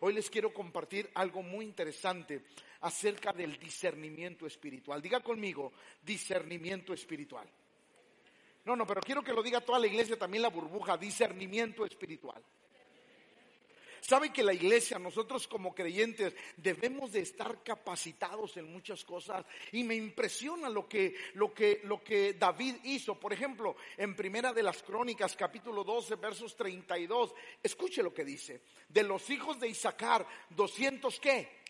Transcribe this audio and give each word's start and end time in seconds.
hoy 0.00 0.12
les 0.12 0.28
quiero 0.28 0.52
compartir 0.52 1.10
algo 1.14 1.42
muy 1.42 1.64
interesante 1.64 2.42
acerca 2.80 3.32
del 3.32 3.58
discernimiento 3.58 4.46
espiritual. 4.46 5.00
Diga 5.00 5.20
conmigo, 5.20 5.72
discernimiento 6.02 6.92
espiritual. 6.92 7.48
No, 8.64 8.76
no, 8.76 8.86
pero 8.86 9.00
quiero 9.00 9.22
que 9.22 9.32
lo 9.32 9.42
diga 9.42 9.60
toda 9.60 9.78
la 9.78 9.86
iglesia, 9.86 10.18
también 10.18 10.42
la 10.42 10.50
burbuja, 10.50 10.96
discernimiento 10.96 11.84
espiritual. 11.84 12.42
Sabe 14.00 14.32
que 14.32 14.42
la 14.42 14.54
iglesia, 14.54 14.98
nosotros 14.98 15.46
como 15.46 15.74
creyentes, 15.74 16.34
debemos 16.56 17.12
de 17.12 17.20
estar 17.20 17.62
capacitados 17.62 18.56
en 18.56 18.72
muchas 18.72 19.04
cosas. 19.04 19.44
Y 19.72 19.84
me 19.84 19.94
impresiona 19.94 20.68
lo 20.68 20.88
que, 20.88 21.14
lo 21.34 21.52
que, 21.52 21.80
lo 21.84 22.02
que 22.02 22.34
David 22.34 22.76
hizo. 22.84 23.18
Por 23.18 23.32
ejemplo, 23.32 23.76
en 23.96 24.16
Primera 24.16 24.52
de 24.52 24.62
las 24.62 24.82
Crónicas, 24.82 25.36
capítulo 25.36 25.84
12, 25.84 26.16
versos 26.16 26.56
32. 26.56 27.34
Escuche 27.62 28.02
lo 28.02 28.14
que 28.14 28.24
dice. 28.24 28.62
De 28.88 29.02
los 29.02 29.28
hijos 29.30 29.60
de 29.60 29.68
Isaacar, 29.68 30.26
200 30.50 31.20
qué? 31.20 31.60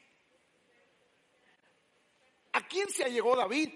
¿A 2.53 2.67
quién 2.67 2.89
se 2.91 3.05
allegó 3.05 3.37
David? 3.37 3.71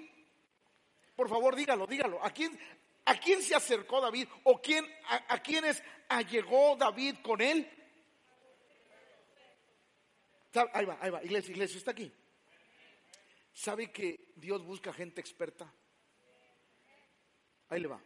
Por 1.16 1.28
favor, 1.28 1.54
dígalo, 1.54 1.86
dígalo. 1.86 2.22
¿A 2.22 2.30
quién, 2.30 2.58
a 3.04 3.18
quién 3.18 3.42
se 3.42 3.54
acercó 3.54 4.00
David? 4.00 4.28
¿O 4.44 4.60
quién, 4.60 4.84
a, 5.08 5.34
a 5.34 5.42
quiénes 5.42 5.82
allegó 6.08 6.76
David 6.76 7.16
con 7.22 7.40
él? 7.40 7.68
Ahí 10.72 10.84
va, 10.84 10.98
ahí 11.00 11.10
va, 11.10 11.24
iglesia, 11.24 11.52
iglesia, 11.52 11.78
está 11.78 11.90
aquí. 11.90 12.12
¿Sabe 13.52 13.90
que 13.90 14.32
Dios 14.36 14.64
busca 14.64 14.92
gente 14.92 15.20
experta? 15.20 15.72
Ahí 17.68 17.80
le 17.80 17.88
va. 17.88 18.00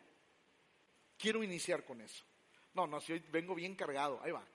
Quiero 1.18 1.42
iniciar 1.42 1.84
con 1.84 2.00
eso. 2.00 2.24
No, 2.74 2.86
no, 2.86 3.00
si 3.00 3.12
hoy 3.12 3.24
vengo 3.30 3.54
bien 3.54 3.74
cargado, 3.74 4.20
ahí 4.22 4.30
va. 4.30 4.46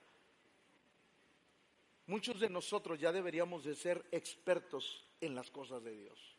Muchos 2.06 2.40
de 2.40 2.50
nosotros 2.50 2.98
ya 2.98 3.12
deberíamos 3.12 3.64
de 3.64 3.74
ser 3.74 4.04
expertos 4.10 5.04
en 5.20 5.34
las 5.34 5.50
cosas 5.50 5.82
de 5.82 5.96
Dios. 5.96 6.36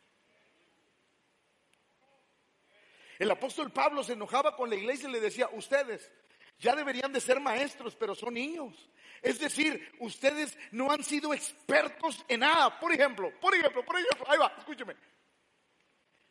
El 3.17 3.31
apóstol 3.31 3.71
Pablo 3.71 4.03
se 4.03 4.13
enojaba 4.13 4.55
con 4.55 4.69
la 4.69 4.75
iglesia 4.75 5.07
y 5.09 5.11
le 5.11 5.21
decía, 5.21 5.49
ustedes 5.53 6.11
ya 6.59 6.75
deberían 6.75 7.11
de 7.11 7.21
ser 7.21 7.39
maestros, 7.39 7.95
pero 7.95 8.15
son 8.15 8.33
niños. 8.33 8.89
Es 9.21 9.39
decir, 9.39 9.93
ustedes 9.99 10.57
no 10.71 10.91
han 10.91 11.03
sido 11.03 11.33
expertos 11.33 12.23
en 12.27 12.41
nada. 12.41 12.79
Por 12.79 12.93
ejemplo, 12.93 13.31
por 13.39 13.53
ejemplo, 13.55 13.83
por 13.83 13.97
ejemplo, 13.97 14.25
ahí 14.29 14.37
va, 14.37 14.53
escúcheme. 14.57 14.95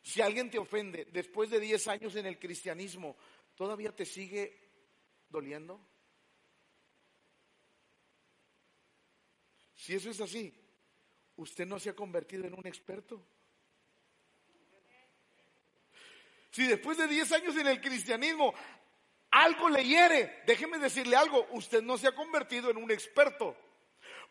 Si 0.01 0.21
alguien 0.21 0.49
te 0.49 0.59
ofende 0.59 1.05
después 1.05 1.49
de 1.49 1.59
10 1.59 1.87
años 1.87 2.15
en 2.15 2.27
el 2.27 2.39
cristianismo, 2.39 3.17
¿todavía 3.55 3.95
te 3.95 4.05
sigue 4.05 4.65
doliendo? 5.29 5.79
Si 9.73 9.95
eso 9.95 10.09
es 10.09 10.21
así, 10.21 10.53
usted 11.35 11.65
no 11.65 11.79
se 11.79 11.89
ha 11.89 11.95
convertido 11.95 12.45
en 12.45 12.53
un 12.53 12.65
experto. 12.65 13.23
Si 16.51 16.65
después 16.65 16.97
de 16.97 17.07
10 17.07 17.31
años 17.33 17.57
en 17.57 17.67
el 17.67 17.81
cristianismo 17.81 18.53
algo 19.35 19.67
le 19.67 19.83
hiere, 19.83 20.43
déjeme 20.45 20.79
decirle 20.79 21.17
algo, 21.17 21.45
usted 21.51 21.81
no 21.81 21.97
se 21.97 22.07
ha 22.07 22.15
convertido 22.15 22.69
en 22.69 22.77
un 22.77 22.89
experto, 22.89 23.53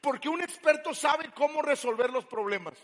porque 0.01 0.31
un 0.31 0.41
experto 0.41 0.95
sabe 0.95 1.31
cómo 1.35 1.61
resolver 1.61 2.09
los 2.09 2.25
problemas. 2.25 2.75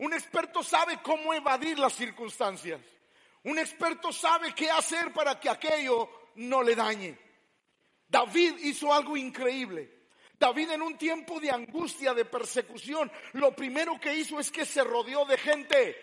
Un 0.00 0.12
experto 0.12 0.62
sabe 0.62 1.00
cómo 1.02 1.32
evadir 1.32 1.78
las 1.78 1.94
circunstancias. 1.94 2.82
Un 3.44 3.58
experto 3.58 4.12
sabe 4.12 4.54
qué 4.54 4.70
hacer 4.70 5.10
para 5.14 5.40
que 5.40 5.48
aquello 5.48 6.10
no 6.34 6.62
le 6.62 6.76
dañe. 6.76 7.18
David 8.06 8.58
hizo 8.58 8.92
algo 8.92 9.16
increíble. 9.16 9.90
David 10.38 10.72
en 10.72 10.82
un 10.82 10.98
tiempo 10.98 11.40
de 11.40 11.50
angustia, 11.50 12.12
de 12.12 12.26
persecución, 12.26 13.10
lo 13.32 13.56
primero 13.56 13.98
que 13.98 14.14
hizo 14.14 14.38
es 14.38 14.50
que 14.50 14.66
se 14.66 14.84
rodeó 14.84 15.24
de 15.24 15.38
gente 15.38 15.96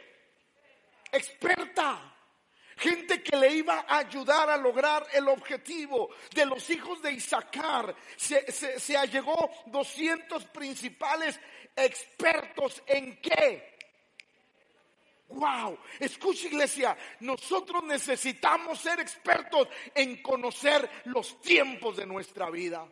experta. 1.11 2.14
Gente 2.77 3.23
que 3.23 3.37
le 3.37 3.53
iba 3.53 3.85
a 3.87 3.99
ayudar 3.99 4.49
a 4.49 4.57
lograr 4.57 5.07
el 5.13 5.27
objetivo 5.29 6.09
de 6.33 6.45
los 6.45 6.69
hijos 6.69 7.01
de 7.01 7.13
Isaacar. 7.13 7.95
Se, 8.17 8.51
se, 8.51 8.97
allegó 8.97 9.49
200 9.67 10.45
principales 10.47 11.39
expertos 11.75 12.83
en 12.85 13.21
qué. 13.21 13.75
Wow, 15.29 15.79
escucha 15.99 16.47
iglesia, 16.47 16.95
nosotros 17.21 17.83
necesitamos 17.83 18.79
ser 18.79 18.99
expertos 18.99 19.67
en 19.93 20.21
conocer 20.21 20.87
los 21.05 21.41
tiempos 21.41 21.97
de 21.97 22.05
nuestra 22.05 22.49
vida. 22.49 22.87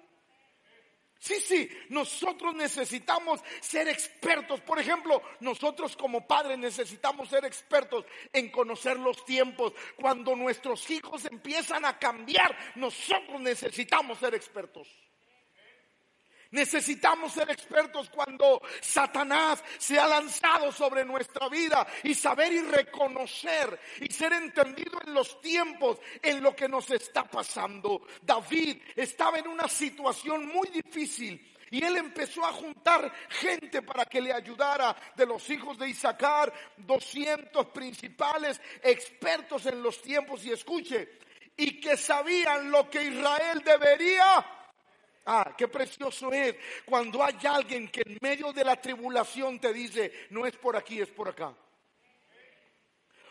Sí, 1.23 1.39
sí, 1.39 1.69
nosotros 1.87 2.53
necesitamos 2.53 3.39
ser 3.61 3.87
expertos. 3.87 4.59
Por 4.59 4.77
ejemplo, 4.77 5.21
nosotros 5.39 5.95
como 5.95 6.27
padres 6.27 6.57
necesitamos 6.57 7.29
ser 7.29 7.45
expertos 7.45 8.03
en 8.33 8.51
conocer 8.51 8.99
los 8.99 9.23
tiempos. 9.23 9.71
Cuando 9.95 10.35
nuestros 10.35 10.89
hijos 10.89 11.23
empiezan 11.23 11.85
a 11.85 11.97
cambiar, 11.97 12.53
nosotros 12.75 13.39
necesitamos 13.39 14.19
ser 14.19 14.35
expertos. 14.35 14.89
Necesitamos 16.53 17.33
ser 17.33 17.49
expertos 17.49 18.11
cuando 18.11 18.61
Satanás 18.79 19.63
se 19.79 19.99
ha 19.99 20.07
lanzado 20.07 20.71
sobre 20.71 21.03
nuestra 21.03 21.49
vida 21.49 21.85
y 22.03 22.13
saber 22.13 22.53
y 22.53 22.61
reconocer 22.61 23.79
y 23.99 24.13
ser 24.13 24.33
entendido 24.33 25.01
en 25.03 25.15
los 25.15 25.41
tiempos, 25.41 25.97
en 26.21 26.43
lo 26.43 26.55
que 26.55 26.69
nos 26.69 26.91
está 26.91 27.23
pasando. 27.23 28.03
David 28.21 28.77
estaba 28.95 29.39
en 29.39 29.47
una 29.47 29.67
situación 29.67 30.45
muy 30.45 30.67
difícil. 30.67 31.55
Y 31.71 31.83
él 31.83 31.97
empezó 31.97 32.45
a 32.45 32.53
juntar 32.53 33.11
gente 33.29 33.81
para 33.81 34.05
que 34.05 34.21
le 34.21 34.31
ayudara 34.31 34.95
de 35.15 35.25
los 35.25 35.49
hijos 35.49 35.75
de 35.79 35.89
Isaacar, 35.89 36.53
200 36.77 37.65
principales 37.69 38.61
expertos 38.83 39.65
en 39.65 39.81
los 39.81 39.99
tiempos. 40.03 40.45
Y 40.45 40.51
escuche, 40.51 41.17
y 41.57 41.79
que 41.79 41.97
sabían 41.97 42.69
lo 42.69 42.87
que 42.91 43.05
Israel 43.05 43.63
debería 43.65 44.62
Ah, 45.25 45.53
qué 45.57 45.67
precioso 45.67 46.31
es 46.33 46.55
cuando 46.85 47.23
hay 47.23 47.37
alguien 47.47 47.87
que 47.87 48.01
en 48.05 48.17
medio 48.21 48.51
de 48.51 48.65
la 48.65 48.81
tribulación 48.81 49.59
te 49.59 49.71
dice, 49.71 50.27
no 50.31 50.45
es 50.45 50.55
por 50.57 50.75
aquí, 50.75 50.99
es 50.99 51.09
por 51.09 51.29
acá. 51.29 51.53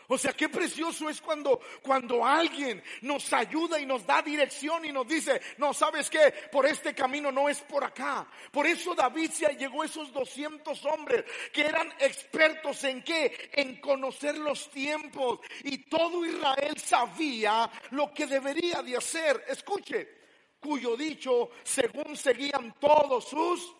O 0.07 0.17
sea, 0.17 0.33
qué 0.33 0.49
precioso 0.49 1.09
es 1.09 1.21
cuando, 1.21 1.61
cuando 1.81 2.25
alguien 2.25 2.83
nos 3.01 3.31
ayuda 3.31 3.79
y 3.79 3.85
nos 3.85 4.05
da 4.05 4.21
dirección 4.21 4.85
y 4.85 4.91
nos 4.91 5.07
dice, 5.07 5.41
no, 5.57 5.73
¿sabes 5.73 6.09
qué? 6.09 6.33
Por 6.51 6.65
este 6.65 6.93
camino 6.93 7.31
no 7.31 7.47
es 7.47 7.61
por 7.61 7.83
acá. 7.83 8.27
Por 8.51 8.67
eso 8.67 8.93
David 8.93 9.31
se 9.31 9.55
llegó 9.55 9.81
a 9.81 9.85
esos 9.85 10.11
200 10.11 10.85
hombres 10.85 11.23
que 11.53 11.65
eran 11.65 11.93
expertos 11.99 12.83
en 12.83 13.01
qué? 13.01 13.49
En 13.53 13.79
conocer 13.79 14.37
los 14.37 14.69
tiempos. 14.71 15.39
Y 15.63 15.79
todo 15.85 16.25
Israel 16.25 16.77
sabía 16.77 17.69
lo 17.91 18.13
que 18.13 18.25
debería 18.25 18.81
de 18.81 18.97
hacer. 18.97 19.45
Escuche, 19.47 20.22
cuyo 20.63 20.95
dicho 20.95 21.49
según 21.63 22.15
seguían 22.15 22.73
todos 22.79 23.25
sus... 23.25 23.75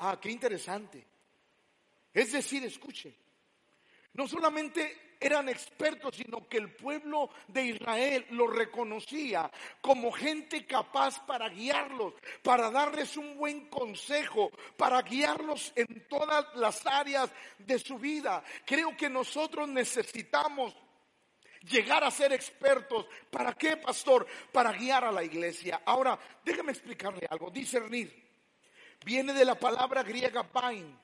Ah, 0.00 0.18
qué 0.20 0.30
interesante. 0.30 1.06
Es 2.12 2.32
decir, 2.32 2.62
escuche, 2.64 3.14
no 4.12 4.28
solamente 4.28 5.12
eran 5.18 5.48
expertos, 5.48 6.16
sino 6.16 6.46
que 6.48 6.58
el 6.58 6.74
pueblo 6.74 7.30
de 7.46 7.66
Israel 7.66 8.26
lo 8.30 8.48
reconocía 8.48 9.50
como 9.80 10.10
gente 10.10 10.66
capaz 10.66 11.24
para 11.24 11.48
guiarlos, 11.48 12.14
para 12.42 12.70
darles 12.70 13.16
un 13.16 13.36
buen 13.38 13.68
consejo, 13.68 14.50
para 14.76 15.00
guiarlos 15.02 15.72
en 15.76 16.08
todas 16.08 16.44
las 16.56 16.84
áreas 16.86 17.30
de 17.58 17.78
su 17.78 17.98
vida. 17.98 18.42
Creo 18.66 18.96
que 18.96 19.08
nosotros 19.08 19.68
necesitamos 19.68 20.74
llegar 21.68 22.04
a 22.04 22.10
ser 22.10 22.32
expertos. 22.32 23.06
¿Para 23.30 23.52
qué, 23.54 23.76
pastor? 23.76 24.26
Para 24.52 24.72
guiar 24.72 25.04
a 25.04 25.12
la 25.12 25.24
iglesia. 25.24 25.82
Ahora, 25.84 26.18
déjame 26.44 26.72
explicarle 26.72 27.26
algo. 27.30 27.50
Discernir 27.50 28.22
viene 29.04 29.32
de 29.32 29.44
la 29.44 29.58
palabra 29.58 30.02
griega 30.02 30.42
pain, 30.44 30.96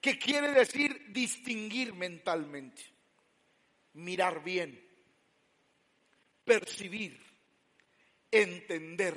que 0.00 0.18
quiere 0.18 0.52
decir 0.52 1.12
distinguir 1.12 1.94
mentalmente, 1.94 2.82
mirar 3.94 4.42
bien, 4.42 4.80
percibir, 6.44 7.18
entender, 8.30 9.16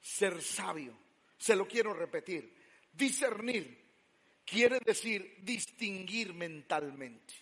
ser 0.00 0.42
sabio. 0.42 0.98
Se 1.38 1.54
lo 1.54 1.68
quiero 1.68 1.92
repetir. 1.92 2.52
Discernir 2.92 3.84
quiere 4.44 4.78
decir 4.84 5.38
distinguir 5.42 6.32
mentalmente, 6.34 7.34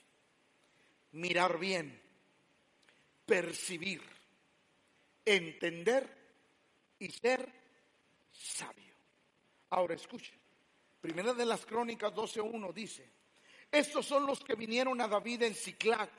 mirar 1.13 1.59
bien, 1.59 2.02
percibir, 3.33 4.03
entender 5.25 6.07
y 6.99 7.09
ser 7.09 7.51
sabio. 8.31 8.93
Ahora 9.71 9.95
escuche. 9.95 10.35
Primera 11.01 11.33
de 11.33 11.47
las 11.47 11.65
Crónicas 11.65 12.13
12.1 12.13 12.75
dice, 12.75 13.09
estos 13.71 14.05
son 14.05 14.27
los 14.27 14.41
que 14.41 14.55
vinieron 14.55 15.01
a 15.01 15.09
David 15.09 15.45
en 15.45 15.55
Ciclac, 15.55 16.11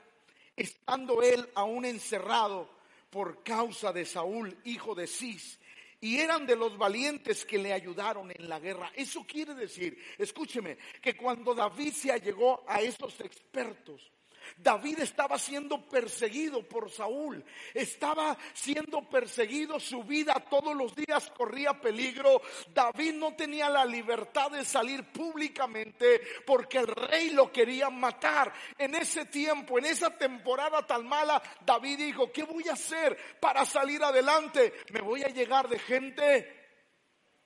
estando 0.56 1.22
él 1.22 1.48
aún 1.54 1.84
encerrado 1.84 2.68
por 3.10 3.44
causa 3.44 3.92
de 3.92 4.04
Saúl, 4.06 4.58
hijo 4.64 4.96
de 4.96 5.06
Cis, 5.06 5.60
y 6.00 6.18
eran 6.18 6.44
de 6.46 6.56
los 6.56 6.76
valientes 6.76 7.44
que 7.44 7.58
le 7.58 7.72
ayudaron 7.72 8.32
en 8.32 8.48
la 8.48 8.58
guerra. 8.58 8.90
Eso 8.96 9.24
quiere 9.24 9.54
decir, 9.54 9.96
escúcheme, 10.18 10.78
que 11.00 11.16
cuando 11.16 11.54
David 11.54 11.92
se 11.92 12.10
allegó 12.10 12.64
a 12.66 12.80
esos 12.80 13.20
expertos, 13.20 14.10
David 14.56 15.00
estaba 15.00 15.38
siendo 15.38 15.88
perseguido 15.88 16.62
por 16.62 16.90
Saúl, 16.90 17.44
estaba 17.72 18.36
siendo 18.52 19.08
perseguido, 19.08 19.78
su 19.80 20.02
vida 20.04 20.34
todos 20.50 20.74
los 20.74 20.94
días 20.94 21.30
corría 21.36 21.72
peligro. 21.80 22.40
David 22.72 23.14
no 23.14 23.34
tenía 23.34 23.68
la 23.68 23.84
libertad 23.84 24.50
de 24.50 24.64
salir 24.64 25.04
públicamente 25.12 26.20
porque 26.46 26.78
el 26.78 26.86
rey 26.86 27.30
lo 27.30 27.50
quería 27.52 27.90
matar. 27.90 28.52
En 28.78 28.94
ese 28.94 29.26
tiempo, 29.26 29.78
en 29.78 29.86
esa 29.86 30.10
temporada 30.16 30.86
tan 30.86 31.06
mala, 31.06 31.42
David 31.64 31.98
dijo, 31.98 32.32
¿qué 32.32 32.44
voy 32.44 32.68
a 32.68 32.74
hacer 32.74 33.16
para 33.40 33.64
salir 33.64 34.02
adelante? 34.02 34.72
Me 34.92 35.00
voy 35.00 35.22
a 35.22 35.28
llegar 35.28 35.68
de 35.68 35.78
gente 35.78 36.64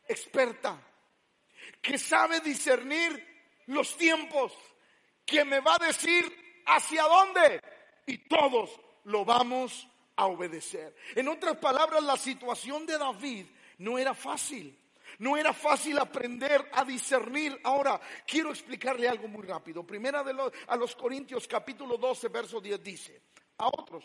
experta, 0.08 0.80
que 1.82 1.98
sabe 1.98 2.40
discernir 2.40 3.26
los 3.66 3.96
tiempos, 3.96 4.52
que 5.24 5.44
me 5.44 5.60
va 5.60 5.74
a 5.74 5.86
decir 5.86 6.47
¿Hacia 6.68 7.02
dónde? 7.04 7.60
Y 8.06 8.18
todos 8.18 8.78
lo 9.04 9.24
vamos 9.24 9.88
a 10.16 10.26
obedecer. 10.26 10.94
En 11.14 11.28
otras 11.28 11.56
palabras, 11.56 12.02
la 12.02 12.16
situación 12.16 12.84
de 12.84 12.98
David 12.98 13.46
no 13.78 13.98
era 13.98 14.14
fácil. 14.14 14.76
No 15.18 15.36
era 15.36 15.52
fácil 15.52 15.98
aprender 15.98 16.68
a 16.72 16.84
discernir. 16.84 17.58
Ahora, 17.64 18.00
quiero 18.26 18.50
explicarle 18.50 19.08
algo 19.08 19.26
muy 19.28 19.46
rápido. 19.46 19.84
Primera 19.84 20.22
de 20.22 20.34
los, 20.34 20.52
a 20.66 20.76
los 20.76 20.94
Corintios 20.94 21.48
capítulo 21.48 21.96
12, 21.96 22.28
verso 22.28 22.60
10 22.60 22.82
dice, 22.82 23.22
a 23.56 23.68
otros 23.68 24.04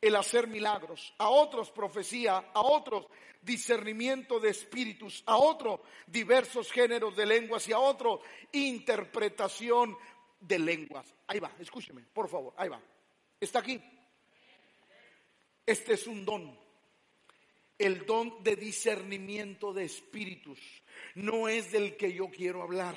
el 0.00 0.16
hacer 0.16 0.48
milagros, 0.48 1.14
a 1.18 1.28
otros 1.28 1.70
profecía, 1.70 2.50
a 2.52 2.60
otros 2.60 3.06
discernimiento 3.40 4.38
de 4.38 4.50
espíritus, 4.50 5.22
a 5.26 5.36
otros 5.36 5.80
diversos 6.06 6.70
géneros 6.70 7.16
de 7.16 7.26
lenguas 7.26 7.68
y 7.68 7.72
a 7.72 7.78
otros 7.78 8.20
interpretación 8.52 9.96
de 10.42 10.58
lenguas. 10.58 11.14
Ahí 11.26 11.40
va, 11.40 11.50
escúcheme, 11.58 12.02
por 12.12 12.28
favor, 12.28 12.52
ahí 12.56 12.68
va. 12.68 12.80
¿Está 13.40 13.60
aquí? 13.60 13.80
Este 15.64 15.94
es 15.94 16.06
un 16.06 16.24
don. 16.24 16.58
El 17.78 18.04
don 18.04 18.42
de 18.44 18.56
discernimiento 18.56 19.72
de 19.72 19.84
espíritus. 19.84 20.58
No 21.14 21.48
es 21.48 21.72
del 21.72 21.96
que 21.96 22.12
yo 22.12 22.28
quiero 22.28 22.62
hablar. 22.62 22.94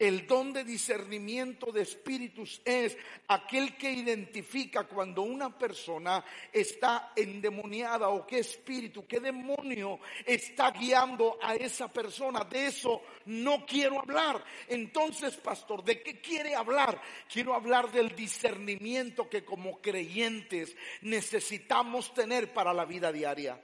El 0.00 0.26
don 0.26 0.54
de 0.54 0.64
discernimiento 0.64 1.70
de 1.70 1.82
espíritus 1.82 2.62
es 2.64 2.96
aquel 3.28 3.76
que 3.76 3.92
identifica 3.92 4.84
cuando 4.84 5.20
una 5.20 5.58
persona 5.58 6.24
está 6.50 7.12
endemoniada 7.14 8.08
o 8.08 8.26
qué 8.26 8.38
espíritu, 8.38 9.06
qué 9.06 9.20
demonio 9.20 10.00
está 10.24 10.70
guiando 10.70 11.38
a 11.42 11.54
esa 11.54 11.92
persona. 11.92 12.44
De 12.44 12.68
eso 12.68 13.02
no 13.26 13.66
quiero 13.66 14.00
hablar. 14.00 14.42
Entonces, 14.68 15.36
pastor, 15.36 15.84
¿de 15.84 16.02
qué 16.02 16.18
quiere 16.18 16.54
hablar? 16.54 16.98
Quiero 17.30 17.54
hablar 17.54 17.92
del 17.92 18.16
discernimiento 18.16 19.28
que 19.28 19.44
como 19.44 19.82
creyentes 19.82 20.74
necesitamos 21.02 22.14
tener 22.14 22.54
para 22.54 22.72
la 22.72 22.86
vida 22.86 23.12
diaria 23.12 23.60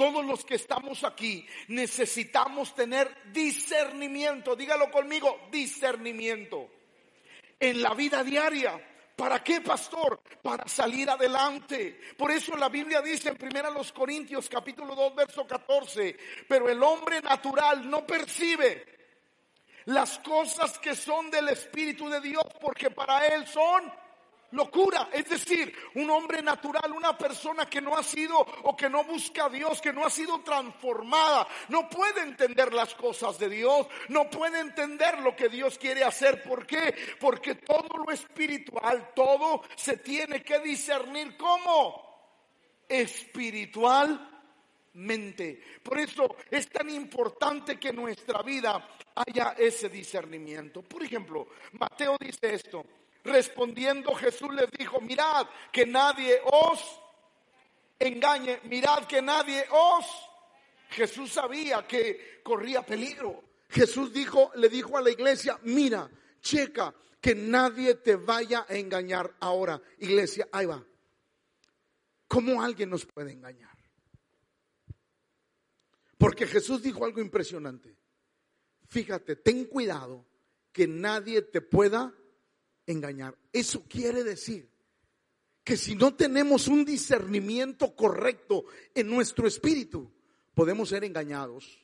todos 0.00 0.24
los 0.24 0.46
que 0.46 0.54
estamos 0.54 1.04
aquí 1.04 1.46
necesitamos 1.68 2.74
tener 2.74 3.14
discernimiento. 3.34 4.56
Dígalo 4.56 4.90
conmigo, 4.90 5.48
discernimiento. 5.52 6.70
En 7.58 7.82
la 7.82 7.92
vida 7.92 8.24
diaria. 8.24 8.82
¿Para 9.14 9.44
qué, 9.44 9.60
pastor? 9.60 10.22
Para 10.40 10.66
salir 10.66 11.10
adelante. 11.10 12.00
Por 12.16 12.30
eso 12.30 12.56
la 12.56 12.70
Biblia 12.70 13.02
dice 13.02 13.28
en 13.28 13.36
1 13.38 13.82
Corintios 13.92 14.48
capítulo 14.48 14.94
2 14.94 15.14
verso 15.14 15.46
14, 15.46 16.16
pero 16.48 16.70
el 16.70 16.82
hombre 16.82 17.20
natural 17.20 17.90
no 17.90 18.06
percibe 18.06 18.86
las 19.84 20.18
cosas 20.20 20.78
que 20.78 20.96
son 20.96 21.30
del 21.30 21.50
Espíritu 21.50 22.08
de 22.08 22.22
Dios 22.22 22.44
porque 22.58 22.90
para 22.90 23.26
él 23.26 23.46
son 23.46 23.92
locura. 24.52 25.08
Es 25.12 25.28
decir, 25.28 25.74
un 25.94 26.08
hombre 26.10 26.42
natural, 26.42 26.92
una 26.92 27.16
persona 27.16 27.66
que 27.66 27.80
no 27.80 27.96
ha 27.96 28.02
sido 28.02 28.38
o 28.38 28.76
que 28.76 28.88
no 28.88 29.04
busca 29.04 29.46
a 29.46 29.48
Dios, 29.48 29.80
que 29.80 29.92
no 29.92 30.04
ha 30.04 30.10
sido 30.10 30.40
transformada, 30.40 31.46
no 31.68 31.88
puede 31.88 32.22
entender 32.22 32.72
las 32.72 32.94
cosas 32.94 33.38
de 33.38 33.48
Dios, 33.48 33.86
no 34.08 34.28
puede 34.28 34.58
entender 34.60 35.20
lo 35.20 35.36
que 35.36 35.48
Dios 35.48 35.78
quiere 35.78 36.02
hacer. 36.04 36.42
¿Por 36.42 36.66
qué? 36.66 36.94
Porque 37.18 37.54
todo 37.56 38.04
lo 38.04 38.12
espiritual, 38.12 39.12
todo 39.14 39.62
se 39.76 39.98
tiene 39.98 40.42
que 40.42 40.58
discernir 40.60 41.36
como 41.36 42.08
espiritualmente. 42.88 45.62
Por 45.82 45.98
eso 45.98 46.36
es 46.50 46.68
tan 46.68 46.90
importante 46.90 47.78
que 47.78 47.90
en 47.90 47.96
nuestra 47.96 48.42
vida 48.42 48.96
haya 49.14 49.54
ese 49.56 49.88
discernimiento. 49.88 50.82
Por 50.82 51.04
ejemplo, 51.04 51.46
Mateo 51.72 52.16
dice 52.18 52.54
esto. 52.54 52.84
Respondiendo 53.24 54.14
Jesús 54.14 54.52
les 54.54 54.70
dijo, 54.70 55.00
mirad 55.00 55.46
que 55.72 55.86
nadie 55.86 56.40
os 56.44 56.80
engañe, 57.98 58.60
mirad 58.64 59.06
que 59.06 59.20
nadie 59.20 59.64
os... 59.70 60.06
Jesús 60.90 61.32
sabía 61.32 61.86
que 61.86 62.40
corría 62.42 62.82
peligro. 62.82 63.44
Jesús 63.68 64.12
dijo, 64.12 64.50
le 64.56 64.68
dijo 64.68 64.98
a 64.98 65.02
la 65.02 65.10
iglesia, 65.10 65.58
mira, 65.62 66.10
checa, 66.40 66.92
que 67.20 67.34
nadie 67.34 67.94
te 67.96 68.16
vaya 68.16 68.66
a 68.68 68.74
engañar. 68.74 69.36
Ahora, 69.40 69.80
iglesia, 69.98 70.48
ahí 70.50 70.66
va. 70.66 70.84
¿Cómo 72.26 72.62
alguien 72.62 72.90
nos 72.90 73.06
puede 73.06 73.32
engañar? 73.32 73.76
Porque 76.18 76.46
Jesús 76.46 76.82
dijo 76.82 77.04
algo 77.04 77.20
impresionante. 77.20 77.96
Fíjate, 78.88 79.36
ten 79.36 79.66
cuidado 79.66 80.26
que 80.72 80.86
nadie 80.86 81.42
te 81.42 81.60
pueda 81.60 82.12
engañar. 82.90 83.36
Eso 83.52 83.84
quiere 83.88 84.24
decir 84.24 84.70
que 85.64 85.76
si 85.76 85.94
no 85.94 86.14
tenemos 86.14 86.68
un 86.68 86.84
discernimiento 86.84 87.94
correcto 87.94 88.64
en 88.94 89.08
nuestro 89.08 89.46
espíritu, 89.46 90.10
podemos 90.54 90.88
ser 90.88 91.04
engañados. 91.04 91.80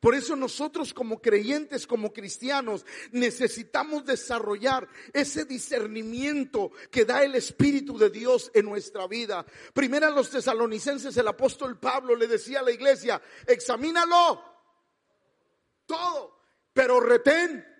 Por 0.00 0.14
eso 0.14 0.36
nosotros 0.36 0.92
como 0.92 1.20
creyentes, 1.20 1.86
como 1.86 2.12
cristianos, 2.12 2.84
necesitamos 3.12 4.04
desarrollar 4.04 4.88
ese 5.12 5.44
discernimiento 5.46 6.70
que 6.90 7.04
da 7.04 7.24
el 7.24 7.34
Espíritu 7.34 7.96
de 7.98 8.10
Dios 8.10 8.50
en 8.54 8.66
nuestra 8.66 9.06
vida. 9.06 9.44
Primero 9.72 10.06
a 10.06 10.10
los 10.10 10.30
tesalonicenses, 10.30 11.16
el 11.16 11.26
apóstol 11.26 11.80
Pablo 11.80 12.14
le 12.14 12.28
decía 12.28 12.60
a 12.60 12.62
la 12.62 12.72
iglesia, 12.72 13.20
examínalo 13.46 14.44
todo, 15.86 16.40
pero 16.72 17.00
retén 17.00 17.75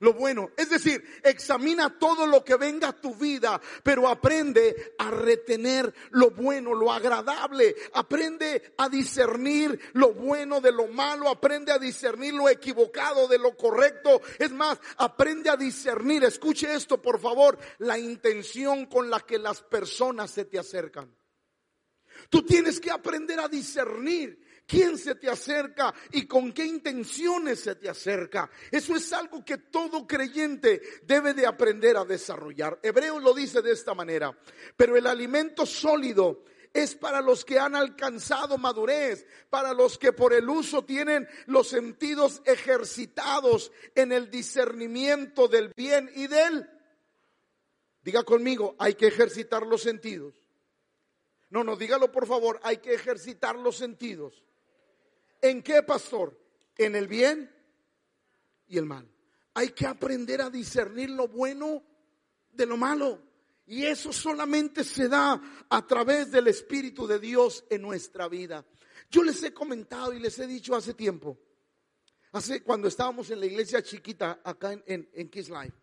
lo 0.00 0.12
bueno. 0.12 0.50
Es 0.56 0.70
decir, 0.70 1.02
examina 1.22 1.98
todo 1.98 2.26
lo 2.26 2.44
que 2.44 2.56
venga 2.56 2.88
a 2.88 3.00
tu 3.00 3.14
vida, 3.14 3.60
pero 3.82 4.08
aprende 4.08 4.94
a 4.98 5.10
retener 5.10 5.92
lo 6.10 6.30
bueno, 6.30 6.74
lo 6.74 6.92
agradable. 6.92 7.74
Aprende 7.94 8.74
a 8.76 8.88
discernir 8.88 9.78
lo 9.94 10.12
bueno 10.12 10.60
de 10.60 10.72
lo 10.72 10.88
malo, 10.88 11.28
aprende 11.28 11.72
a 11.72 11.78
discernir 11.78 12.34
lo 12.34 12.48
equivocado 12.48 13.26
de 13.28 13.38
lo 13.38 13.56
correcto. 13.56 14.20
Es 14.38 14.52
más, 14.52 14.78
aprende 14.98 15.50
a 15.50 15.56
discernir, 15.56 16.24
escuche 16.24 16.72
esto 16.74 17.00
por 17.00 17.18
favor, 17.18 17.58
la 17.78 17.98
intención 17.98 18.86
con 18.86 19.08
la 19.08 19.20
que 19.20 19.38
las 19.38 19.62
personas 19.62 20.30
se 20.30 20.44
te 20.44 20.58
acercan. 20.58 21.14
Tú 22.30 22.42
tienes 22.42 22.80
que 22.80 22.90
aprender 22.90 23.38
a 23.40 23.48
discernir 23.48 24.45
quién 24.66 24.98
se 24.98 25.14
te 25.14 25.30
acerca 25.30 25.94
y 26.12 26.26
con 26.26 26.52
qué 26.52 26.64
intenciones 26.66 27.60
se 27.60 27.76
te 27.76 27.88
acerca. 27.88 28.50
Eso 28.70 28.96
es 28.96 29.12
algo 29.12 29.44
que 29.44 29.58
todo 29.58 30.06
creyente 30.06 30.82
debe 31.04 31.32
de 31.34 31.46
aprender 31.46 31.96
a 31.96 32.04
desarrollar. 32.04 32.78
Hebreo 32.82 33.20
lo 33.20 33.32
dice 33.32 33.62
de 33.62 33.72
esta 33.72 33.94
manera, 33.94 34.36
pero 34.76 34.96
el 34.96 35.06
alimento 35.06 35.64
sólido 35.64 36.44
es 36.74 36.94
para 36.94 37.22
los 37.22 37.44
que 37.44 37.58
han 37.58 37.74
alcanzado 37.74 38.58
madurez, 38.58 39.26
para 39.48 39.72
los 39.72 39.96
que 39.96 40.12
por 40.12 40.34
el 40.34 40.48
uso 40.48 40.84
tienen 40.84 41.26
los 41.46 41.68
sentidos 41.68 42.42
ejercitados 42.44 43.72
en 43.94 44.12
el 44.12 44.30
discernimiento 44.30 45.48
del 45.48 45.72
bien 45.74 46.10
y 46.14 46.26
del... 46.26 46.68
Diga 48.02 48.22
conmigo, 48.22 48.76
hay 48.78 48.94
que 48.94 49.08
ejercitar 49.08 49.66
los 49.66 49.82
sentidos. 49.82 50.34
No, 51.48 51.64
no, 51.64 51.76
dígalo 51.76 52.12
por 52.12 52.26
favor, 52.26 52.60
hay 52.62 52.76
que 52.76 52.94
ejercitar 52.94 53.56
los 53.56 53.76
sentidos. 53.76 54.45
¿En 55.40 55.62
qué, 55.62 55.82
pastor? 55.82 56.38
En 56.76 56.96
el 56.96 57.08
bien 57.08 57.50
y 58.68 58.78
el 58.78 58.86
mal. 58.86 59.08
Hay 59.54 59.70
que 59.70 59.86
aprender 59.86 60.42
a 60.42 60.50
discernir 60.50 61.10
lo 61.10 61.28
bueno 61.28 61.82
de 62.52 62.66
lo 62.66 62.76
malo. 62.76 63.22
Y 63.66 63.84
eso 63.84 64.12
solamente 64.12 64.84
se 64.84 65.08
da 65.08 65.40
a 65.68 65.86
través 65.86 66.30
del 66.30 66.48
Espíritu 66.48 67.06
de 67.06 67.18
Dios 67.18 67.64
en 67.68 67.82
nuestra 67.82 68.28
vida. 68.28 68.64
Yo 69.10 69.22
les 69.22 69.42
he 69.42 69.52
comentado 69.52 70.12
y 70.12 70.20
les 70.20 70.38
he 70.38 70.46
dicho 70.46 70.74
hace 70.74 70.94
tiempo, 70.94 71.38
hace 72.32 72.62
cuando 72.62 72.88
estábamos 72.88 73.30
en 73.30 73.40
la 73.40 73.46
iglesia 73.46 73.82
chiquita 73.82 74.40
acá 74.44 74.72
en, 74.72 75.08
en, 75.12 75.28
Kiss 75.28 75.48
Life. 75.48 75.76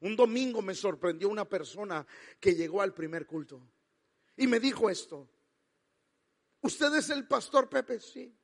Un 0.00 0.16
domingo 0.16 0.62
me 0.62 0.74
sorprendió 0.74 1.28
una 1.28 1.46
persona 1.46 2.06
que 2.38 2.54
llegó 2.54 2.80
al 2.80 2.94
primer 2.94 3.26
culto 3.26 3.60
y 4.36 4.46
me 4.46 4.60
dijo 4.60 4.88
esto. 4.88 5.28
¿Usted 6.60 6.94
es 6.94 7.10
el 7.10 7.26
pastor 7.26 7.68
Pepe? 7.68 8.00
Sí. 8.00 8.36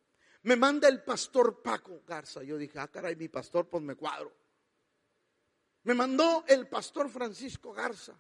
Me 0.43 0.57
manda 0.57 0.89
el 0.89 1.03
pastor 1.03 1.63
Paco 1.63 2.03
Garza. 2.07 2.43
Yo 2.43 2.57
dije, 2.57 2.79
ah, 2.79 2.89
caray, 2.89 3.17
mi 3.17 3.29
pastor, 3.29 3.69
pues 3.69 3.83
me 3.83 3.97
cuadro. 3.97 4.33
Me 5.83 5.95
mandó 5.95 6.45
el 6.49 6.69
pastor 6.69 7.09
Francisco 7.09 7.73
Garza 7.73 8.17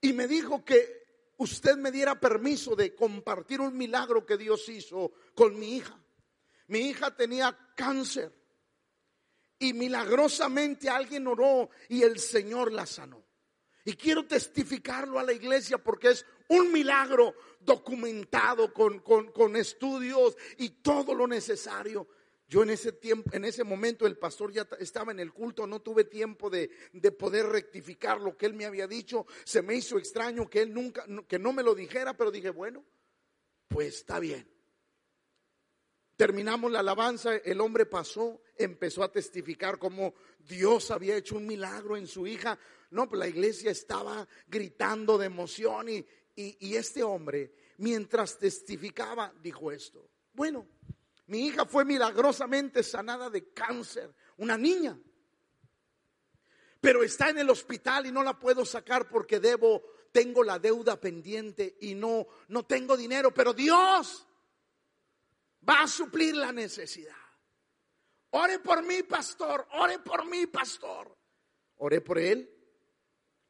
y 0.00 0.12
me 0.12 0.26
dijo 0.26 0.64
que 0.64 1.32
usted 1.38 1.76
me 1.76 1.90
diera 1.90 2.18
permiso 2.18 2.74
de 2.74 2.94
compartir 2.94 3.60
un 3.60 3.76
milagro 3.76 4.24
que 4.24 4.36
Dios 4.36 4.68
hizo 4.68 5.12
con 5.34 5.58
mi 5.58 5.76
hija. 5.76 5.98
Mi 6.68 6.80
hija 6.80 7.14
tenía 7.14 7.56
cáncer 7.74 8.34
y 9.58 9.72
milagrosamente 9.72 10.88
alguien 10.88 11.26
oró 11.26 11.70
y 11.88 12.02
el 12.02 12.18
Señor 12.18 12.72
la 12.72 12.86
sanó. 12.86 13.24
Y 13.84 13.94
quiero 13.94 14.26
testificarlo 14.26 15.18
a 15.18 15.24
la 15.24 15.32
iglesia 15.32 15.78
porque 15.78 16.10
es 16.10 16.26
un 16.48 16.72
milagro 16.72 17.34
documentado 17.60 18.72
con, 18.72 19.00
con, 19.00 19.56
estudios 19.56 20.36
y 20.56 20.70
todo 20.70 21.14
lo 21.14 21.26
necesario. 21.26 22.08
Yo 22.48 22.62
en 22.62 22.70
ese 22.70 22.92
tiempo, 22.92 23.28
en 23.34 23.44
ese 23.44 23.62
momento 23.62 24.06
el 24.06 24.16
pastor 24.16 24.50
ya 24.50 24.66
estaba 24.78 25.12
en 25.12 25.20
el 25.20 25.32
culto, 25.32 25.66
no 25.66 25.80
tuve 25.80 26.04
tiempo 26.04 26.48
de, 26.48 26.70
de, 26.94 27.12
poder 27.12 27.46
rectificar 27.46 28.20
lo 28.20 28.38
que 28.38 28.46
él 28.46 28.54
me 28.54 28.64
había 28.64 28.86
dicho. 28.86 29.26
Se 29.44 29.60
me 29.60 29.74
hizo 29.74 29.98
extraño 29.98 30.48
que 30.48 30.62
él 30.62 30.72
nunca, 30.72 31.04
que 31.28 31.38
no 31.38 31.52
me 31.52 31.62
lo 31.62 31.74
dijera, 31.74 32.16
pero 32.16 32.30
dije, 32.30 32.48
bueno, 32.48 32.84
pues 33.68 33.96
está 33.96 34.18
bien. 34.18 34.48
Terminamos 36.16 36.72
la 36.72 36.80
alabanza, 36.80 37.36
el 37.36 37.60
hombre 37.60 37.86
pasó, 37.86 38.42
empezó 38.56 39.04
a 39.04 39.12
testificar 39.12 39.78
cómo 39.78 40.14
Dios 40.40 40.90
había 40.90 41.16
hecho 41.16 41.36
un 41.36 41.46
milagro 41.46 41.96
en 41.96 42.08
su 42.08 42.26
hija. 42.26 42.58
No, 42.90 43.08
pues 43.08 43.20
la 43.20 43.28
iglesia 43.28 43.70
estaba 43.70 44.26
gritando 44.48 45.16
de 45.16 45.26
emoción 45.26 45.88
y, 45.88 46.04
y, 46.40 46.76
este 46.76 47.02
hombre, 47.02 47.52
mientras 47.78 48.38
testificaba, 48.38 49.32
dijo 49.42 49.72
esto. 49.72 50.08
Bueno, 50.32 50.68
mi 51.26 51.46
hija 51.46 51.66
fue 51.66 51.84
milagrosamente 51.84 52.84
sanada 52.84 53.28
de 53.28 53.52
cáncer, 53.52 54.14
una 54.36 54.56
niña. 54.56 54.96
Pero 56.80 57.02
está 57.02 57.30
en 57.30 57.38
el 57.38 57.50
hospital 57.50 58.06
y 58.06 58.12
no 58.12 58.22
la 58.22 58.38
puedo 58.38 58.64
sacar 58.64 59.08
porque 59.08 59.40
debo, 59.40 59.82
tengo 60.12 60.44
la 60.44 60.60
deuda 60.60 61.00
pendiente 61.00 61.76
y 61.80 61.96
no, 61.96 62.26
no 62.46 62.64
tengo 62.64 62.96
dinero. 62.96 63.34
Pero 63.34 63.52
Dios 63.52 64.24
va 65.68 65.82
a 65.82 65.88
suplir 65.88 66.36
la 66.36 66.52
necesidad. 66.52 67.16
Ore 68.30 68.60
por 68.60 68.84
mí, 68.84 69.02
pastor, 69.02 69.66
ore 69.72 69.98
por 69.98 70.24
mí, 70.24 70.46
pastor. 70.46 71.18
Oré 71.78 72.00
por 72.00 72.18
él. 72.18 72.57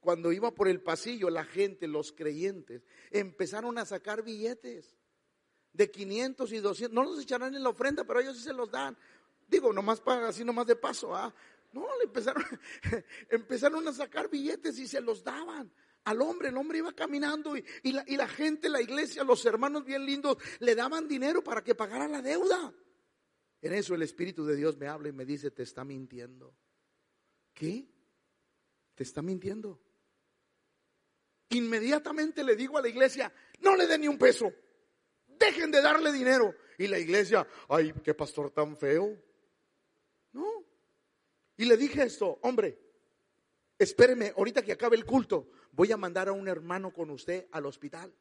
Cuando 0.09 0.33
iba 0.33 0.55
por 0.55 0.69
el 0.69 0.81
pasillo, 0.81 1.29
la 1.29 1.45
gente, 1.45 1.87
los 1.87 2.12
creyentes, 2.12 2.83
empezaron 3.11 3.77
a 3.77 3.85
sacar 3.85 4.23
billetes 4.23 4.97
de 5.75 5.91
500 5.91 6.50
y 6.50 6.59
200. 6.61 6.95
No 6.95 7.05
los 7.05 7.23
echarán 7.23 7.55
en 7.55 7.62
la 7.62 7.69
ofrenda, 7.69 8.05
pero 8.05 8.21
ellos 8.21 8.38
sí 8.38 8.43
se 8.43 8.55
los 8.55 8.71
dan. 8.71 8.97
Digo, 9.47 9.71
nomás 9.71 10.00
para 10.00 10.29
así, 10.29 10.47
nomás 10.47 10.67
de 10.67 10.77
paso. 10.77 11.15
¿ah? 11.15 11.31
No, 11.75 11.87
le 11.99 12.05
empezaron, 12.05 12.43
empezaron 13.29 13.87
a 13.87 13.93
sacar 13.93 14.31
billetes 14.31 14.79
y 14.79 14.88
se 14.88 15.03
los 15.03 15.23
daban 15.23 15.71
al 16.05 16.23
hombre. 16.23 16.49
El 16.49 16.57
hombre 16.57 16.79
iba 16.79 16.95
caminando 16.95 17.55
y, 17.55 17.93
la, 17.93 18.03
y 18.07 18.17
la 18.17 18.29
gente, 18.29 18.71
la 18.71 18.81
iglesia, 18.81 19.25
los 19.25 19.45
hermanos 19.45 19.85
bien 19.85 20.07
lindos, 20.07 20.38
le 20.61 20.75
daban 20.75 21.07
dinero 21.07 21.45
para 21.45 21.62
que 21.62 21.75
pagara 21.75 22.09
la 22.09 22.23
deuda. 22.23 22.73
En 23.61 23.75
eso 23.75 23.95
el 23.95 24.00
Espíritu 24.00 24.47
de 24.47 24.57
Dios 24.57 24.79
me 24.79 24.88
habla 24.88 25.11
y 25.11 25.12
me 25.12 25.27
dice, 25.27 25.50
te 25.50 25.65
está 25.65 25.85
mintiendo. 25.85 26.57
¿Qué? 27.53 27.87
Te 28.95 29.03
está 29.03 29.21
mintiendo. 29.21 29.83
Inmediatamente 31.50 32.45
le 32.45 32.57
digo 32.57 32.78
a 32.78 32.83
la 32.83 32.88
iglesia, 32.88 33.33
no 33.61 33.75
le 33.75 33.87
den 33.87 34.02
ni 34.02 34.09
un 34.09 34.19
peso. 34.19 34.52
Dejen 35.26 35.71
de 35.71 35.81
darle 35.81 36.12
dinero. 36.12 36.55
Y 36.78 36.87
la 36.87 36.99
iglesia, 36.99 37.47
ay, 37.69 37.93
qué 38.05 38.14
pastor 38.14 38.50
tan 38.50 38.76
feo. 38.76 39.17
No. 40.33 40.64
Y 41.57 41.64
le 41.64 41.76
dije 41.76 42.02
esto, 42.02 42.38
hombre, 42.43 42.78
espéreme, 43.78 44.33
ahorita 44.37 44.62
que 44.62 44.73
acabe 44.73 44.97
el 44.97 45.05
culto, 45.05 45.50
voy 45.73 45.90
a 45.90 45.97
mandar 45.97 46.28
a 46.28 46.33
un 46.33 46.49
hermano 46.49 46.93
con 46.93 47.11
usted 47.11 47.49
al 47.52 47.67
hospital. 47.67 48.14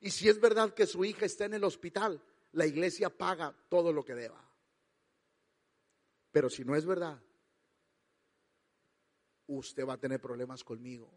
Y 0.00 0.10
si 0.10 0.28
es 0.28 0.40
verdad 0.40 0.74
que 0.74 0.86
su 0.86 1.04
hija 1.04 1.26
está 1.26 1.46
en 1.46 1.54
el 1.54 1.64
hospital, 1.64 2.22
la 2.52 2.66
iglesia 2.66 3.10
paga 3.10 3.56
todo 3.68 3.92
lo 3.92 4.04
que 4.04 4.14
deba. 4.14 4.44
Pero 6.30 6.48
si 6.50 6.64
no 6.64 6.76
es 6.76 6.84
verdad, 6.86 7.20
usted 9.46 9.86
va 9.86 9.94
a 9.94 10.00
tener 10.00 10.20
problemas 10.20 10.62
conmigo. 10.62 11.10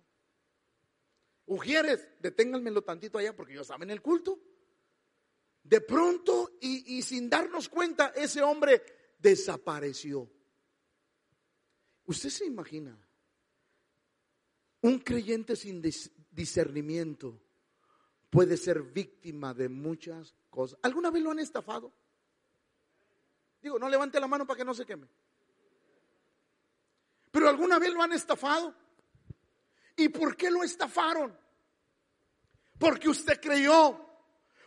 Ujieres, 1.45 2.07
deténganmelo 2.19 2.81
tantito 2.83 3.17
allá 3.17 3.35
porque 3.35 3.53
yo 3.53 3.61
estaba 3.61 3.83
en 3.83 3.91
el 3.91 4.01
culto. 4.01 4.39
De 5.63 5.81
pronto 5.81 6.57
y, 6.61 6.97
y 6.97 7.01
sin 7.01 7.29
darnos 7.29 7.69
cuenta, 7.69 8.13
ese 8.15 8.41
hombre 8.41 8.81
desapareció. 9.19 10.29
Usted 12.05 12.29
se 12.29 12.45
imagina 12.45 12.97
un 14.81 14.99
creyente 14.99 15.55
sin 15.55 15.81
discernimiento 16.31 17.39
puede 18.29 18.57
ser 18.57 18.81
víctima 18.81 19.53
de 19.53 19.69
muchas 19.69 20.33
cosas. 20.49 20.79
¿Alguna 20.81 21.11
vez 21.11 21.21
lo 21.21 21.31
han 21.31 21.39
estafado? 21.39 21.93
Digo, 23.61 23.77
no 23.77 23.87
levante 23.89 24.19
la 24.19 24.27
mano 24.27 24.47
para 24.47 24.57
que 24.57 24.65
no 24.65 24.73
se 24.73 24.85
queme. 24.85 25.07
Pero 27.29 27.47
alguna 27.47 27.77
vez 27.77 27.93
lo 27.93 28.01
han 28.01 28.13
estafado. 28.13 28.75
¿Y 30.01 30.09
por 30.09 30.35
qué 30.35 30.49
lo 30.49 30.63
estafaron? 30.63 31.37
Porque 32.79 33.07
usted 33.07 33.39
creyó, 33.39 34.03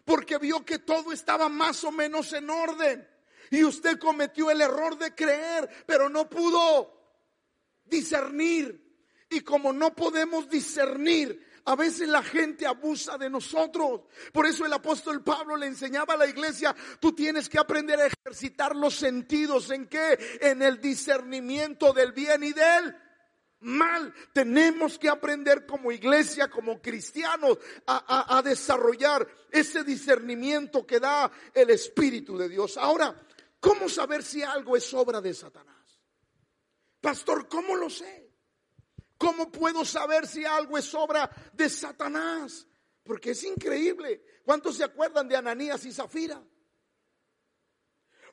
porque 0.05 0.39
vio 0.39 0.65
que 0.65 0.79
todo 0.79 1.13
estaba 1.13 1.49
más 1.49 1.83
o 1.83 1.91
menos 1.91 2.33
en 2.35 2.49
orden. 2.49 3.09
Y 3.51 3.65
usted 3.65 3.99
cometió 3.99 4.53
el 4.53 4.61
error 4.61 4.97
de 4.97 5.13
creer, 5.13 5.69
pero 5.87 6.09
no 6.09 6.31
pudo 6.31 7.19
discernir. 7.85 8.81
Y 9.29 9.41
como 9.41 9.73
no 9.73 9.93
podemos 9.97 10.49
discernir, 10.49 11.45
a 11.65 11.75
veces 11.75 12.09
la 12.09 12.23
gente 12.23 12.65
abusa 12.65 13.19
de 13.19 13.29
nosotros. 13.29 14.03
Por 14.33 14.47
eso 14.47 14.65
el 14.65 14.73
apóstol 14.73 15.25
Pablo 15.25 15.57
le 15.57 15.67
enseñaba 15.67 16.15
a 16.15 16.19
la 16.19 16.29
iglesia, 16.29 16.77
tú 17.01 17.13
tienes 17.13 17.49
que 17.49 17.59
aprender 17.59 17.99
a 17.99 18.07
ejercitar 18.07 18.77
los 18.77 18.95
sentidos. 18.95 19.69
¿En 19.71 19.89
qué? 19.89 20.39
En 20.41 20.63
el 20.63 20.81
discernimiento 20.81 21.93
del 21.93 22.13
bien 22.13 22.45
y 22.45 22.53
del 22.53 23.04
mal. 23.65 24.15
Tenemos 24.33 24.99
que 24.99 25.09
aprender 25.09 25.67
como 25.67 25.91
iglesia, 25.91 26.49
como 26.49 26.81
cristianos, 26.81 27.59
a, 27.87 28.37
a 28.39 28.43
desarrollar 28.43 29.27
ese 29.51 29.83
discernimiento 29.83 30.87
que 30.87 31.01
da 31.01 31.31
el 31.53 31.71
Espíritu 31.71 32.39
de 32.39 32.49
Dios. 32.49 32.77
Ahora, 32.77 33.15
¿cómo 33.61 33.89
saber 33.89 34.23
si 34.23 34.43
algo 34.43 34.77
es 34.77 34.93
obra 34.95 35.21
de 35.21 35.35
Satanás? 35.35 35.75
Pastor, 37.01 37.49
¿cómo 37.49 37.77
lo 37.77 37.91
sé? 37.91 38.31
¿Cómo 39.19 39.51
puedo 39.51 39.85
saber 39.85 40.27
si 40.27 40.45
algo 40.45 40.79
es 40.79 40.95
obra 40.95 41.31
de 41.53 41.69
Satanás? 41.69 42.67
Porque 43.03 43.31
es 43.31 43.45
increíble. 43.45 44.23
¿Cuántos 44.45 44.77
se 44.77 44.85
acuerdan 44.85 45.29
de 45.29 45.37
Ananías 45.37 45.85
y 45.85 45.93
Zafira? 45.93 46.43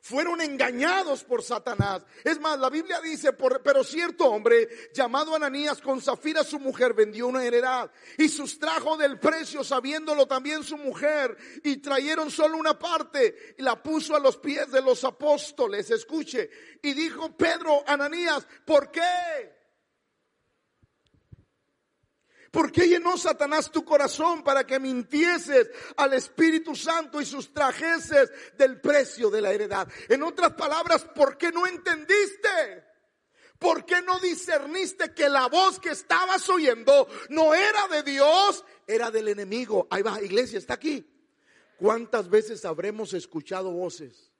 Fueron 0.04 0.40
engañados 0.40 1.22
por 1.22 1.44
Satanás. 1.44 2.04
Es 2.24 2.40
más, 2.40 2.58
la 2.58 2.68
Biblia 2.68 3.00
dice, 3.00 3.32
pero 3.32 3.84
cierto 3.84 4.26
hombre 4.26 4.68
llamado 4.92 5.36
Ananías 5.36 5.80
con 5.80 6.00
Zafira 6.00 6.42
su 6.42 6.58
mujer 6.58 6.92
vendió 6.92 7.28
una 7.28 7.44
heredad 7.44 7.88
y 8.18 8.28
sustrajo 8.28 8.96
del 8.96 9.20
precio 9.20 9.62
sabiéndolo 9.62 10.26
también 10.26 10.64
su 10.64 10.76
mujer 10.76 11.36
y 11.62 11.76
trajeron 11.76 12.32
solo 12.32 12.56
una 12.56 12.76
parte 12.76 13.54
y 13.56 13.62
la 13.62 13.80
puso 13.80 14.16
a 14.16 14.18
los 14.18 14.38
pies 14.38 14.72
de 14.72 14.82
los 14.82 15.04
apóstoles. 15.04 15.88
Escuche. 15.88 16.50
Y 16.82 16.94
dijo 16.94 17.36
Pedro, 17.36 17.84
Ananías, 17.86 18.44
¿por 18.64 18.90
qué? 18.90 19.61
¿Por 22.52 22.70
qué 22.70 22.86
llenó 22.86 23.16
Satanás 23.16 23.72
tu 23.72 23.82
corazón 23.82 24.44
para 24.44 24.66
que 24.66 24.78
mintieses 24.78 25.70
al 25.96 26.12
Espíritu 26.12 26.76
Santo 26.76 27.18
y 27.18 27.24
sustrajeses 27.24 28.30
del 28.58 28.78
precio 28.78 29.30
de 29.30 29.40
la 29.40 29.52
heredad? 29.52 29.88
En 30.10 30.22
otras 30.22 30.52
palabras, 30.52 31.02
¿por 31.14 31.38
qué 31.38 31.50
no 31.50 31.66
entendiste? 31.66 32.84
¿Por 33.58 33.86
qué 33.86 34.02
no 34.02 34.20
discerniste 34.20 35.14
que 35.14 35.30
la 35.30 35.48
voz 35.48 35.80
que 35.80 35.90
estabas 35.90 36.46
oyendo 36.50 37.08
no 37.30 37.54
era 37.54 37.88
de 37.88 38.02
Dios, 38.02 38.62
era 38.86 39.10
del 39.10 39.28
enemigo? 39.28 39.88
Ahí 39.88 40.02
va, 40.02 40.20
iglesia, 40.20 40.58
está 40.58 40.74
aquí. 40.74 41.08
¿Cuántas 41.78 42.28
veces 42.28 42.66
habremos 42.66 43.14
escuchado 43.14 43.70
voces 43.70 44.30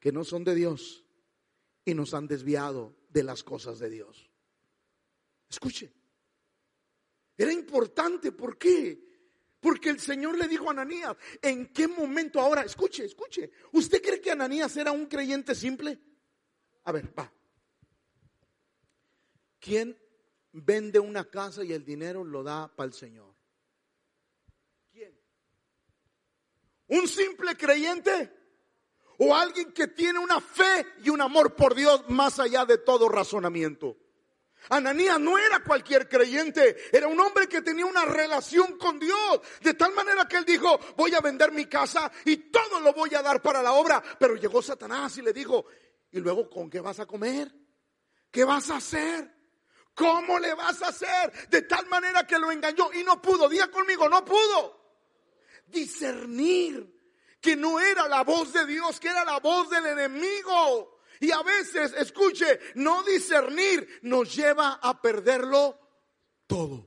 que 0.00 0.12
no 0.12 0.24
son 0.24 0.44
de 0.44 0.54
Dios 0.54 1.04
y 1.84 1.92
nos 1.92 2.14
han 2.14 2.26
desviado 2.26 2.96
de 3.10 3.22
las 3.22 3.44
cosas 3.44 3.78
de 3.80 3.90
Dios? 3.90 4.33
Escuche. 5.54 5.92
Era 7.36 7.52
importante, 7.52 8.32
¿por 8.32 8.58
qué? 8.58 9.00
Porque 9.60 9.88
el 9.88 10.00
Señor 10.00 10.36
le 10.36 10.48
dijo 10.48 10.68
a 10.68 10.72
Ananías, 10.72 11.16
¿en 11.40 11.72
qué 11.72 11.86
momento 11.86 12.40
ahora? 12.40 12.62
Escuche, 12.62 13.04
escuche. 13.04 13.52
¿Usted 13.72 14.02
cree 14.02 14.20
que 14.20 14.32
Ananías 14.32 14.76
era 14.76 14.90
un 14.90 15.06
creyente 15.06 15.54
simple? 15.54 16.00
A 16.82 16.92
ver, 16.92 17.16
va. 17.16 17.32
¿Quién 19.60 19.96
vende 20.50 20.98
una 20.98 21.30
casa 21.30 21.62
y 21.62 21.72
el 21.72 21.84
dinero 21.84 22.24
lo 22.24 22.42
da 22.42 22.66
para 22.74 22.88
el 22.88 22.94
Señor? 22.94 23.32
¿Quién? 24.90 25.16
¿Un 26.88 27.06
simple 27.06 27.56
creyente? 27.56 28.32
¿O 29.18 29.32
alguien 29.32 29.72
que 29.72 29.86
tiene 29.86 30.18
una 30.18 30.40
fe 30.40 30.84
y 31.04 31.10
un 31.10 31.20
amor 31.20 31.54
por 31.54 31.76
Dios 31.76 32.04
más 32.08 32.40
allá 32.40 32.64
de 32.64 32.78
todo 32.78 33.08
razonamiento? 33.08 34.03
Ananías 34.70 35.20
no 35.20 35.38
era 35.38 35.62
cualquier 35.62 36.08
creyente, 36.08 36.76
era 36.92 37.06
un 37.06 37.20
hombre 37.20 37.48
que 37.48 37.62
tenía 37.62 37.86
una 37.86 38.04
relación 38.04 38.78
con 38.78 38.98
Dios, 38.98 39.40
de 39.60 39.74
tal 39.74 39.92
manera 39.92 40.26
que 40.26 40.36
él 40.36 40.44
dijo, 40.44 40.78
voy 40.96 41.14
a 41.14 41.20
vender 41.20 41.52
mi 41.52 41.66
casa 41.66 42.10
y 42.24 42.36
todo 42.50 42.80
lo 42.80 42.92
voy 42.92 43.14
a 43.14 43.22
dar 43.22 43.42
para 43.42 43.62
la 43.62 43.72
obra. 43.72 44.02
Pero 44.18 44.36
llegó 44.36 44.62
Satanás 44.62 45.16
y 45.18 45.22
le 45.22 45.32
dijo, 45.32 45.66
¿y 46.10 46.20
luego 46.20 46.48
con 46.48 46.70
qué 46.70 46.80
vas 46.80 47.00
a 47.00 47.06
comer? 47.06 47.54
¿Qué 48.30 48.44
vas 48.44 48.70
a 48.70 48.76
hacer? 48.76 49.32
¿Cómo 49.94 50.38
le 50.38 50.54
vas 50.54 50.82
a 50.82 50.88
hacer? 50.88 51.48
De 51.48 51.62
tal 51.62 51.86
manera 51.86 52.26
que 52.26 52.38
lo 52.38 52.50
engañó 52.50 52.92
y 52.92 53.04
no 53.04 53.20
pudo, 53.22 53.48
diga 53.48 53.70
conmigo, 53.70 54.08
no 54.08 54.24
pudo 54.24 54.82
discernir 55.66 56.92
que 57.40 57.56
no 57.56 57.78
era 57.78 58.08
la 58.08 58.24
voz 58.24 58.52
de 58.52 58.64
Dios, 58.66 58.98
que 58.98 59.08
era 59.08 59.24
la 59.24 59.38
voz 59.38 59.68
del 59.68 59.86
enemigo. 59.86 60.93
Y 61.24 61.32
a 61.32 61.42
veces, 61.42 61.94
escuche, 61.96 62.60
no 62.74 63.02
discernir 63.02 64.00
nos 64.02 64.36
lleva 64.36 64.74
a 64.74 65.00
perderlo 65.00 65.78
todo. 66.46 66.86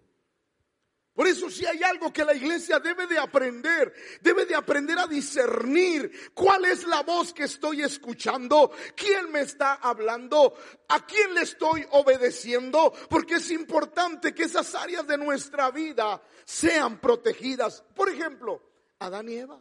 Por 1.15 1.25
eso 1.25 1.49
si 1.49 1.65
hay 1.65 1.81
algo 1.81 2.13
que 2.13 2.23
la 2.23 2.35
iglesia 2.35 2.79
debe 2.79 3.07
de 3.07 3.17
aprender, 3.17 3.91
debe 4.21 4.45
de 4.45 4.53
aprender 4.53 4.99
a 4.99 5.07
discernir 5.07 6.31
cuál 6.35 6.65
es 6.65 6.85
la 6.85 7.01
voz 7.01 7.33
que 7.33 7.45
estoy 7.45 7.81
escuchando, 7.81 8.71
quién 8.95 9.31
me 9.31 9.41
está 9.41 9.73
hablando, 9.73 10.53
a 10.87 11.03
quién 11.07 11.33
le 11.33 11.41
estoy 11.41 11.83
obedeciendo, 11.89 12.93
porque 13.09 13.35
es 13.35 13.49
importante 13.49 14.35
que 14.35 14.43
esas 14.43 14.75
áreas 14.75 15.07
de 15.07 15.17
nuestra 15.17 15.71
vida 15.71 16.21
sean 16.45 17.01
protegidas. 17.01 17.83
Por 17.95 18.09
ejemplo, 18.09 18.61
Adán 18.99 19.29
y 19.29 19.37
Eva. 19.37 19.59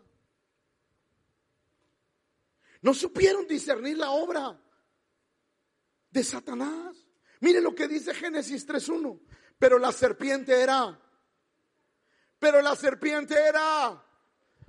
No 2.83 2.93
supieron 2.93 3.47
discernir 3.47 3.97
la 3.97 4.11
obra 4.11 4.61
de 6.17 6.25
Satanás. 6.25 6.97
Mire 7.41 7.61
lo 7.61 7.75
que 7.75 7.87
dice 7.87 8.15
Génesis 8.15 8.67
3.1. 8.67 9.21
Pero 9.59 9.79
la 9.79 9.93
serpiente 9.93 10.59
era, 10.59 10.99
pero 12.39 12.63
la 12.63 12.75
serpiente 12.75 13.35
era, 13.35 14.03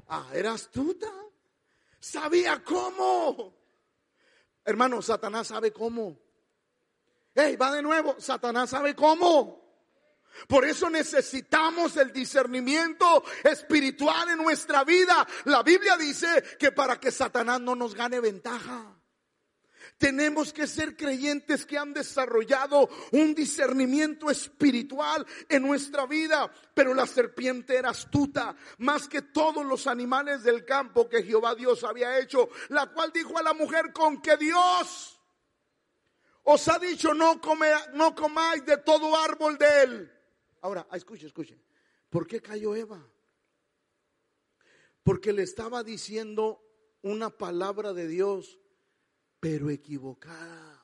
ah, 0.07 0.29
era 0.33 0.51
astuta. 0.51 1.11
Sabía 1.99 2.63
cómo. 2.63 3.55
Hermano, 4.63 5.01
Satanás 5.01 5.47
sabe 5.47 5.71
cómo. 5.71 6.19
Hey, 7.33 7.55
va 7.55 7.71
de 7.71 7.81
nuevo. 7.81 8.15
Satanás 8.19 8.69
sabe 8.69 8.93
cómo. 8.93 9.65
Por 10.47 10.65
eso 10.65 10.89
necesitamos 10.89 11.95
el 11.95 12.11
discernimiento 12.11 13.23
espiritual 13.43 14.29
en 14.29 14.37
nuestra 14.37 14.83
vida. 14.83 15.25
La 15.45 15.63
Biblia 15.63 15.95
dice 15.95 16.43
que 16.59 16.73
para 16.73 16.99
que 16.99 17.09
Satanás 17.09 17.61
no 17.61 17.73
nos 17.75 17.95
gane 17.95 18.19
ventaja. 18.19 18.96
Tenemos 19.97 20.53
que 20.53 20.67
ser 20.67 20.95
creyentes 20.95 21.65
que 21.65 21.77
han 21.77 21.91
desarrollado 21.91 22.87
un 23.11 23.33
discernimiento 23.33 24.29
espiritual 24.29 25.25
en 25.49 25.63
nuestra 25.63 26.05
vida. 26.05 26.51
Pero 26.73 26.93
la 26.93 27.07
serpiente 27.07 27.75
era 27.75 27.89
astuta, 27.89 28.55
más 28.77 29.07
que 29.07 29.23
todos 29.23 29.65
los 29.65 29.87
animales 29.87 30.43
del 30.43 30.65
campo 30.65 31.09
que 31.09 31.23
Jehová 31.23 31.55
Dios 31.55 31.83
había 31.83 32.19
hecho, 32.19 32.49
la 32.69 32.87
cual 32.87 33.11
dijo 33.11 33.37
a 33.37 33.43
la 33.43 33.53
mujer 33.53 33.91
con 33.91 34.21
que 34.21 34.37
Dios 34.37 35.19
os 36.49 36.67
ha 36.69 36.79
dicho 36.79 37.13
no, 37.13 37.41
come, 37.41 37.69
no 37.93 38.15
comáis 38.15 38.65
de 38.65 38.77
todo 38.77 39.17
árbol 39.17 39.57
de 39.57 39.83
él. 39.83 40.11
Ahora, 40.61 40.87
escuche, 40.93 41.27
escuche. 41.27 41.59
¿Por 42.09 42.25
qué 42.25 42.41
cayó 42.41 42.75
Eva? 42.75 43.05
Porque 45.03 45.33
le 45.33 45.43
estaba 45.43 45.83
diciendo 45.83 46.63
una 47.01 47.29
palabra 47.29 47.93
de 47.93 48.07
Dios 48.07 48.59
pero 49.39 49.69
equivocada. 49.69 50.83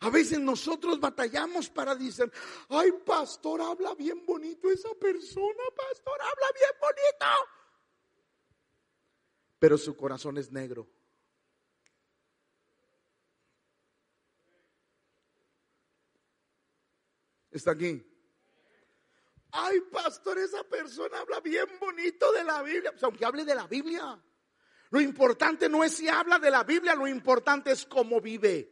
A 0.00 0.10
veces 0.10 0.40
nosotros 0.40 0.98
batallamos 0.98 1.70
para 1.70 1.94
decir, 1.94 2.30
ay 2.68 2.90
pastor, 3.06 3.60
habla 3.62 3.94
bien 3.94 4.26
bonito 4.26 4.68
esa 4.70 4.92
persona, 4.94 5.62
pastor, 5.76 6.20
habla 6.20 6.46
bien 6.54 6.70
bonito. 6.80 7.26
Pero 9.60 9.78
su 9.78 9.96
corazón 9.96 10.38
es 10.38 10.50
negro. 10.50 10.88
Está 17.52 17.72
aquí. 17.72 18.02
Ay, 19.52 19.80
pastor, 19.82 20.38
esa 20.38 20.64
persona 20.64 21.20
habla 21.20 21.38
bien 21.40 21.66
bonito 21.78 22.32
de 22.32 22.42
la 22.42 22.62
Biblia. 22.62 22.90
Pues 22.90 23.04
aunque 23.04 23.24
hable 23.24 23.44
de 23.44 23.54
la 23.54 23.66
Biblia. 23.66 24.20
Lo 24.92 25.00
importante 25.00 25.70
no 25.70 25.82
es 25.82 25.96
si 25.96 26.06
habla 26.06 26.38
de 26.38 26.50
la 26.50 26.64
Biblia, 26.64 26.94
lo 26.94 27.08
importante 27.08 27.72
es 27.72 27.86
cómo 27.86 28.20
vive. 28.20 28.70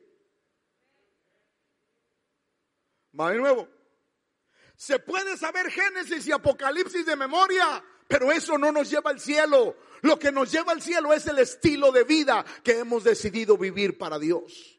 Va 3.19 3.31
de 3.31 3.39
nuevo. 3.39 3.67
Se 4.77 4.99
puede 4.99 5.39
saber 5.39 5.71
Génesis 5.71 6.27
y 6.27 6.33
Apocalipsis 6.33 7.07
de 7.07 7.17
memoria, 7.17 7.83
pero 8.07 8.31
eso 8.31 8.59
no 8.59 8.71
nos 8.71 8.91
lleva 8.91 9.11
al 9.11 9.19
cielo. 9.19 9.79
Lo 10.03 10.19
que 10.19 10.31
nos 10.31 10.53
lleva 10.53 10.73
al 10.73 10.83
cielo 10.83 11.15
es 11.15 11.27
el 11.27 11.39
estilo 11.39 11.91
de 11.91 12.05
vida 12.05 12.45
que 12.63 12.81
hemos 12.81 13.03
decidido 13.03 13.57
vivir 13.57 13.97
para 13.97 14.19
Dios. 14.19 14.79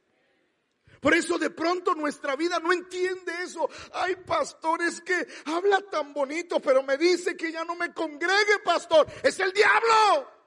Por 1.00 1.16
eso 1.16 1.40
de 1.40 1.50
pronto 1.50 1.96
nuestra 1.96 2.36
vida 2.36 2.60
no 2.60 2.72
entiende 2.72 3.34
eso. 3.42 3.68
Hay 3.94 4.16
pastores 4.18 5.02
que 5.02 5.28
habla 5.46 5.82
tan 5.90 6.14
bonito, 6.14 6.60
pero 6.60 6.84
me 6.84 7.00
dice 7.00 7.36
que 7.36 7.52
ya 7.52 7.66
no 7.66 7.74
me 7.76 7.92
congregue, 7.92 8.60
pastor. 8.64 9.08
Es 9.24 9.40
el 9.40 9.52
diablo. 9.52 10.41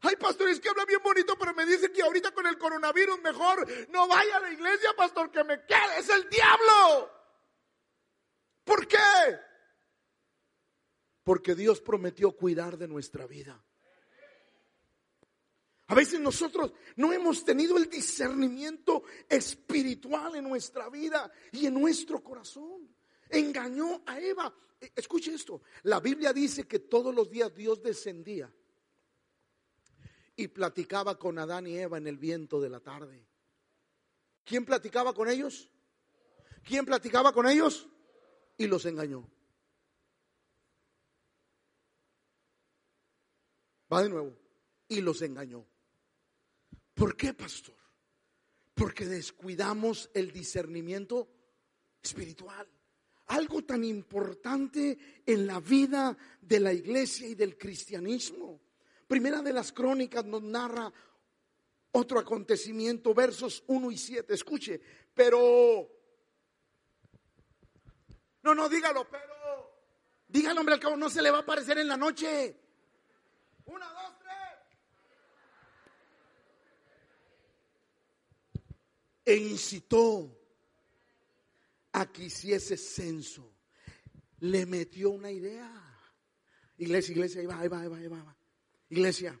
Hay 0.00 0.16
pastores 0.16 0.60
que 0.60 0.68
hablan 0.68 0.86
bien 0.86 1.00
bonito, 1.02 1.36
pero 1.38 1.54
me 1.54 1.64
dicen 1.64 1.92
que 1.92 2.02
ahorita 2.02 2.32
con 2.32 2.46
el 2.46 2.58
coronavirus 2.58 3.20
mejor 3.22 3.66
no 3.90 4.06
vaya 4.06 4.36
a 4.36 4.40
la 4.40 4.52
iglesia, 4.52 4.94
pastor, 4.96 5.30
que 5.30 5.42
me 5.42 5.64
quede. 5.64 5.98
Es 5.98 6.08
el 6.10 6.28
diablo. 6.28 7.10
¿Por 8.64 8.86
qué? 8.86 8.98
Porque 11.24 11.54
Dios 11.54 11.80
prometió 11.80 12.32
cuidar 12.36 12.76
de 12.76 12.88
nuestra 12.88 13.26
vida. 13.26 13.62
A 15.88 15.94
veces 15.94 16.20
nosotros 16.20 16.72
no 16.96 17.12
hemos 17.12 17.44
tenido 17.44 17.76
el 17.76 17.88
discernimiento 17.88 19.04
espiritual 19.28 20.34
en 20.36 20.44
nuestra 20.44 20.90
vida 20.90 21.30
y 21.52 21.66
en 21.66 21.74
nuestro 21.74 22.22
corazón. 22.22 22.94
Engañó 23.30 24.02
a 24.04 24.20
Eva. 24.20 24.52
E, 24.80 24.92
escuche 24.94 25.32
esto. 25.32 25.62
La 25.84 26.00
Biblia 26.00 26.32
dice 26.32 26.66
que 26.66 26.80
todos 26.80 27.14
los 27.14 27.30
días 27.30 27.54
Dios 27.54 27.82
descendía 27.82 28.52
y 30.36 30.48
platicaba 30.48 31.18
con 31.18 31.38
Adán 31.38 31.66
y 31.66 31.78
Eva 31.78 31.96
en 31.96 32.06
el 32.06 32.18
viento 32.18 32.60
de 32.60 32.68
la 32.68 32.80
tarde. 32.80 33.26
¿Quién 34.44 34.64
platicaba 34.64 35.14
con 35.14 35.28
ellos? 35.28 35.68
¿Quién 36.62 36.84
platicaba 36.84 37.32
con 37.32 37.48
ellos? 37.48 37.88
Y 38.58 38.66
los 38.66 38.84
engañó. 38.84 39.28
Va 43.92 44.02
de 44.02 44.10
nuevo. 44.10 44.36
Y 44.88 45.00
los 45.00 45.22
engañó. 45.22 45.66
¿Por 46.94 47.16
qué, 47.16 47.34
pastor? 47.34 47.76
Porque 48.74 49.06
descuidamos 49.06 50.10
el 50.12 50.32
discernimiento 50.32 51.28
espiritual. 52.02 52.68
Algo 53.28 53.64
tan 53.64 53.82
importante 53.82 55.22
en 55.24 55.46
la 55.46 55.60
vida 55.60 56.16
de 56.40 56.60
la 56.60 56.72
iglesia 56.72 57.26
y 57.26 57.34
del 57.34 57.56
cristianismo. 57.58 58.60
Primera 59.06 59.40
de 59.40 59.52
las 59.52 59.72
crónicas 59.72 60.24
nos 60.24 60.42
narra 60.42 60.92
otro 61.92 62.18
acontecimiento, 62.18 63.14
versos 63.14 63.62
1 63.66 63.90
y 63.90 63.98
7. 63.98 64.34
Escuche, 64.34 64.80
pero... 65.14 65.88
No, 68.42 68.54
no, 68.54 68.68
dígalo, 68.68 69.08
pero... 69.08 69.36
Dígalo, 70.28 70.60
hombre, 70.60 70.74
al 70.74 70.80
cabo 70.80 70.96
no 70.96 71.08
se 71.08 71.22
le 71.22 71.30
va 71.30 71.38
a 71.38 71.42
aparecer 71.42 71.78
en 71.78 71.88
la 71.88 71.96
noche. 71.96 72.60
Una, 73.66 73.86
dos, 73.92 74.18
tres. 74.18 74.32
E 79.24 79.36
incitó 79.36 80.36
a 81.92 82.10
que 82.12 82.24
hiciese 82.24 82.76
censo. 82.76 83.52
Le 84.40 84.66
metió 84.66 85.10
una 85.10 85.30
idea. 85.30 85.70
Iglesia, 86.78 87.12
iglesia, 87.12 87.40
ahí 87.40 87.46
va, 87.46 87.58
ahí 87.60 87.68
va, 87.68 87.80
ahí 87.80 87.88
va, 87.88 87.96
ahí 87.96 88.08
va. 88.08 88.36
Iglesia, 88.88 89.38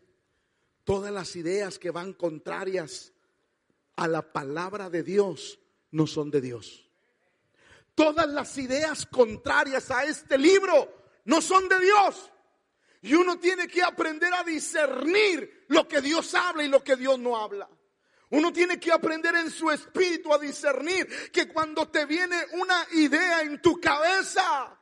todas 0.84 1.12
las 1.12 1.36
ideas 1.36 1.78
que 1.78 1.90
van 1.90 2.12
contrarias 2.12 3.12
a 3.96 4.08
la 4.08 4.32
palabra 4.32 4.90
de 4.90 5.02
Dios 5.02 5.58
no 5.90 6.06
son 6.06 6.30
de 6.30 6.40
Dios. 6.40 6.90
Todas 7.94 8.28
las 8.28 8.58
ideas 8.58 9.06
contrarias 9.06 9.90
a 9.90 10.04
este 10.04 10.36
libro 10.36 11.10
no 11.24 11.40
son 11.40 11.68
de 11.68 11.80
Dios. 11.80 12.30
Y 13.02 13.14
uno 13.14 13.38
tiene 13.38 13.68
que 13.68 13.82
aprender 13.82 14.34
a 14.34 14.42
discernir 14.42 15.64
lo 15.68 15.86
que 15.86 16.00
Dios 16.00 16.34
habla 16.34 16.64
y 16.64 16.68
lo 16.68 16.82
que 16.82 16.96
Dios 16.96 17.18
no 17.18 17.36
habla. 17.36 17.68
Uno 18.30 18.52
tiene 18.52 18.80
que 18.80 18.92
aprender 18.92 19.34
en 19.36 19.50
su 19.50 19.70
espíritu 19.70 20.34
a 20.34 20.38
discernir 20.38 21.30
que 21.30 21.48
cuando 21.48 21.88
te 21.88 22.04
viene 22.04 22.36
una 22.52 22.86
idea 22.92 23.42
en 23.42 23.62
tu 23.62 23.80
cabeza, 23.80 24.76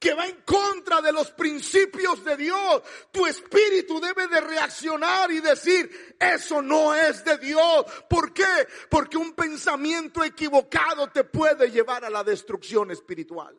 que 0.00 0.14
va 0.14 0.26
en 0.26 0.40
contra 0.46 1.02
de 1.02 1.12
los 1.12 1.30
principios 1.32 2.24
de 2.24 2.38
Dios, 2.38 2.82
tu 3.12 3.26
espíritu 3.26 4.00
debe 4.00 4.26
de 4.28 4.40
reaccionar 4.40 5.30
y 5.30 5.40
decir, 5.40 6.16
eso 6.18 6.62
no 6.62 6.94
es 6.94 7.22
de 7.22 7.36
Dios. 7.36 7.84
¿Por 8.08 8.32
qué? 8.32 8.66
Porque 8.88 9.18
un 9.18 9.34
pensamiento 9.34 10.24
equivocado 10.24 11.10
te 11.10 11.24
puede 11.24 11.70
llevar 11.70 12.02
a 12.06 12.10
la 12.10 12.24
destrucción 12.24 12.90
espiritual. 12.90 13.54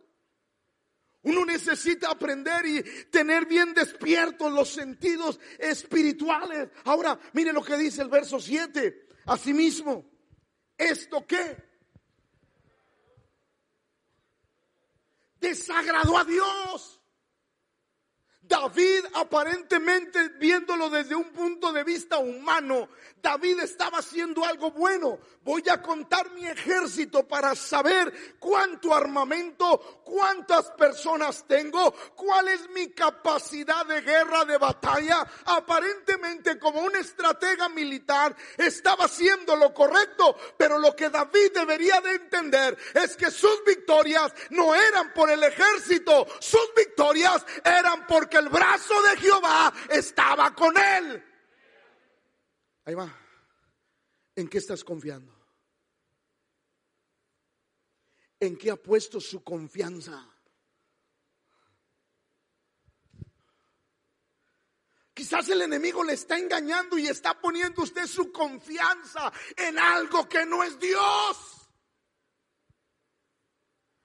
Uno 1.23 1.45
necesita 1.45 2.09
aprender 2.09 2.65
y 2.65 2.81
tener 3.11 3.45
bien 3.45 3.75
despiertos 3.75 4.51
los 4.51 4.69
sentidos 4.69 5.39
espirituales. 5.59 6.69
Ahora, 6.85 7.19
mire 7.33 7.53
lo 7.53 7.63
que 7.63 7.77
dice 7.77 8.01
el 8.01 8.09
verso 8.09 8.39
7. 8.39 9.09
Asimismo, 9.27 10.09
¿esto 10.75 11.23
qué? 11.27 11.70
Desagradó 15.41 16.17
a 16.17 16.23
Dios. 16.23 17.00
David 18.51 19.05
aparentemente 19.13 20.27
viéndolo 20.37 20.89
desde 20.89 21.15
un 21.15 21.29
punto 21.29 21.71
de 21.71 21.85
vista 21.85 22.17
humano, 22.17 22.89
David 23.21 23.61
estaba 23.61 23.99
haciendo 23.99 24.43
algo 24.43 24.71
bueno. 24.71 25.19
Voy 25.43 25.63
a 25.71 25.81
contar 25.81 26.29
mi 26.31 26.45
ejército 26.45 27.25
para 27.25 27.55
saber 27.55 28.35
cuánto 28.39 28.93
armamento, 28.93 30.01
cuántas 30.03 30.69
personas 30.71 31.45
tengo, 31.47 31.93
cuál 32.13 32.49
es 32.49 32.69
mi 32.71 32.89
capacidad 32.89 33.85
de 33.85 34.01
guerra, 34.01 34.43
de 34.43 34.57
batalla. 34.57 35.25
Aparentemente 35.45 36.59
como 36.59 36.81
un 36.81 36.95
estratega 36.97 37.69
militar 37.69 38.35
estaba 38.57 39.05
haciendo 39.05 39.55
lo 39.55 39.73
correcto, 39.73 40.35
pero 40.57 40.77
lo 40.77 40.93
que 40.93 41.09
David 41.09 41.53
debería 41.53 42.01
de 42.01 42.15
entender 42.15 42.77
es 42.93 43.15
que 43.15 43.31
sus 43.31 43.63
victorias 43.65 44.33
no 44.49 44.75
eran 44.75 45.13
por 45.13 45.29
el 45.29 45.41
ejército, 45.41 46.27
sus 46.39 46.69
victorias 46.75 47.45
eran 47.63 48.05
porque 48.05 48.40
el 48.41 48.49
brazo 48.49 48.93
de 49.03 49.17
Jehová 49.17 49.73
estaba 49.89 50.53
con 50.53 50.77
él. 50.77 51.23
Ahí 52.85 52.95
va. 52.95 53.15
¿En 54.35 54.47
qué 54.47 54.57
estás 54.57 54.83
confiando? 54.83 55.33
¿En 58.39 58.57
qué 58.57 58.71
ha 58.71 58.75
puesto 58.75 59.21
su 59.21 59.43
confianza? 59.43 60.27
Quizás 65.13 65.49
el 65.49 65.61
enemigo 65.61 66.03
le 66.03 66.13
está 66.13 66.37
engañando 66.37 66.97
y 66.97 67.07
está 67.07 67.39
poniendo 67.39 67.83
usted 67.83 68.07
su 68.07 68.31
confianza 68.31 69.31
en 69.55 69.77
algo 69.77 70.27
que 70.27 70.45
no 70.47 70.63
es 70.63 70.79
Dios 70.79 71.60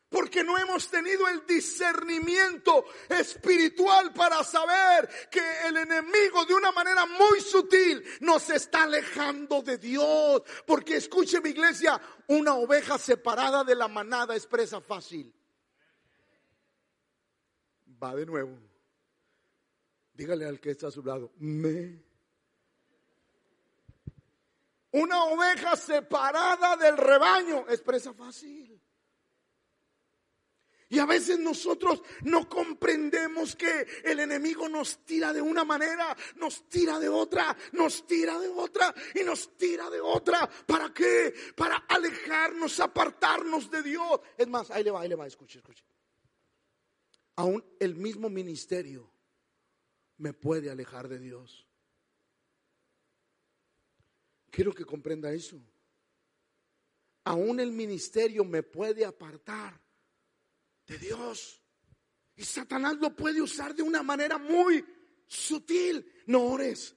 porque 0.09 0.45
no 0.45 0.57
hemos 0.57 0.89
tenido 0.89 1.27
el 1.29 1.45
discernimiento 1.47 2.85
espiritual 3.09 4.13
para 4.13 4.45
saber 4.45 5.09
que 5.31 5.43
el 5.67 5.77
enemigo 5.79 6.45
de 6.45 6.55
una 6.55 6.71
manera 6.71 7.07
muy 7.07 7.41
sutil 7.41 8.05
nos 8.21 8.49
está 8.51 8.85
alejando 8.85 9.63
de 9.63 9.79
Dios. 9.79 10.43
Porque 10.65 10.97
escuche 10.97 11.41
mi 11.41 11.51
iglesia, 11.51 12.01
una 12.29 12.55
oveja 12.55 12.99
separada 12.99 13.65
de 13.65 13.75
la 13.75 13.89
manada 13.89 14.37
es 14.37 14.47
presa 14.47 14.81
fácil. 14.81 15.35
Va 18.03 18.15
de 18.15 18.27
nuevo. 18.27 18.59
Dígale 20.13 20.47
al 20.47 20.61
que 20.61 20.71
está 20.71 20.87
a 20.87 20.91
su 20.91 21.03
lado, 21.03 21.33
me. 21.39 22.05
Una 24.93 25.25
oveja 25.25 25.77
separada 25.77 26.77
del 26.77 26.97
rebaño 26.97 27.67
es 27.69 27.83
presa 27.83 28.15
fácil. 28.15 28.76
Y 30.89 31.01
a 31.01 31.07
veces 31.07 31.39
nosotros 31.41 32.01
no 32.23 32.49
comprendemos 32.49 33.57
que 33.57 33.87
el 34.05 34.21
enemigo 34.21 34.69
nos 34.69 35.05
tira 35.05 35.33
de 35.33 35.43
una 35.43 35.65
manera, 35.65 36.17
nos 36.37 36.69
tira 36.69 37.01
de 37.01 37.09
otra, 37.09 37.57
nos 37.73 38.07
tira 38.07 38.39
de 38.39 38.49
otra 38.49 38.95
y 39.15 39.25
nos 39.25 39.57
tira 39.57 39.91
de 39.91 40.01
otra. 40.01 40.49
¿Para 40.67 40.95
qué? 40.95 41.35
Para 41.57 41.77
alejarnos, 41.89 42.79
apartarnos 42.79 43.69
de 43.69 43.83
Dios. 43.83 44.21
Es 44.39 44.47
más, 44.47 44.71
ahí 44.71 44.85
le 44.85 44.93
va, 44.93 45.01
ahí 45.01 45.09
le 45.09 45.17
va, 45.17 45.27
escuche, 45.27 45.59
escuche. 45.59 45.85
Aún 47.35 47.65
el 47.81 47.97
mismo 47.97 48.31
ministerio 48.31 49.11
me 50.19 50.33
puede 50.33 50.71
alejar 50.71 51.09
de 51.09 51.19
Dios. 51.19 51.67
Quiero 54.51 54.73
que 54.73 54.85
comprenda 54.85 55.33
eso. 55.33 55.61
Aún 57.25 57.59
el 57.59 57.73
ministerio 57.73 58.45
me 58.45 58.63
puede 58.63 59.05
apartar 59.05 59.86
de 60.87 60.99
Dios. 60.99 61.63
Y 62.37 62.45
Satanás 62.45 62.97
lo 62.97 63.15
puede 63.15 63.41
usar 63.41 63.75
de 63.75 63.83
una 63.83 64.03
manera 64.03 64.39
muy 64.39 64.85
sutil. 65.27 66.07
No 66.27 66.45
ores, 66.45 66.95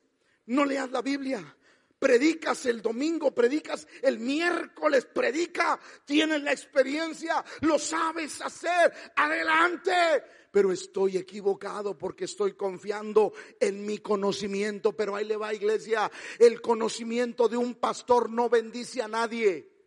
no 0.48 0.66
leas 0.66 0.92
la 0.92 1.02
Biblia. 1.02 1.56
Predicas 1.98 2.66
el 2.66 2.82
domingo, 2.82 3.36
predicas 3.36 3.86
el 4.02 4.20
miércoles, 4.20 5.06
predica, 5.06 5.78
tienes 6.06 6.42
la 6.42 6.54
experiencia, 6.54 7.44
lo 7.60 7.78
sabes 7.78 8.42
hacer, 8.42 8.94
adelante. 9.18 9.92
Pero 10.50 10.72
estoy 10.72 11.18
equivocado 11.18 11.98
porque 11.98 12.24
estoy 12.24 12.54
confiando 12.54 13.34
en 13.60 13.86
mi 13.86 13.98
conocimiento. 13.98 14.96
Pero 14.96 15.16
ahí 15.16 15.26
le 15.26 15.36
va, 15.36 15.54
iglesia, 15.54 16.10
el 16.40 16.62
conocimiento 16.62 17.50
de 17.50 17.58
un 17.58 17.76
pastor 17.76 18.30
no 18.30 18.50
bendice 18.50 19.02
a 19.02 19.08
nadie. 19.10 19.79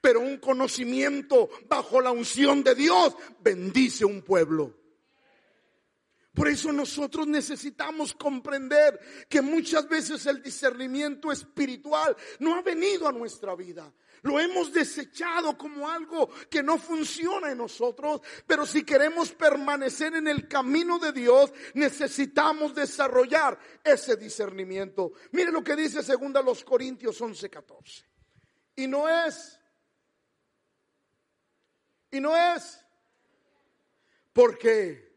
Pero 0.00 0.20
un 0.20 0.38
conocimiento 0.38 1.48
bajo 1.68 2.00
la 2.00 2.10
unción 2.10 2.62
de 2.62 2.74
Dios 2.74 3.14
bendice 3.40 4.04
un 4.04 4.22
pueblo. 4.22 4.80
Por 6.34 6.48
eso 6.48 6.72
nosotros 6.72 7.26
necesitamos 7.26 8.14
comprender 8.14 8.98
que 9.28 9.42
muchas 9.42 9.88
veces 9.88 10.24
el 10.26 10.40
discernimiento 10.42 11.32
espiritual 11.32 12.16
no 12.38 12.54
ha 12.54 12.62
venido 12.62 13.08
a 13.08 13.12
nuestra 13.12 13.56
vida. 13.56 13.92
Lo 14.22 14.38
hemos 14.38 14.72
desechado 14.72 15.58
como 15.58 15.88
algo 15.88 16.30
que 16.48 16.62
no 16.62 16.78
funciona 16.78 17.50
en 17.50 17.58
nosotros, 17.58 18.20
pero 18.46 18.64
si 18.64 18.84
queremos 18.84 19.32
permanecer 19.32 20.14
en 20.14 20.28
el 20.28 20.46
camino 20.46 20.98
de 20.98 21.12
Dios, 21.12 21.52
necesitamos 21.74 22.74
desarrollar 22.74 23.58
ese 23.82 24.16
discernimiento. 24.16 25.12
Mire 25.32 25.50
lo 25.50 25.64
que 25.64 25.74
dice 25.74 26.02
segunda 26.02 26.42
los 26.42 26.64
Corintios 26.64 27.20
11:14. 27.20 28.04
Y 28.76 28.86
no 28.86 29.08
es 29.08 29.59
y 32.10 32.20
no 32.20 32.36
es 32.36 32.84
porque, 34.32 35.12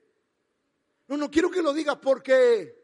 no, 1.07 1.17
no 1.17 1.31
quiero 1.31 1.49
que 1.49 1.61
lo 1.61 1.73
diga 1.73 1.99
porque, 1.99 2.83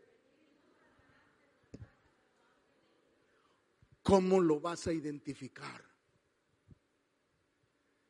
¿cómo 4.03 4.39
lo 4.39 4.59
vas 4.59 4.87
a 4.87 4.93
identificar? 4.93 5.83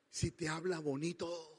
Si 0.10 0.32
te 0.32 0.50
habla 0.50 0.80
bonito. 0.80 1.56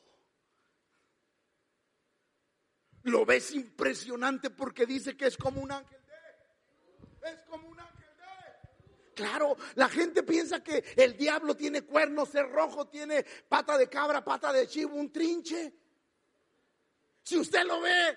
Lo 3.05 3.25
ves 3.25 3.53
impresionante 3.53 4.51
porque 4.51 4.85
dice 4.85 5.17
que 5.17 5.27
es 5.27 5.39
como 5.39 5.63
un 5.63 5.73
ángel 5.73 6.01
de. 6.07 7.31
Es 7.31 7.41
como 7.45 7.70
Claro, 9.21 9.55
la 9.75 9.87
gente 9.91 10.23
piensa 10.23 10.65
que 10.65 10.83
el 10.97 11.15
diablo 11.15 11.55
tiene 11.55 11.83
cuernos, 11.83 12.35
es 12.35 12.51
rojo, 12.51 12.89
tiene 12.89 13.23
pata 13.51 13.77
de 13.77 13.87
cabra, 13.87 14.25
pata 14.25 14.51
de 14.51 14.67
chivo, 14.67 14.95
un 14.95 15.13
trinche. 15.13 15.75
Si 17.23 17.37
usted 17.37 17.67
lo 17.67 17.83
ve, 17.83 18.17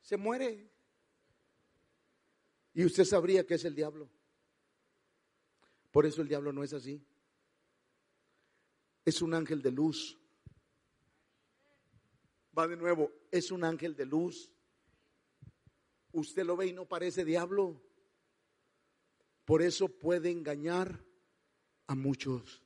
se 0.00 0.16
muere. 0.16 0.66
Y 2.72 2.82
usted 2.82 3.04
sabría 3.04 3.44
que 3.44 3.56
es 3.56 3.64
el 3.66 3.74
diablo. 3.74 4.08
Por 5.90 6.06
eso 6.06 6.22
el 6.22 6.28
diablo 6.28 6.50
no 6.50 6.64
es 6.64 6.72
así. 6.72 7.04
Es 9.04 9.20
un 9.20 9.34
ángel 9.34 9.60
de 9.60 9.70
luz. 9.70 10.18
Va 12.56 12.66
de 12.66 12.76
nuevo, 12.78 13.12
es 13.30 13.50
un 13.50 13.64
ángel 13.64 13.94
de 13.94 14.06
luz. 14.06 14.50
Usted 16.10 16.46
lo 16.46 16.56
ve 16.56 16.68
y 16.68 16.72
no 16.72 16.86
parece 16.86 17.22
diablo. 17.22 17.82
Por 19.48 19.62
eso 19.62 19.88
puede 19.88 20.30
engañar 20.30 21.02
a 21.86 21.94
muchos. 21.94 22.62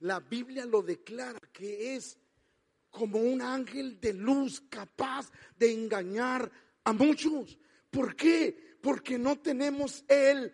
La 0.00 0.20
Biblia 0.20 0.66
lo 0.66 0.82
declara 0.82 1.38
que 1.50 1.96
es 1.96 2.18
como 2.90 3.20
un 3.20 3.40
ángel 3.40 3.98
de 3.98 4.12
luz 4.12 4.60
capaz 4.68 5.32
de 5.56 5.72
engañar 5.72 6.52
a 6.84 6.92
muchos. 6.92 7.58
¿Por 7.88 8.14
qué? 8.14 8.76
Porque 8.82 9.16
no 9.16 9.40
tenemos 9.40 10.04
el 10.08 10.52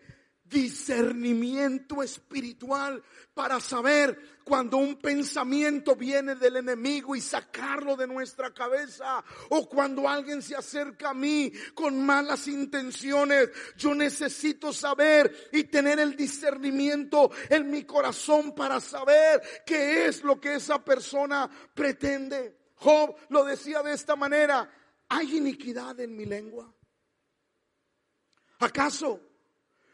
discernimiento 0.51 2.03
espiritual 2.03 3.01
para 3.33 3.59
saber 3.61 4.41
cuando 4.43 4.77
un 4.77 4.97
pensamiento 4.97 5.95
viene 5.95 6.35
del 6.35 6.57
enemigo 6.57 7.15
y 7.15 7.21
sacarlo 7.21 7.95
de 7.95 8.05
nuestra 8.05 8.53
cabeza 8.53 9.23
o 9.49 9.67
cuando 9.69 10.07
alguien 10.09 10.41
se 10.41 10.55
acerca 10.55 11.11
a 11.11 11.13
mí 11.13 11.51
con 11.73 12.05
malas 12.05 12.47
intenciones. 12.49 13.49
Yo 13.77 13.95
necesito 13.95 14.73
saber 14.73 15.49
y 15.53 15.63
tener 15.63 15.99
el 15.99 16.15
discernimiento 16.17 17.31
en 17.49 17.71
mi 17.71 17.85
corazón 17.85 18.53
para 18.53 18.81
saber 18.81 19.41
qué 19.65 20.07
es 20.07 20.21
lo 20.21 20.39
que 20.39 20.55
esa 20.55 20.83
persona 20.83 21.49
pretende. 21.73 22.57
Job 22.75 23.15
lo 23.29 23.45
decía 23.45 23.81
de 23.81 23.93
esta 23.93 24.17
manera, 24.17 24.69
¿hay 25.07 25.37
iniquidad 25.37 25.97
en 26.01 26.15
mi 26.15 26.25
lengua? 26.25 26.73
¿Acaso 28.59 29.30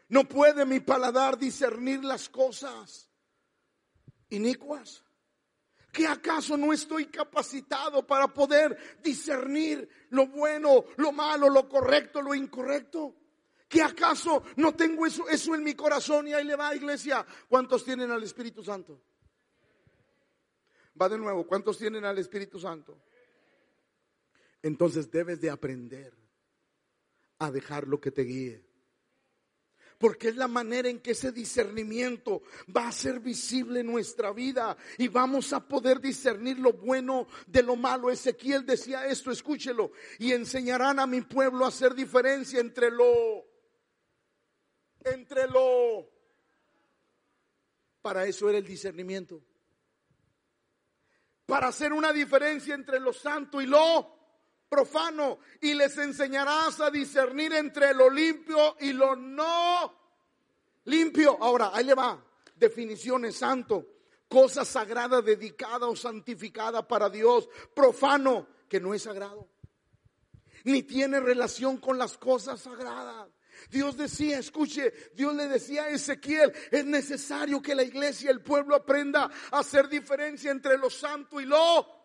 no 0.10 0.28
puede 0.28 0.66
mi 0.66 0.80
paladar 0.80 1.38
discernir 1.38 2.04
las 2.04 2.30
cosas 2.30 3.10
inicuas? 4.30 5.04
¿Que 5.92 6.08
acaso 6.08 6.56
no 6.58 6.72
estoy 6.72 7.08
capacitado 7.08 8.06
para 8.06 8.28
poder 8.28 9.00
discernir 9.02 9.90
lo 10.10 10.28
bueno, 10.28 10.86
lo 10.98 11.12
malo, 11.12 11.50
lo 11.50 11.68
correcto, 11.68 12.22
lo 12.22 12.36
incorrecto? 12.36 13.16
¿Que 13.68 13.82
acaso 13.82 14.44
no 14.58 14.76
tengo 14.76 15.06
eso, 15.06 15.28
eso 15.28 15.56
en 15.56 15.64
mi 15.64 15.74
corazón? 15.74 16.28
Y 16.28 16.34
ahí 16.34 16.46
le 16.46 16.56
va, 16.56 16.76
iglesia. 16.76 17.26
¿Cuántos 17.50 17.84
tienen 17.84 18.12
al 18.12 18.24
Espíritu 18.24 18.64
Santo? 18.64 19.02
Va 21.00 21.10
de 21.10 21.18
nuevo, 21.18 21.46
¿cuántos 21.46 21.78
tienen 21.78 22.06
al 22.06 22.18
Espíritu 22.18 22.60
Santo? 22.60 23.02
Entonces 24.62 25.12
debes 25.12 25.42
de 25.42 25.50
aprender 25.50 26.14
a 27.40 27.52
dejar 27.52 27.88
lo 27.88 28.00
que 28.00 28.12
te 28.12 28.24
guíe 28.24 28.67
porque 29.98 30.30
es 30.30 30.36
la 30.36 30.48
manera 30.48 30.90
en 30.90 31.00
que 31.00 31.12
ese 31.12 31.32
discernimiento 31.32 32.44
va 32.76 32.88
a 32.88 32.92
ser 32.92 33.20
visible 33.20 33.80
en 33.80 33.88
nuestra 33.88 34.32
vida 34.32 34.78
y 34.98 35.08
vamos 35.08 35.54
a 35.54 35.68
poder 35.68 36.00
discernir 36.00 36.60
lo 36.60 36.74
bueno 36.74 37.28
de 37.48 37.64
lo 37.64 37.76
malo. 37.76 38.12
Ezequiel 38.12 38.66
decía 38.66 39.08
esto, 39.08 39.32
escúchelo, 39.32 39.92
y 40.20 40.34
enseñarán 40.34 41.00
a 41.00 41.08
mi 41.08 41.22
pueblo 41.22 41.66
a 41.66 41.70
hacer 41.70 41.96
diferencia 41.96 42.60
entre 42.60 42.92
lo, 42.92 43.46
entre 45.04 45.48
lo, 45.48 46.10
para 48.02 48.26
eso 48.26 48.50
era 48.50 48.60
el 48.60 48.66
discernimiento, 48.66 49.42
para 51.46 51.68
hacer 51.68 51.94
una 51.94 52.12
diferencia 52.12 52.76
entre 52.76 53.00
lo 53.00 53.14
santo 53.14 53.62
y 53.62 53.66
lo 53.66 54.17
profano 54.70 55.40
y 55.62 55.74
les 55.74 55.98
enseñarás 55.98 56.80
a 56.80 56.90
discernir 56.90 57.54
entre 57.54 57.94
lo 57.94 58.10
limpio 58.10 58.76
y 58.80 58.94
lo 58.94 59.16
no 59.16 59.94
limpio. 60.86 61.38
Ahora, 61.42 61.72
ahí 61.74 61.86
le 61.86 61.94
va. 61.94 62.24
Definiciones 62.56 63.38
santo, 63.38 63.86
cosa 64.28 64.66
sagrada 64.66 65.22
dedicada 65.22 65.88
o 65.88 65.96
santificada 65.96 66.88
para 66.88 67.10
Dios, 67.10 67.48
profano 67.74 68.48
que 68.68 68.80
no 68.80 68.94
es 68.94 69.04
sagrado, 69.04 69.48
ni 70.64 70.84
tiene 70.84 71.20
relación 71.20 71.78
con 71.78 71.98
las 71.98 72.18
cosas 72.18 72.62
sagradas. 72.62 73.30
Dios 73.70 73.98
decía, 73.98 74.40
escuche, 74.40 74.94
Dios 75.14 75.36
le 75.36 75.48
decía 75.48 75.84
a 75.84 75.90
Ezequiel, 75.90 76.54
es 76.72 76.86
necesario 76.86 77.62
que 77.62 77.76
la 77.76 77.84
iglesia, 77.84 78.32
el 78.32 78.42
pueblo 78.42 78.76
aprenda 78.76 79.30
a 79.52 79.60
hacer 79.60 79.88
diferencia 79.88 80.52
entre 80.52 80.78
lo 80.78 80.90
santo 80.90 81.40
y 81.42 81.46
lo 81.46 81.97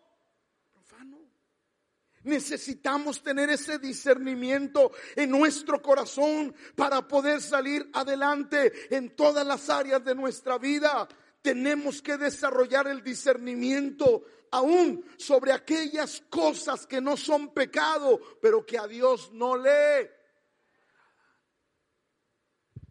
Necesitamos 2.23 3.21
tener 3.21 3.49
ese 3.49 3.79
discernimiento 3.79 4.91
en 5.15 5.29
nuestro 5.29 5.81
corazón 5.81 6.55
para 6.75 7.05
poder 7.07 7.41
salir 7.41 7.89
adelante 7.93 8.95
en 8.95 9.15
todas 9.15 9.45
las 9.45 9.69
áreas 9.69 10.03
de 10.05 10.15
nuestra 10.15 10.57
vida. 10.57 11.07
Tenemos 11.41 12.01
que 12.01 12.17
desarrollar 12.17 12.87
el 12.87 13.03
discernimiento 13.03 14.23
aún 14.51 15.03
sobre 15.17 15.51
aquellas 15.51 16.23
cosas 16.29 16.87
que 16.87 17.01
no 17.01 17.17
son 17.17 17.53
pecado, 17.53 18.19
pero 18.41 18.65
que 18.65 18.77
a 18.77 18.87
Dios 18.87 19.31
no 19.33 19.57
le. 19.57 20.09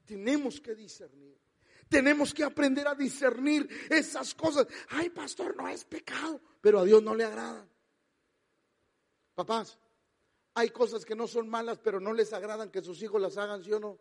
Tenemos 0.05 0.61
que 0.61 0.75
discernir. 0.75 1.41
Tenemos 1.89 2.35
que 2.35 2.45
aprender 2.45 2.87
a 2.87 2.95
discernir 2.95 3.69
esas 3.89 4.35
cosas. 4.35 4.67
Ay, 4.89 5.09
pastor, 5.11 5.57
no 5.57 5.69
es 5.69 5.85
pecado, 5.85 6.41
pero 6.61 6.81
a 6.81 6.85
Dios 6.85 7.03
no 7.03 7.15
le 7.15 7.25
agrada. 7.25 7.67
Papás, 9.35 9.79
hay 10.55 10.71
cosas 10.71 11.05
que 11.05 11.15
no 11.15 11.27
son 11.27 11.49
malas, 11.49 11.79
pero 11.79 12.01
no 12.01 12.13
les 12.13 12.33
agradan 12.33 12.71
que 12.71 12.83
sus 12.83 13.03
hijos 13.03 13.21
las 13.21 13.37
hagan, 13.39 13.65
¿sí 13.65 13.73
o 13.73 13.81
no? 13.81 13.99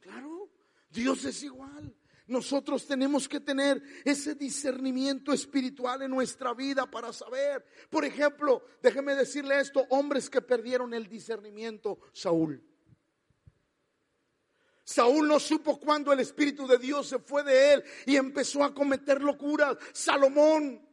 Claro, 0.00 0.50
Dios 0.88 1.24
es 1.24 1.42
igual. 1.42 1.94
Nosotros 2.26 2.86
tenemos 2.86 3.28
que 3.28 3.40
tener 3.40 3.82
ese 4.02 4.34
discernimiento 4.34 5.32
espiritual 5.32 6.02
en 6.02 6.10
nuestra 6.10 6.54
vida 6.54 6.90
para 6.90 7.12
saber. 7.12 7.66
Por 7.90 8.04
ejemplo, 8.04 8.64
déjeme 8.82 9.14
decirle 9.14 9.60
esto, 9.60 9.86
hombres 9.90 10.30
que 10.30 10.40
perdieron 10.40 10.94
el 10.94 11.06
discernimiento, 11.06 11.98
Saúl. 12.12 12.64
Saúl 14.84 15.28
no 15.28 15.38
supo 15.38 15.78
cuándo 15.78 16.12
el 16.12 16.20
Espíritu 16.20 16.66
de 16.66 16.78
Dios 16.78 17.08
se 17.08 17.18
fue 17.18 17.42
de 17.42 17.74
él 17.74 17.84
y 18.06 18.16
empezó 18.16 18.64
a 18.64 18.74
cometer 18.74 19.22
locuras. 19.22 19.76
Salomón 19.92 20.86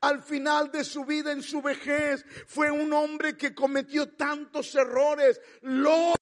al 0.00 0.22
final 0.22 0.70
de 0.70 0.84
su 0.84 1.04
vida, 1.04 1.32
en 1.32 1.42
su 1.42 1.62
vejez, 1.62 2.24
fue 2.46 2.70
un 2.70 2.92
hombre 2.92 3.36
que 3.36 3.54
cometió 3.54 4.10
tantos 4.10 4.74
errores. 4.74 5.40
Lo 5.62 6.14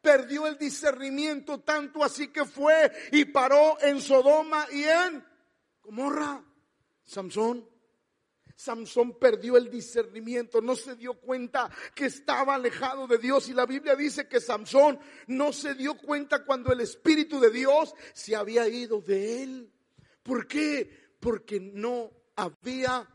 perdió 0.00 0.46
el 0.46 0.56
discernimiento 0.56 1.60
tanto 1.60 2.04
así 2.04 2.28
que 2.28 2.44
fue 2.44 2.92
y 3.12 3.24
paró 3.26 3.76
en 3.80 4.00
Sodoma 4.00 4.66
y 4.70 4.84
en 4.84 5.24
Gomorra. 5.82 6.44
Samson. 7.04 7.68
Samson 8.56 9.18
perdió 9.18 9.58
el 9.58 9.70
discernimiento, 9.70 10.62
no 10.62 10.74
se 10.74 10.96
dio 10.96 11.12
cuenta 11.14 11.70
que 11.94 12.06
estaba 12.06 12.54
alejado 12.54 13.06
de 13.06 13.18
Dios. 13.18 13.48
Y 13.50 13.52
la 13.52 13.66
Biblia 13.66 13.94
dice 13.94 14.26
que 14.26 14.40
Samson 14.40 14.98
no 15.26 15.52
se 15.52 15.74
dio 15.74 15.94
cuenta 15.98 16.44
cuando 16.44 16.72
el 16.72 16.80
Espíritu 16.80 17.38
de 17.38 17.50
Dios 17.50 17.94
se 18.14 18.34
había 18.34 18.66
ido 18.66 19.02
de 19.02 19.42
él. 19.42 19.72
¿Por 20.22 20.46
qué? 20.46 20.90
Porque 21.20 21.60
no 21.60 22.10
había, 22.36 23.08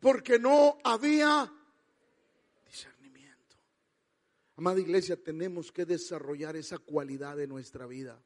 porque 0.00 0.38
no 0.38 0.78
había 0.84 1.50
discernimiento. 2.66 3.56
Amada 4.56 4.80
iglesia, 4.80 5.16
tenemos 5.16 5.72
que 5.72 5.84
desarrollar 5.84 6.56
esa 6.56 6.78
cualidad 6.78 7.40
en 7.40 7.48
nuestra 7.48 7.86
vida. 7.86 8.20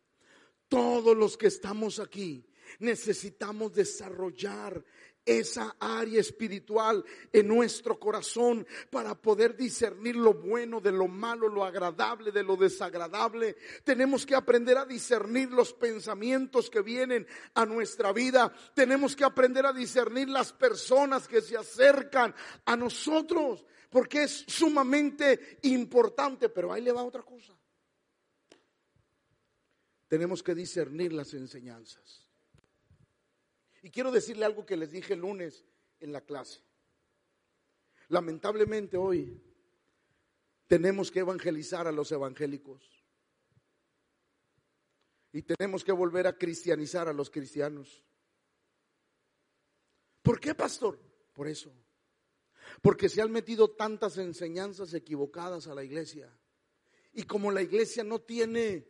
Todos 0.69 1.17
los 1.17 1.37
que 1.37 1.47
estamos 1.47 1.99
aquí 1.99 2.45
necesitamos 2.81 3.75
desarrollar 3.75 4.85
esa 5.29 5.77
área 5.79 6.21
espiritual 6.21 7.05
en 7.31 7.47
nuestro 7.47 8.01
corazón 8.01 8.67
para 8.91 9.15
poder 9.15 9.55
discernir 9.55 10.17
lo 10.17 10.33
bueno 10.33 10.81
de 10.81 10.91
lo 10.91 11.07
malo, 11.07 11.49
lo 11.49 11.65
agradable 11.65 12.33
de 12.33 12.43
lo 12.43 12.57
desagradable. 12.57 13.57
Tenemos 13.85 14.25
que 14.25 14.35
aprender 14.35 14.79
a 14.79 14.87
discernir 14.87 15.51
los 15.51 15.75
pensamientos 15.75 16.71
que 16.71 16.81
vienen 16.81 17.27
a 17.53 17.67
nuestra 17.67 18.13
vida. 18.13 18.51
Tenemos 18.75 19.15
que 19.15 19.25
aprender 19.25 19.67
a 19.67 19.73
discernir 19.75 20.31
las 20.31 20.53
personas 20.55 21.29
que 21.29 21.43
se 21.43 21.59
acercan 21.59 22.35
a 22.65 22.75
nosotros, 22.75 23.67
porque 23.91 24.23
es 24.23 24.45
sumamente 24.49 25.59
importante. 25.63 26.49
Pero 26.49 26.73
ahí 26.73 26.81
le 26.81 26.93
va 26.93 27.05
otra 27.05 27.23
cosa. 27.23 27.55
Tenemos 30.09 30.43
que 30.43 30.55
discernir 30.55 31.13
las 31.13 31.35
enseñanzas. 31.35 32.28
Y 33.89 33.91
quiero 33.91 34.11
decirle 34.11 34.45
algo 34.45 34.67
que 34.67 34.77
les 34.77 34.91
dije 34.91 35.15
el 35.15 35.21
lunes 35.21 35.65
en 35.99 36.13
la 36.13 36.21
clase. 36.21 36.61
Lamentablemente 38.09 38.99
hoy 38.99 39.43
tenemos 40.67 41.11
que 41.11 41.21
evangelizar 41.21 41.87
a 41.87 41.93
los 41.93 42.13
evangélicos. 42.13 42.83
Y 45.33 45.41
tenemos 45.41 45.85
que 45.85 45.93
volver 45.93 46.27
a 46.27 46.37
cristianizar 46.37 47.09
a 47.09 47.15
los 47.15 47.31
cristianos. 47.31 48.05
¿Por 50.21 50.39
qué, 50.39 50.55
pastor? 50.55 51.01
Por 51.33 51.49
eso. 51.49 51.73
Porque 52.83 53.09
se 53.09 53.23
han 53.23 53.33
metido 53.33 53.71
tantas 53.71 54.19
enseñanzas 54.19 54.93
equivocadas 54.93 55.67
a 55.67 55.75
la 55.75 55.83
iglesia. 55.83 56.31
Y 57.15 57.23
como 57.23 57.51
la 57.51 57.63
iglesia 57.63 58.05
no 58.05 58.21
tiene, 58.21 58.87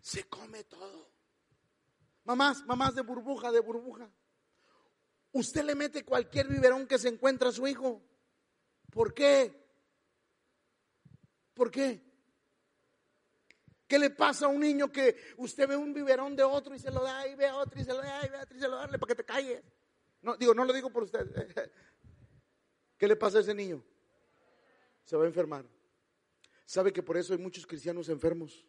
se 0.00 0.28
come 0.28 0.62
todo. 0.62 1.09
Mamás, 2.30 2.64
mamás 2.64 2.94
de 2.94 3.02
burbuja, 3.02 3.50
de 3.50 3.58
burbuja. 3.58 4.08
Usted 5.32 5.64
le 5.64 5.74
mete 5.74 6.04
cualquier 6.04 6.46
biberón 6.46 6.86
que 6.86 6.96
se 6.96 7.08
encuentra 7.08 7.48
a 7.48 7.52
su 7.52 7.66
hijo. 7.66 8.00
¿Por 8.88 9.12
qué? 9.12 9.52
¿Por 11.54 11.72
qué? 11.72 12.00
¿Qué 13.84 13.98
le 13.98 14.10
pasa 14.10 14.46
a 14.46 14.48
un 14.48 14.60
niño 14.60 14.92
que 14.92 15.16
usted 15.38 15.66
ve 15.66 15.76
un 15.76 15.92
biberón 15.92 16.36
de 16.36 16.44
otro 16.44 16.72
y 16.72 16.78
se 16.78 16.92
lo 16.92 17.02
da 17.02 17.26
y 17.26 17.34
ve 17.34 17.48
a 17.48 17.56
otro 17.56 17.80
y 17.80 17.84
se 17.84 17.92
lo 17.92 18.00
da 18.00 18.24
y 18.24 18.28
ve 18.28 18.36
a 18.36 18.42
otro 18.42 18.56
y 18.56 18.60
se 18.60 18.68
lo 18.68 18.76
da 18.76 18.86
para 18.86 19.06
que 19.08 19.14
te 19.16 19.24
calles? 19.24 19.64
No, 20.22 20.36
digo, 20.36 20.54
no 20.54 20.64
lo 20.64 20.72
digo 20.72 20.88
por 20.88 21.02
usted. 21.02 21.26
¿Qué 22.96 23.08
le 23.08 23.16
pasa 23.16 23.38
a 23.38 23.40
ese 23.40 23.54
niño? 23.54 23.84
Se 25.02 25.16
va 25.16 25.24
a 25.24 25.26
enfermar. 25.26 25.66
¿Sabe 26.64 26.92
que 26.92 27.02
por 27.02 27.16
eso 27.16 27.32
hay 27.32 27.40
muchos 27.40 27.66
cristianos 27.66 28.08
enfermos 28.08 28.64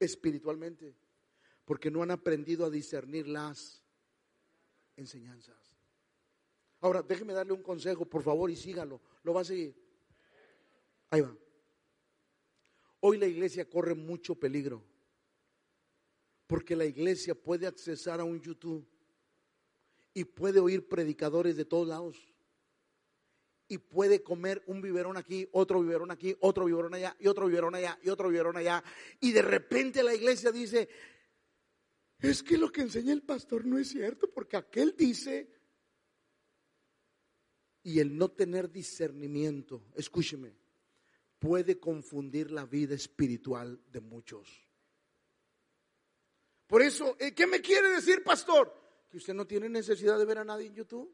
espiritualmente? 0.00 0.96
Porque 1.64 1.90
no 1.90 2.02
han 2.02 2.10
aprendido 2.10 2.66
a 2.66 2.70
discernir 2.70 3.28
las 3.28 3.82
enseñanzas. 4.96 5.56
Ahora, 6.80 7.02
déjeme 7.02 7.32
darle 7.32 7.52
un 7.52 7.62
consejo, 7.62 8.04
por 8.04 8.22
favor, 8.22 8.50
y 8.50 8.56
sígalo. 8.56 9.00
¿Lo 9.22 9.32
va 9.32 9.42
a 9.42 9.44
seguir? 9.44 9.74
Ahí 11.10 11.20
va. 11.20 11.36
Hoy 13.00 13.18
la 13.18 13.26
iglesia 13.26 13.68
corre 13.68 13.94
mucho 13.94 14.34
peligro, 14.34 14.82
porque 16.46 16.76
la 16.76 16.84
iglesia 16.84 17.34
puede 17.34 17.66
accesar 17.66 18.20
a 18.20 18.24
un 18.24 18.40
YouTube 18.40 18.86
y 20.14 20.24
puede 20.24 20.60
oír 20.60 20.88
predicadores 20.88 21.56
de 21.56 21.64
todos 21.64 21.88
lados. 21.88 22.28
Y 23.68 23.78
puede 23.78 24.22
comer 24.22 24.62
un 24.66 24.82
biberón 24.82 25.16
aquí, 25.16 25.48
otro 25.52 25.80
biberón 25.80 26.10
aquí, 26.10 26.36
otro 26.40 26.66
biberón 26.66 26.94
allá, 26.94 27.16
y 27.18 27.26
otro 27.26 27.46
biberón 27.46 27.74
allá, 27.74 27.98
y 28.02 28.10
otro 28.10 28.28
biberón 28.28 28.56
allá. 28.56 28.84
Y 29.20 29.32
de 29.32 29.42
repente 29.42 30.02
la 30.02 30.14
iglesia 30.14 30.52
dice, 30.52 30.88
es 32.22 32.42
que 32.42 32.56
lo 32.56 32.70
que 32.70 32.82
enseña 32.82 33.12
el 33.12 33.22
pastor 33.22 33.66
no 33.66 33.78
es 33.78 33.88
cierto, 33.88 34.30
porque 34.32 34.56
aquel 34.56 34.94
dice, 34.96 35.50
y 37.82 37.98
el 37.98 38.16
no 38.16 38.30
tener 38.30 38.70
discernimiento, 38.70 39.82
escúcheme, 39.96 40.54
puede 41.40 41.80
confundir 41.80 42.52
la 42.52 42.64
vida 42.64 42.94
espiritual 42.94 43.82
de 43.90 44.00
muchos. 44.00 44.48
Por 46.68 46.80
eso, 46.80 47.16
eh, 47.18 47.34
¿qué 47.34 47.46
me 47.46 47.60
quiere 47.60 47.90
decir, 47.90 48.22
pastor? 48.22 48.72
Que 49.10 49.16
usted 49.16 49.34
no 49.34 49.46
tiene 49.46 49.68
necesidad 49.68 50.16
de 50.16 50.24
ver 50.24 50.38
a 50.38 50.44
nadie 50.44 50.68
en 50.68 50.74
YouTube. 50.74 51.12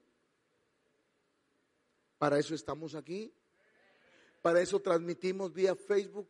Para 2.19 2.39
eso 2.39 2.55
estamos 2.55 2.95
aquí. 2.95 3.33
Para 4.43 4.61
eso 4.61 4.81
transmitimos 4.81 5.53
vía 5.53 5.75
Facebook 5.75 6.29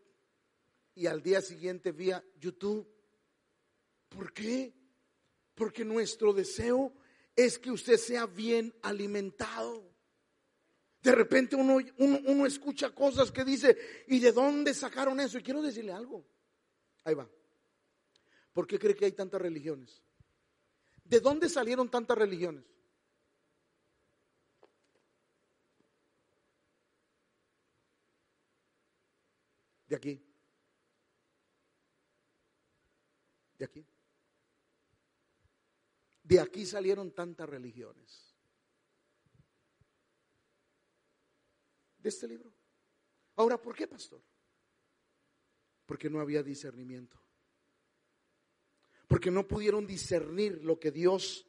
y 0.95 1.07
al 1.07 1.23
día 1.23 1.41
siguiente 1.41 1.93
vía 1.93 2.25
YouTube. 2.41 2.89
¿Por 4.09 4.33
qué? 4.33 4.75
Porque 5.55 5.85
nuestro 5.85 6.33
deseo 6.33 6.93
es 7.35 7.59
que 7.59 7.71
usted 7.71 7.97
sea 7.97 8.27
bien 8.27 8.75
alimentado. 8.83 9.89
De 11.01 11.15
repente 11.15 11.55
uno, 11.55 11.79
uno, 11.99 12.47
escucha 12.47 12.95
cosas 12.95 13.31
que 13.31 13.45
dice, 13.45 14.05
¿y 14.09 14.19
de 14.19 14.33
dónde 14.33 14.75
sacaron 14.75 15.21
eso? 15.21 15.39
Y 15.39 15.43
quiero 15.43 15.63
decirle 15.63 15.93
algo. 15.93 16.27
Ahí 17.05 17.15
va. 17.15 17.29
¿Por 18.53 18.67
qué 18.67 18.79
cree 18.79 18.97
que 18.97 19.05
hay 19.05 19.13
tantas 19.13 19.41
religiones? 19.41 20.03
¿De 21.05 21.21
dónde 21.21 21.49
salieron 21.49 21.89
tantas 21.89 22.19
religiones? 22.19 22.65
De 29.87 29.97
aquí. 29.97 30.23
De 33.59 33.65
aquí. 33.65 33.87
De 36.29 36.39
aquí 36.39 36.67
salieron 36.67 37.13
tantas 37.13 37.49
religiones. 37.49 38.37
De 41.97 42.11
este 42.11 42.29
libro. 42.29 42.53
Ahora, 43.37 43.57
¿por 43.57 43.75
qué, 43.75 43.89
pastor? 43.89 44.23
Porque 45.87 46.11
no 46.11 46.21
había 46.21 46.43
discernimiento. 46.43 47.19
Porque 49.07 49.31
no 49.31 49.49
pudieron 49.49 49.87
discernir 49.87 50.63
lo 50.63 50.79
que 50.79 50.91
Dios 50.91 51.47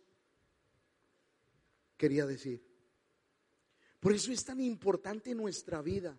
quería 1.98 2.26
decir. 2.26 2.66
Por 4.00 4.14
eso 4.14 4.32
es 4.32 4.46
tan 4.46 4.62
importante 4.62 5.36
nuestra 5.36 5.82
vida 5.82 6.18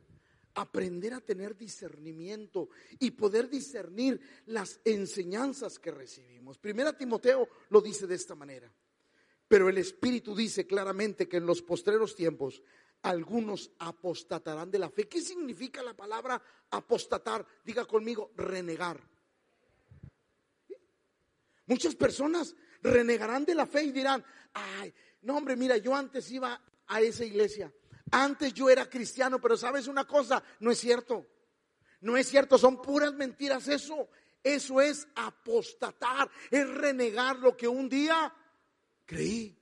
aprender 0.54 1.14
a 1.14 1.20
tener 1.20 1.56
discernimiento 1.56 2.68
y 2.98 3.12
poder 3.12 3.48
discernir 3.48 4.20
las 4.46 4.80
enseñanzas 4.84 5.78
que 5.78 5.90
recibimos. 5.90 6.58
Primera 6.58 6.96
Timoteo 6.96 7.48
lo 7.70 7.80
dice 7.80 8.06
de 8.06 8.14
esta 8.14 8.34
manera. 8.34 8.72
Pero 9.48 9.68
el 9.68 9.78
Espíritu 9.78 10.34
dice 10.34 10.66
claramente 10.66 11.28
que 11.28 11.38
en 11.38 11.46
los 11.46 11.62
postreros 11.62 12.14
tiempos 12.14 12.62
algunos 13.02 13.70
apostatarán 13.78 14.70
de 14.70 14.78
la 14.78 14.90
fe. 14.90 15.08
¿Qué 15.08 15.20
significa 15.20 15.82
la 15.82 15.96
palabra 15.96 16.40
apostatar? 16.70 17.46
Diga 17.64 17.84
conmigo, 17.84 18.30
renegar. 18.36 19.00
Muchas 21.66 21.94
personas 21.94 22.54
renegarán 22.82 23.44
de 23.44 23.54
la 23.54 23.66
fe 23.66 23.84
y 23.84 23.92
dirán, 23.92 24.24
ay, 24.52 24.92
no 25.22 25.36
hombre, 25.36 25.56
mira, 25.56 25.76
yo 25.76 25.94
antes 25.94 26.30
iba 26.30 26.60
a 26.86 27.00
esa 27.00 27.24
iglesia, 27.24 27.72
antes 28.10 28.54
yo 28.54 28.68
era 28.70 28.88
cristiano, 28.88 29.40
pero 29.40 29.56
sabes 29.56 29.86
una 29.86 30.06
cosa, 30.06 30.42
no 30.60 30.70
es 30.70 30.78
cierto. 30.78 31.26
No 32.00 32.16
es 32.16 32.28
cierto, 32.28 32.58
son 32.58 32.80
puras 32.80 33.12
mentiras 33.14 33.68
eso. 33.68 34.08
Eso 34.42 34.80
es 34.80 35.06
apostatar, 35.14 36.30
es 36.50 36.66
renegar 36.66 37.36
lo 37.38 37.56
que 37.56 37.68
un 37.68 37.88
día 37.88 38.34
creí. 39.04 39.56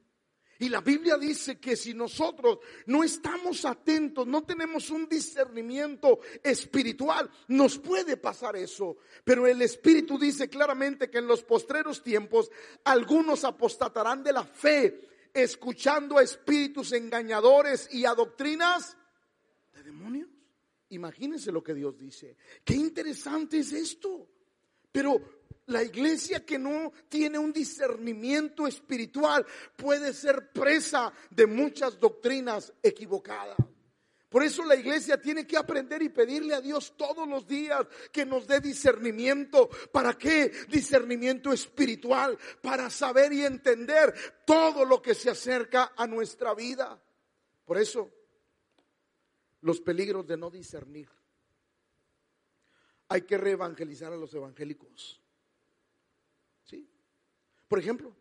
Y 0.61 0.69
la 0.69 0.81
Biblia 0.81 1.17
dice 1.17 1.61
que 1.61 1.77
si 1.77 1.95
nosotros 1.95 2.59
no 2.87 3.05
estamos 3.05 3.65
atentos, 3.65 4.27
no 4.27 4.43
tenemos 4.43 4.91
un 4.91 5.09
discernimiento 5.09 6.19
espiritual, 6.43 7.31
nos 7.47 7.79
puede 7.79 8.17
pasar 8.17 8.57
eso. 8.57 8.97
Pero 9.23 9.47
el 9.47 9.63
Espíritu 9.63 10.19
dice 10.19 10.49
claramente 10.49 11.09
que 11.09 11.19
en 11.19 11.29
los 11.29 11.45
postreros 11.45 12.03
tiempos 12.03 12.51
algunos 12.85 13.45
apostatarán 13.45 14.25
de 14.25 14.33
la 14.33 14.45
fe 14.45 15.09
escuchando 15.35 16.19
a 16.19 16.23
espíritus 16.23 16.93
engañadores 16.93 17.89
y 17.93 18.05
a 18.05 18.15
doctrinas 18.15 18.97
de 19.73 19.83
demonios. 19.83 20.29
Imagínense 20.91 21.53
lo 21.53 21.63
que 21.63 21.75
Dios 21.75 21.99
dice. 21.99 22.37
Qué 22.65 22.75
interesante 22.75 23.59
es 23.59 23.73
esto. 23.73 24.29
Pero 24.91 25.21
la 25.67 25.83
iglesia 25.83 26.45
que 26.45 26.59
no 26.59 26.93
tiene 27.09 27.39
un 27.39 27.53
discernimiento 27.53 28.67
espiritual 28.67 29.47
puede 29.77 30.15
ser 30.15 30.51
presa 30.51 31.13
de 31.31 31.47
muchas 31.47 31.99
doctrinas 31.99 32.73
equivocadas. 32.83 33.57
Por 34.29 34.43
eso 34.43 34.63
la 34.65 34.77
iglesia 34.77 35.21
tiene 35.21 35.47
que 35.47 35.57
aprender 35.57 36.03
y 36.03 36.11
pedirle 36.11 36.55
a 36.55 36.61
Dios 36.61 36.95
todos 36.99 37.27
los 37.27 37.47
días 37.47 37.87
que 38.13 38.27
nos 38.27 38.47
dé 38.47 38.61
discernimiento. 38.61 39.71
¿Para 39.91 40.19
qué? 40.19 40.53
Discernimiento 40.69 41.51
espiritual, 41.51 42.39
para 42.61 42.91
saber 42.91 43.33
y 43.33 43.45
entender 43.45 44.15
todo 44.45 44.85
lo 44.85 45.01
que 45.01 45.15
se 45.15 45.31
acerca 45.31 45.93
a 45.97 46.07
nuestra 46.07 46.55
vida. 46.55 47.01
Por 47.65 47.79
eso, 47.79 48.11
los 49.63 49.81
peligros 49.81 50.27
de 50.27 50.37
no 50.37 50.51
discernir. 50.51 51.09
Hay 53.09 53.23
que 53.23 53.39
reevangelizar 53.39 54.13
a 54.13 54.17
los 54.17 54.35
evangélicos. 54.35 55.23
¿Sí? 56.65 56.87
Por 57.67 57.79
ejemplo, 57.79 58.15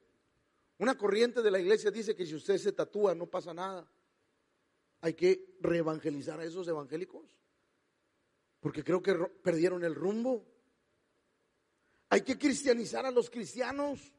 una 0.78 0.98
corriente 0.98 1.42
de 1.42 1.52
la 1.52 1.60
iglesia 1.60 1.92
dice 1.92 2.16
que 2.16 2.26
si 2.26 2.36
usted 2.36 2.58
se 2.58 2.72
tatúa 2.72 3.14
no 3.14 3.26
pasa 3.26 3.54
nada. 3.54 3.86
Hay 5.08 5.14
que 5.14 5.56
reevangelizar 5.62 6.38
a 6.42 6.44
esos 6.44 6.68
evangélicos. 6.68 7.34
Porque 8.60 8.84
creo 8.84 9.02
que 9.02 9.14
perdieron 9.42 9.86
el 9.86 9.96
rumbo. 9.96 10.46
Hay 12.10 12.24
que 12.24 12.38
cristianizar 12.38 13.06
a 13.06 13.12
los 13.12 13.30
cristianos. 13.30 14.14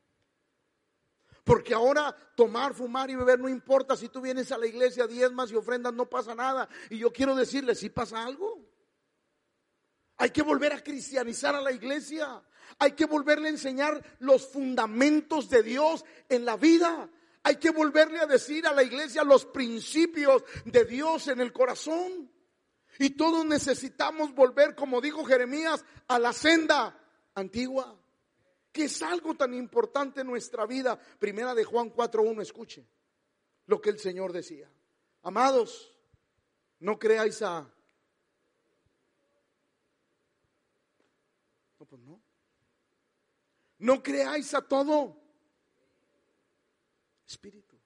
Porque 1.44 1.74
ahora 1.74 2.16
tomar, 2.35 2.72
fumar 2.72 3.11
y 3.11 3.16
beber 3.16 3.38
no 3.38 3.51
importa. 3.51 3.98
Si 3.98 4.09
tú 4.09 4.22
vienes 4.22 4.51
a 4.51 4.57
la 4.57 4.66
iglesia, 4.66 5.07
diezmas 5.07 5.53
y 5.53 5.57
ofrendas, 5.57 5.92
no 5.92 6.09
pasa 6.09 6.35
nada. 6.35 6.70
Y 6.88 6.96
yo 6.96 7.12
quiero 7.12 7.37
decirle, 7.37 7.74
si 7.74 7.90
pasa 7.90 8.24
algo. 8.24 8.59
Hay 10.16 10.31
que 10.31 10.40
volver 10.40 10.72
a 10.72 10.83
cristianizar 10.83 11.55
a 11.55 11.61
la 11.61 11.72
iglesia. 11.72 12.42
Hay 12.79 12.92
que 12.92 13.05
volverle 13.05 13.48
a 13.48 13.51
enseñar 13.51 14.03
los 14.20 14.48
fundamentos 14.48 15.51
de 15.51 15.62
Dios 15.62 16.07
en 16.31 16.46
la 16.46 16.57
vida. 16.57 17.11
Hay 17.42 17.57
que 17.57 17.70
volverle 17.70 18.18
a 18.20 18.27
decir 18.27 18.66
a 18.66 18.72
la 18.72 18.83
iglesia 18.83 19.24
los 19.24 19.44
principios 19.46 20.42
de 20.64 20.85
Dios 20.85 21.29
en 21.29 21.40
el 21.40 21.53
corazón. 21.53 22.31
Y 22.98 23.11
todos 23.11 23.44
necesitamos 23.44 24.35
volver, 24.35 24.74
como 24.74 25.01
dijo 25.01 25.24
Jeremías, 25.24 25.85
a 26.09 26.18
la 26.18 26.33
senda 26.33 26.98
antigua, 27.35 27.96
que 28.72 28.85
es 28.85 29.03
algo 29.03 29.35
tan 29.35 29.55
importante 29.55 30.22
en 30.22 30.27
nuestra 30.27 30.66
vida. 30.66 30.98
Primera 31.18 31.55
de 31.55 31.64
Juan 31.64 31.92
4.1, 31.92 32.42
escuche 32.42 32.87
lo 33.66 33.81
que 33.81 33.90
el 33.90 33.98
Señor 33.98 34.33
decía. 34.33 34.70
Amados, 35.22 35.92
no 36.81 36.98
creáis 36.98 37.40
a... 37.42 37.61
No, 41.79 41.87
pues 41.87 42.02
no. 42.02 42.21
No 43.79 44.02
creáis 44.02 44.54
a 44.54 44.62
todo 44.62 45.27
espíritu. 47.29 47.79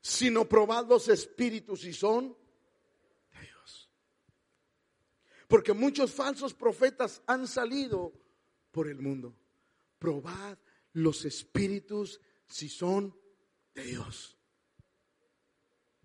Sino 0.00 0.48
probad 0.48 0.86
los 0.88 1.08
espíritus 1.08 1.84
y 1.84 1.92
son 1.92 2.36
de 3.32 3.40
Dios. 3.40 3.90
Porque 5.48 5.72
muchos 5.72 6.12
falsos 6.12 6.54
profetas 6.54 7.22
han 7.26 7.46
salido 7.46 8.12
por 8.70 8.88
el 8.88 8.98
mundo. 9.00 9.34
Probad 9.98 10.58
los 10.92 11.24
espíritus 11.24 12.20
si 12.46 12.68
son 12.68 13.16
de 13.74 13.84
Dios. 13.84 14.36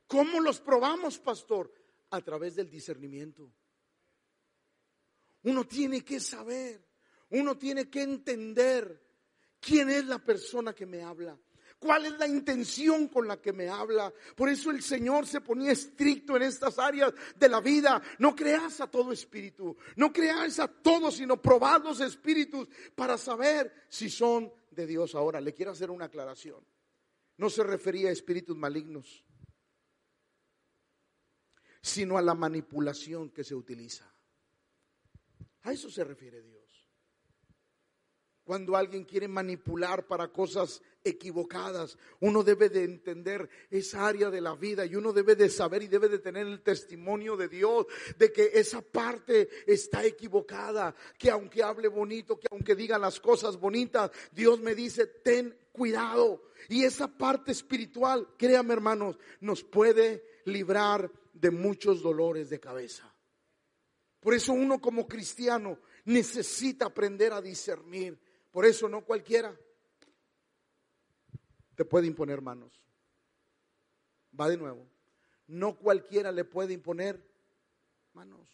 ¿Cómo 0.07 0.39
los 0.39 0.61
probamos, 0.61 1.19
pastor? 1.19 1.73
A 2.11 2.21
través 2.21 2.55
del 2.55 2.69
discernimiento. 2.69 3.51
Uno 5.43 5.67
tiene 5.67 6.03
que 6.03 6.19
saber, 6.19 6.85
uno 7.31 7.57
tiene 7.57 7.89
que 7.89 8.03
entender 8.03 9.05
quién 9.59 9.89
es 9.89 10.05
la 10.05 10.19
persona 10.19 10.73
que 10.73 10.85
me 10.85 11.01
habla. 11.01 11.37
¿Cuál 11.79 12.07
es 12.07 12.17
la 12.17 12.27
intención 12.27 13.07
con 13.07 13.27
la 13.27 13.39
que 13.39 13.53
me 13.53 13.69
habla? 13.69 14.11
Por 14.35 14.49
eso 14.49 14.71
el 14.71 14.81
Señor 14.81 15.27
se 15.27 15.41
ponía 15.41 15.71
estricto 15.71 16.35
en 16.35 16.41
estas 16.41 16.79
áreas 16.79 17.13
de 17.35 17.49
la 17.49 17.61
vida. 17.61 18.01
No 18.17 18.35
creas 18.35 18.81
a 18.81 18.87
todo 18.89 19.11
espíritu, 19.11 19.77
no 19.95 20.11
creas 20.11 20.59
a 20.59 20.67
todo, 20.67 21.11
sino 21.11 21.39
probad 21.39 21.83
los 21.83 21.99
espíritus 21.99 22.67
para 22.95 23.17
saber 23.17 23.85
si 23.89 24.09
son 24.09 24.51
de 24.71 24.87
Dios. 24.87 25.13
Ahora, 25.13 25.39
le 25.39 25.53
quiero 25.53 25.71
hacer 25.71 25.91
una 25.91 26.05
aclaración. 26.05 26.65
no 27.37 27.51
se 27.51 27.61
refería 27.61 28.09
a 28.09 28.11
espíritus 28.11 28.57
malignos, 28.57 29.23
sino 31.81 32.17
a 32.17 32.21
la 32.23 32.33
manipulación 32.33 33.29
que 33.29 33.43
se 33.43 33.53
utiliza. 33.53 34.11
A 35.61 35.71
eso 35.71 35.91
se 35.91 36.03
refiere 36.03 36.41
Dios. 36.41 36.57
Cuando 38.43 38.77
alguien 38.77 39.03
quiere 39.03 39.27
manipular 39.27 40.07
para 40.07 40.29
cosas 40.29 40.81
equivocadas, 41.07 41.97
uno 42.19 42.43
debe 42.43 42.69
de 42.69 42.83
entender 42.83 43.49
esa 43.69 44.07
área 44.07 44.29
de 44.29 44.41
la 44.41 44.55
vida 44.55 44.85
y 44.85 44.95
uno 44.95 45.13
debe 45.13 45.35
de 45.35 45.49
saber 45.49 45.83
y 45.83 45.87
debe 45.87 46.09
de 46.09 46.19
tener 46.19 46.45
el 46.47 46.61
testimonio 46.61 47.35
de 47.37 47.47
Dios 47.47 47.85
de 48.17 48.31
que 48.31 48.51
esa 48.53 48.81
parte 48.81 49.49
está 49.65 50.05
equivocada, 50.05 50.95
que 51.17 51.29
aunque 51.29 51.63
hable 51.63 51.87
bonito, 51.87 52.39
que 52.39 52.47
aunque 52.51 52.75
diga 52.75 52.97
las 52.97 53.19
cosas 53.19 53.57
bonitas, 53.57 54.11
Dios 54.31 54.59
me 54.59 54.75
dice, 54.75 55.05
ten 55.05 55.57
cuidado. 55.71 56.43
Y 56.69 56.83
esa 56.83 57.07
parte 57.07 57.51
espiritual, 57.51 58.27
créame 58.37 58.73
hermanos, 58.73 59.17
nos 59.41 59.63
puede 59.63 60.23
librar 60.45 61.11
de 61.33 61.51
muchos 61.51 62.01
dolores 62.01 62.49
de 62.49 62.59
cabeza. 62.59 63.13
Por 64.19 64.33
eso 64.33 64.53
uno 64.53 64.79
como 64.81 65.07
cristiano 65.07 65.79
necesita 66.05 66.87
aprender 66.87 67.31
a 67.33 67.41
discernir 67.41 68.19
por 68.57 68.65
eso 68.65 68.89
no 68.89 69.05
cualquiera 69.05 69.55
te 71.77 71.85
puede 71.85 72.07
imponer 72.07 72.41
manos. 72.41 72.81
Va 74.37 74.49
de 74.49 74.57
nuevo. 74.57 74.87
No 75.45 75.77
cualquiera 75.77 76.31
le 76.31 76.43
puede 76.43 76.73
imponer 76.73 77.23
manos. 78.13 78.49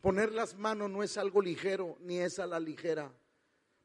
Poner 0.00 0.32
las 0.32 0.58
manos 0.58 0.90
no 0.90 1.04
es 1.04 1.16
algo 1.16 1.40
ligero, 1.40 1.96
ni 2.00 2.18
es 2.18 2.40
a 2.40 2.48
la 2.48 2.58
ligera. 2.58 3.14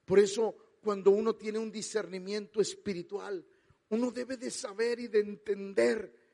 Por 0.03 0.17
eso 0.17 0.55
cuando 0.81 1.11
uno 1.11 1.35
tiene 1.35 1.59
un 1.59 1.71
discernimiento 1.71 2.59
espiritual, 2.59 3.45
uno 3.89 4.09
debe 4.09 4.35
de 4.35 4.49
saber 4.49 4.99
y 4.99 5.09
de 5.09 5.19
entender 5.19 6.25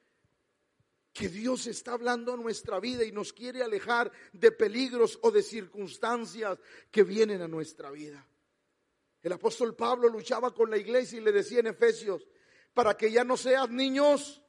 que 1.11 1.27
Dios 1.27 1.67
está 1.67 1.91
hablando 1.91 2.34
a 2.34 2.38
nuestra 2.38 2.79
vida 2.79 3.03
y 3.03 3.11
nos 3.11 3.34
quiere 3.34 3.61
alejar 3.61 4.09
de 4.32 4.53
peligros 4.53 5.19
o 5.21 5.32
de 5.32 5.43
circunstancias 5.43 6.57
que 6.89 7.03
vienen 7.03 7.41
a 7.41 7.49
nuestra 7.49 7.91
vida. 7.91 8.25
El 9.22 9.34
apóstol 9.34 9.76
Pablo 9.76 10.09
luchaba 10.09 10.53
con 10.53 10.69
la 10.69 10.78
iglesia 10.78 11.19
y 11.19 11.24
le 11.24 11.32
decía 11.32 11.59
en 11.59 11.67
Efesios, 11.67 12.28
para 12.74 12.95
que 12.95 13.11
ya 13.11 13.24
no 13.24 13.38
seas 13.38 13.69
niños 13.69 14.41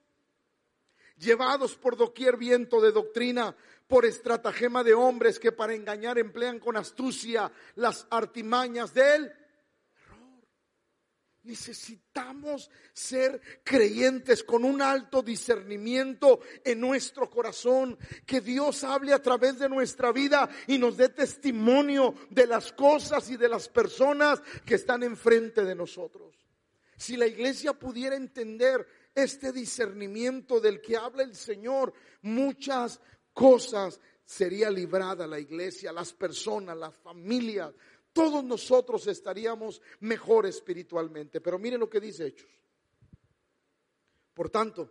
llevados 1.16 1.76
por 1.76 1.96
doquier 1.96 2.36
viento 2.36 2.80
de 2.80 2.92
doctrina, 2.92 3.54
por 3.86 4.06
estratagema 4.06 4.82
de 4.82 4.94
hombres 4.94 5.38
que 5.38 5.52
para 5.52 5.74
engañar 5.74 6.18
emplean 6.18 6.58
con 6.58 6.76
astucia 6.76 7.52
las 7.74 8.06
artimañas 8.10 8.94
de 8.94 9.16
él 9.16 9.32
Necesitamos 11.44 12.70
ser 12.92 13.40
creyentes 13.64 14.44
con 14.44 14.64
un 14.64 14.80
alto 14.80 15.22
discernimiento 15.22 16.40
en 16.64 16.80
nuestro 16.80 17.28
corazón, 17.28 17.98
que 18.24 18.40
Dios 18.40 18.84
hable 18.84 19.12
a 19.12 19.20
través 19.20 19.58
de 19.58 19.68
nuestra 19.68 20.12
vida 20.12 20.48
y 20.68 20.78
nos 20.78 20.96
dé 20.96 21.08
testimonio 21.08 22.14
de 22.30 22.46
las 22.46 22.72
cosas 22.72 23.28
y 23.30 23.36
de 23.36 23.48
las 23.48 23.68
personas 23.68 24.40
que 24.64 24.76
están 24.76 25.02
enfrente 25.02 25.64
de 25.64 25.74
nosotros. 25.74 26.36
Si 26.96 27.16
la 27.16 27.26
iglesia 27.26 27.72
pudiera 27.72 28.14
entender 28.14 28.86
este 29.12 29.50
discernimiento 29.50 30.60
del 30.60 30.80
que 30.80 30.96
habla 30.96 31.24
el 31.24 31.34
Señor, 31.34 31.92
muchas 32.22 33.00
cosas 33.32 33.98
sería 34.24 34.70
librada 34.70 35.26
la 35.26 35.40
iglesia, 35.40 35.92
las 35.92 36.12
personas, 36.12 36.76
las 36.76 36.96
familias, 36.96 37.74
todos 38.12 38.44
nosotros 38.44 39.06
estaríamos 39.06 39.80
mejor 40.00 40.46
espiritualmente. 40.46 41.40
Pero 41.40 41.58
miren 41.58 41.80
lo 41.80 41.88
que 41.88 42.00
dice 42.00 42.26
Hechos. 42.26 42.50
Por 44.34 44.50
tanto, 44.50 44.90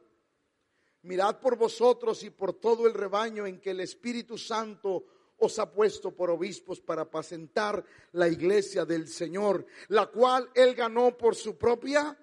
mirad 1.04 1.40
por 1.40 1.58
vosotros 1.58 2.24
y 2.24 2.30
por 2.30 2.54
todo 2.54 2.88
el 2.88 2.94
rebaño 2.94 3.46
en 3.46 3.60
que 3.60 3.72
el 3.72 3.80
Espíritu 3.80 4.38
Santo 4.38 5.06
os 5.38 5.58
ha 5.58 5.72
puesto 5.72 6.16
por 6.16 6.30
obispos 6.30 6.80
para 6.80 7.04
apacentar 7.04 7.84
la 8.12 8.28
iglesia 8.28 8.86
del 8.86 9.08
Señor, 9.08 9.66
la 9.88 10.06
cual 10.08 10.50
él 10.54 10.76
ganó 10.76 11.18
por 11.18 11.36
su 11.36 11.58
propia 11.58 12.16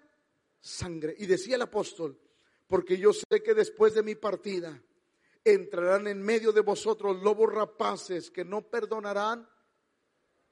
sangre. 0.60 1.16
Y 1.18 1.26
decía 1.26 1.56
el 1.56 1.62
apóstol, 1.62 2.16
porque 2.68 2.96
yo 2.96 3.12
sé 3.12 3.42
que 3.42 3.54
después 3.54 3.94
de 3.94 4.04
mi 4.04 4.14
partida 4.14 4.80
entrarán 5.44 6.06
en 6.06 6.22
medio 6.22 6.52
de 6.52 6.60
vosotros 6.60 7.20
lobos 7.20 7.52
rapaces 7.52 8.30
que 8.30 8.44
no 8.44 8.62
perdonarán 8.62 9.48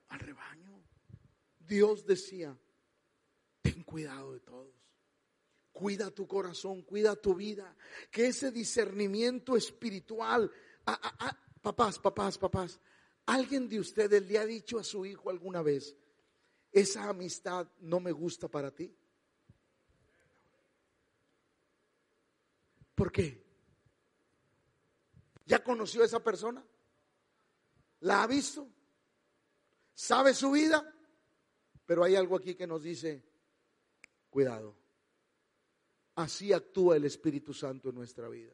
al 0.09 0.21
rebaño. 0.21 0.83
Dios 1.59 2.07
decía, 2.07 2.57
ten 3.63 3.83
cuidado 3.83 4.33
de 4.33 4.41
todos. 4.41 4.75
Cuida 5.73 6.11
tu 6.11 6.27
corazón, 6.27 6.83
cuida 6.83 7.17
tu 7.17 7.35
vida. 7.35 7.77
Que 8.11 8.29
ese 8.29 8.51
discernimiento 8.51 9.57
espiritual, 9.57 10.51
papás, 11.61 11.99
papás, 11.99 12.39
papás, 12.39 12.81
¿alguien 13.27 13.69
de 13.69 13.81
ustedes 13.81 14.27
le 14.27 14.39
ha 14.39 14.47
dicho 14.47 14.79
a 14.79 14.85
su 14.85 15.05
hijo 15.05 15.29
alguna 15.29 15.63
vez, 15.63 15.97
esa 16.73 17.09
amistad 17.09 17.69
no 17.81 18.01
me 18.01 18.13
gusta 18.13 18.49
para 18.49 18.75
ti? 18.75 18.95
¿Por 22.95 23.13
qué? 23.13 23.45
¿Ya 25.45 25.63
conoció 25.63 26.03
a 26.03 26.07
esa 26.07 26.25
persona? 26.25 26.65
¿La 28.01 28.23
ha 28.23 28.27
visto? 28.27 28.69
Sabe 29.97 30.35
su 30.35 30.53
vida, 30.53 30.95
pero 31.87 32.05
hay 32.05 32.15
algo 32.15 32.37
aquí 32.37 32.55
que 32.55 32.67
nos 32.67 32.83
dice, 32.83 33.25
cuidado, 34.31 34.77
así 36.15 36.53
actúa 36.53 36.97
el 36.97 37.07
Espíritu 37.07 37.55
Santo 37.55 37.89
en 37.89 37.95
nuestra 37.97 38.29
vida. 38.29 38.53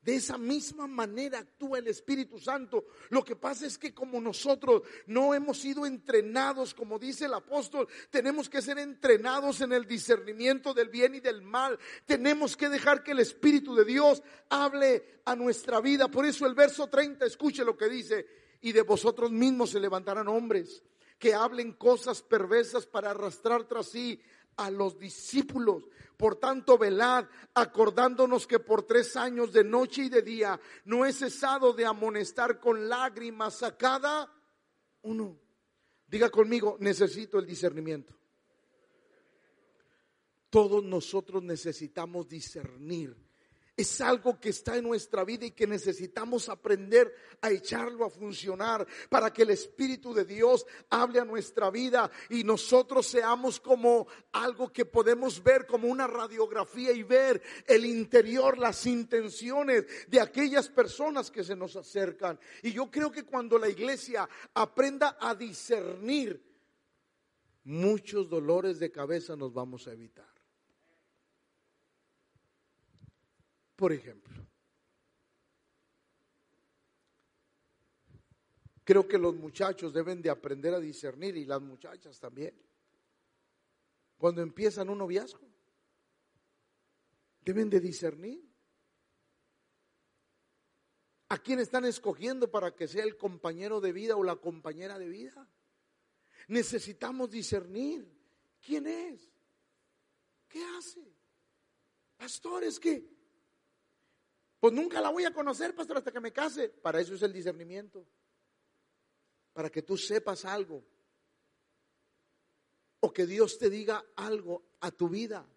De 0.00 0.14
esa 0.14 0.38
misma 0.38 0.86
manera 0.86 1.40
actúa 1.40 1.78
el 1.78 1.86
Espíritu 1.86 2.38
Santo. 2.38 2.86
Lo 3.10 3.22
que 3.22 3.36
pasa 3.36 3.66
es 3.66 3.76
que 3.76 3.92
como 3.92 4.18
nosotros 4.18 4.82
no 5.06 5.34
hemos 5.34 5.58
sido 5.58 5.84
entrenados, 5.84 6.72
como 6.72 6.98
dice 6.98 7.26
el 7.26 7.34
apóstol, 7.34 7.86
tenemos 8.08 8.48
que 8.48 8.62
ser 8.62 8.78
entrenados 8.78 9.60
en 9.60 9.74
el 9.74 9.86
discernimiento 9.86 10.72
del 10.72 10.88
bien 10.88 11.16
y 11.16 11.20
del 11.20 11.42
mal. 11.42 11.78
Tenemos 12.06 12.56
que 12.56 12.70
dejar 12.70 13.02
que 13.02 13.10
el 13.10 13.18
Espíritu 13.18 13.74
de 13.74 13.84
Dios 13.84 14.22
hable 14.48 15.20
a 15.26 15.36
nuestra 15.36 15.82
vida. 15.82 16.10
Por 16.10 16.24
eso 16.24 16.46
el 16.46 16.54
verso 16.54 16.86
30, 16.86 17.26
escuche 17.26 17.62
lo 17.62 17.76
que 17.76 17.90
dice, 17.90 18.26
y 18.60 18.72
de 18.72 18.82
vosotros 18.82 19.30
mismos 19.30 19.70
se 19.70 19.80
levantarán 19.80 20.28
hombres 20.28 20.82
que 21.18 21.34
hablen 21.34 21.72
cosas 21.74 22.22
perversas 22.22 22.86
para 22.86 23.10
arrastrar 23.10 23.64
tras 23.64 23.90
sí 23.90 24.20
a 24.56 24.70
los 24.70 24.98
discípulos. 24.98 25.84
Por 26.16 26.36
tanto, 26.36 26.78
velad, 26.78 27.26
acordándonos 27.54 28.46
que 28.46 28.58
por 28.58 28.82
tres 28.82 29.16
años 29.16 29.52
de 29.52 29.64
noche 29.64 30.04
y 30.04 30.08
de 30.08 30.22
día 30.22 30.60
no 30.84 31.04
he 31.04 31.12
cesado 31.12 31.72
de 31.72 31.84
amonestar 31.84 32.58
con 32.58 32.88
lágrimas 32.88 33.62
a 33.62 33.76
cada 33.76 34.32
uno. 35.02 35.38
Diga 36.06 36.30
conmigo, 36.30 36.76
necesito 36.80 37.38
el 37.38 37.46
discernimiento. 37.46 38.14
Todos 40.50 40.82
nosotros 40.82 41.42
necesitamos 41.42 42.28
discernir 42.28 43.16
es 43.76 44.00
algo 44.00 44.38
que 44.38 44.50
está 44.50 44.76
en 44.76 44.84
nuestra 44.84 45.24
vida 45.24 45.46
y 45.46 45.52
que 45.52 45.66
necesitamos 45.66 46.48
aprender 46.48 47.14
a 47.40 47.50
echarlo 47.50 48.04
a 48.04 48.10
funcionar 48.10 48.86
para 49.08 49.32
que 49.32 49.42
el 49.42 49.50
Espíritu 49.50 50.12
de 50.12 50.24
Dios 50.24 50.66
hable 50.90 51.20
a 51.20 51.24
nuestra 51.24 51.70
vida 51.70 52.10
y 52.28 52.44
nosotros 52.44 53.06
seamos 53.06 53.60
como 53.60 54.06
algo 54.32 54.72
que 54.72 54.84
podemos 54.84 55.42
ver 55.42 55.66
como 55.66 55.88
una 55.88 56.06
radiografía 56.06 56.92
y 56.92 57.02
ver 57.02 57.42
el 57.66 57.86
interior, 57.86 58.58
las 58.58 58.86
intenciones 58.86 59.86
de 60.08 60.20
aquellas 60.20 60.68
personas 60.68 61.30
que 61.30 61.44
se 61.44 61.56
nos 61.56 61.76
acercan. 61.76 62.38
Y 62.62 62.72
yo 62.72 62.90
creo 62.90 63.10
que 63.10 63.24
cuando 63.24 63.58
la 63.58 63.68
iglesia 63.68 64.28
aprenda 64.54 65.16
a 65.20 65.34
discernir, 65.34 66.50
muchos 67.64 68.28
dolores 68.28 68.78
de 68.78 68.90
cabeza 68.90 69.36
nos 69.36 69.52
vamos 69.52 69.86
a 69.86 69.92
evitar. 69.92 70.39
Por 73.80 73.94
ejemplo. 73.94 74.46
Creo 78.84 79.08
que 79.08 79.16
los 79.16 79.34
muchachos 79.34 79.94
deben 79.94 80.20
de 80.20 80.28
aprender 80.28 80.74
a 80.74 80.80
discernir 80.80 81.34
y 81.38 81.46
las 81.46 81.62
muchachas 81.62 82.20
también. 82.20 82.54
Cuando 84.18 84.42
empiezan 84.42 84.90
un 84.90 84.98
noviazgo, 84.98 85.48
deben 87.40 87.70
de 87.70 87.80
discernir. 87.80 88.46
¿A 91.30 91.38
quién 91.38 91.60
están 91.60 91.86
escogiendo 91.86 92.50
para 92.50 92.76
que 92.76 92.86
sea 92.86 93.04
el 93.04 93.16
compañero 93.16 93.80
de 93.80 93.92
vida 93.92 94.14
o 94.14 94.22
la 94.22 94.36
compañera 94.36 94.98
de 94.98 95.08
vida? 95.08 95.48
Necesitamos 96.48 97.30
discernir 97.30 98.06
quién 98.60 98.86
es, 98.86 99.32
qué 100.48 100.62
hace. 100.76 101.16
Pastores 102.18 102.78
que 102.78 103.19
pues 104.60 104.74
nunca 104.74 105.00
la 105.00 105.08
voy 105.08 105.24
a 105.24 105.32
conocer, 105.32 105.74
pastor, 105.74 105.96
hasta 105.96 106.12
que 106.12 106.20
me 106.20 106.32
case. 106.32 106.68
Para 106.68 107.00
eso 107.00 107.14
es 107.14 107.22
el 107.22 107.32
discernimiento. 107.32 108.06
Para 109.54 109.70
que 109.70 109.80
tú 109.80 109.96
sepas 109.96 110.44
algo. 110.44 110.84
O 113.00 113.10
que 113.10 113.24
Dios 113.24 113.58
te 113.58 113.70
diga 113.70 114.04
algo 114.16 114.62
a 114.80 114.90
tu 114.90 115.08
vida. 115.08 115.48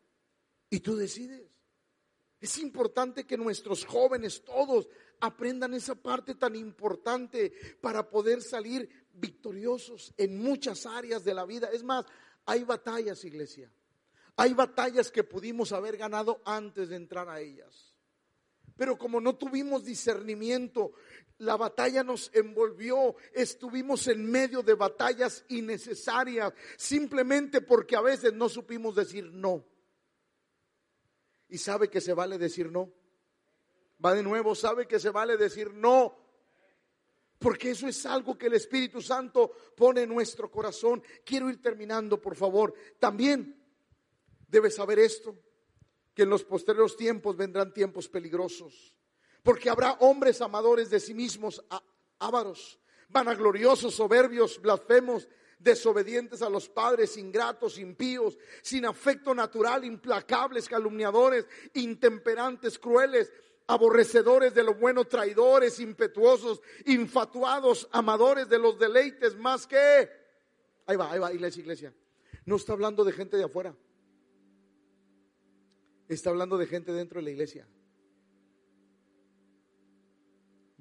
Y 0.70 0.80
tú 0.80 0.96
decides. 0.96 1.52
Es 2.40 2.58
importante 2.58 3.26
que 3.26 3.38
nuestros 3.38 3.86
jóvenes 3.86 4.44
todos 4.44 4.88
aprendan 5.20 5.74
esa 5.74 5.96
parte 5.96 6.36
tan 6.36 6.56
importante 6.56 7.54
para 7.82 8.10
poder 8.10 8.42
salir 8.42 9.08
victoriosos 9.14 10.14
en 10.18 10.42
muchas 10.42 10.86
áreas 10.86 11.26
de 11.26 11.34
la 11.34 11.46
vida. 11.46 11.70
Es 11.72 11.84
más, 11.84 12.06
hay 12.46 12.64
batallas, 12.64 13.24
iglesia. 13.26 13.72
Hay 14.38 14.54
batallas 14.54 15.12
que 15.12 15.24
pudimos 15.24 15.74
haber 15.74 15.98
ganado 15.98 16.42
antes 16.46 16.90
de 16.90 16.96
entrar 16.96 17.30
a 17.30 17.40
ellas. 17.40 17.93
Pero 18.76 18.98
como 18.98 19.22
no 19.22 19.36
tuvimos 19.36 19.84
discernimiento, 19.84 20.94
la 21.40 21.58
batalla 21.58 22.04
nos 22.04 22.32
envolvió, 22.34 23.16
estuvimos 23.34 24.08
en 24.08 24.30
medio 24.30 24.64
de 24.64 24.74
batallas 24.74 25.46
innecesarias, 25.50 26.54
simplemente 26.78 27.62
porque 27.62 27.96
a 27.96 28.02
veces 28.02 28.34
no 28.34 28.50
supimos 28.50 28.96
decir 28.96 29.32
no. 29.32 29.66
Y 31.50 31.58
sabe 31.58 31.90
que 31.90 32.02
se 32.02 32.14
vale 32.14 32.38
decir 32.38 32.72
no. 32.72 32.92
Va 34.04 34.14
de 34.14 34.24
nuevo, 34.24 34.56
sabe 34.56 34.88
que 34.88 35.00
se 35.00 35.12
vale 35.12 35.38
decir 35.38 35.74
no. 35.74 36.18
Porque 37.38 37.72
eso 37.72 37.88
es 37.88 38.06
algo 38.06 38.38
que 38.38 38.48
el 38.48 38.54
Espíritu 38.54 39.02
Santo 39.02 39.52
pone 39.76 40.04
en 40.04 40.10
nuestro 40.10 40.50
corazón. 40.50 41.04
Quiero 41.26 41.50
ir 41.50 41.62
terminando, 41.62 42.20
por 42.22 42.36
favor. 42.36 42.74
También 43.00 43.62
debes 44.48 44.76
saber 44.76 45.00
esto, 45.00 45.38
que 46.14 46.24
en 46.24 46.30
los 46.30 46.44
posteriores 46.44 46.96
tiempos 46.96 47.36
vendrán 47.36 47.74
tiempos 47.74 48.08
peligrosos. 48.08 48.94
Porque 49.42 49.70
habrá 49.70 49.94
hombres 49.94 50.42
amadores 50.42 50.90
de 50.90 51.00
sí 51.00 51.14
mismos, 51.14 51.64
ávaros, 52.20 52.80
vanagloriosos, 53.10 53.96
soberbios, 53.96 54.62
blasfemos, 54.62 55.28
desobedientes 55.60 56.42
a 56.42 56.50
los 56.50 56.70
padres, 56.70 57.18
ingratos, 57.18 57.78
impíos, 57.78 58.38
sin 58.62 58.86
afecto 58.86 59.34
natural, 59.34 59.86
implacables, 59.86 60.68
calumniadores, 60.68 61.48
intemperantes, 61.74 62.78
crueles, 62.78 63.32
aborrecedores 63.68 64.54
de 64.54 64.64
lo 64.64 64.76
bueno, 64.76 65.06
traidores, 65.06 65.80
impetuosos, 65.80 66.62
infatuados, 66.86 67.88
amadores 67.92 68.50
de 68.50 68.60
los 68.60 68.78
deleites, 68.78 69.36
más 69.38 69.66
que... 69.66 70.10
Ahí 70.86 70.98
va, 70.98 71.12
ahí 71.12 71.20
va, 71.20 71.34
iglesia, 71.34 71.62
iglesia. 71.62 71.94
No 72.46 72.58
está 72.58 72.74
hablando 72.74 73.06
de 73.06 73.14
gente 73.14 73.38
de 73.38 73.46
afuera. 73.46 73.74
Está 76.14 76.30
hablando 76.30 76.58
de 76.58 76.68
gente 76.68 76.92
dentro 76.92 77.20
de 77.20 77.24
la 77.24 77.32
iglesia. 77.32 77.68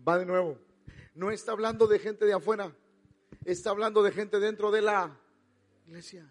Va 0.06 0.18
de 0.18 0.26
nuevo. 0.26 0.58
No 1.14 1.30
está 1.30 1.52
hablando 1.52 1.86
de 1.86 1.98
gente 1.98 2.24
de 2.24 2.32
afuera 2.32 2.74
está 3.44 3.70
hablando 3.70 4.02
de 4.02 4.12
gente 4.12 4.38
dentro 4.38 4.70
de 4.70 4.82
la 4.82 5.18
iglesia. 5.86 6.30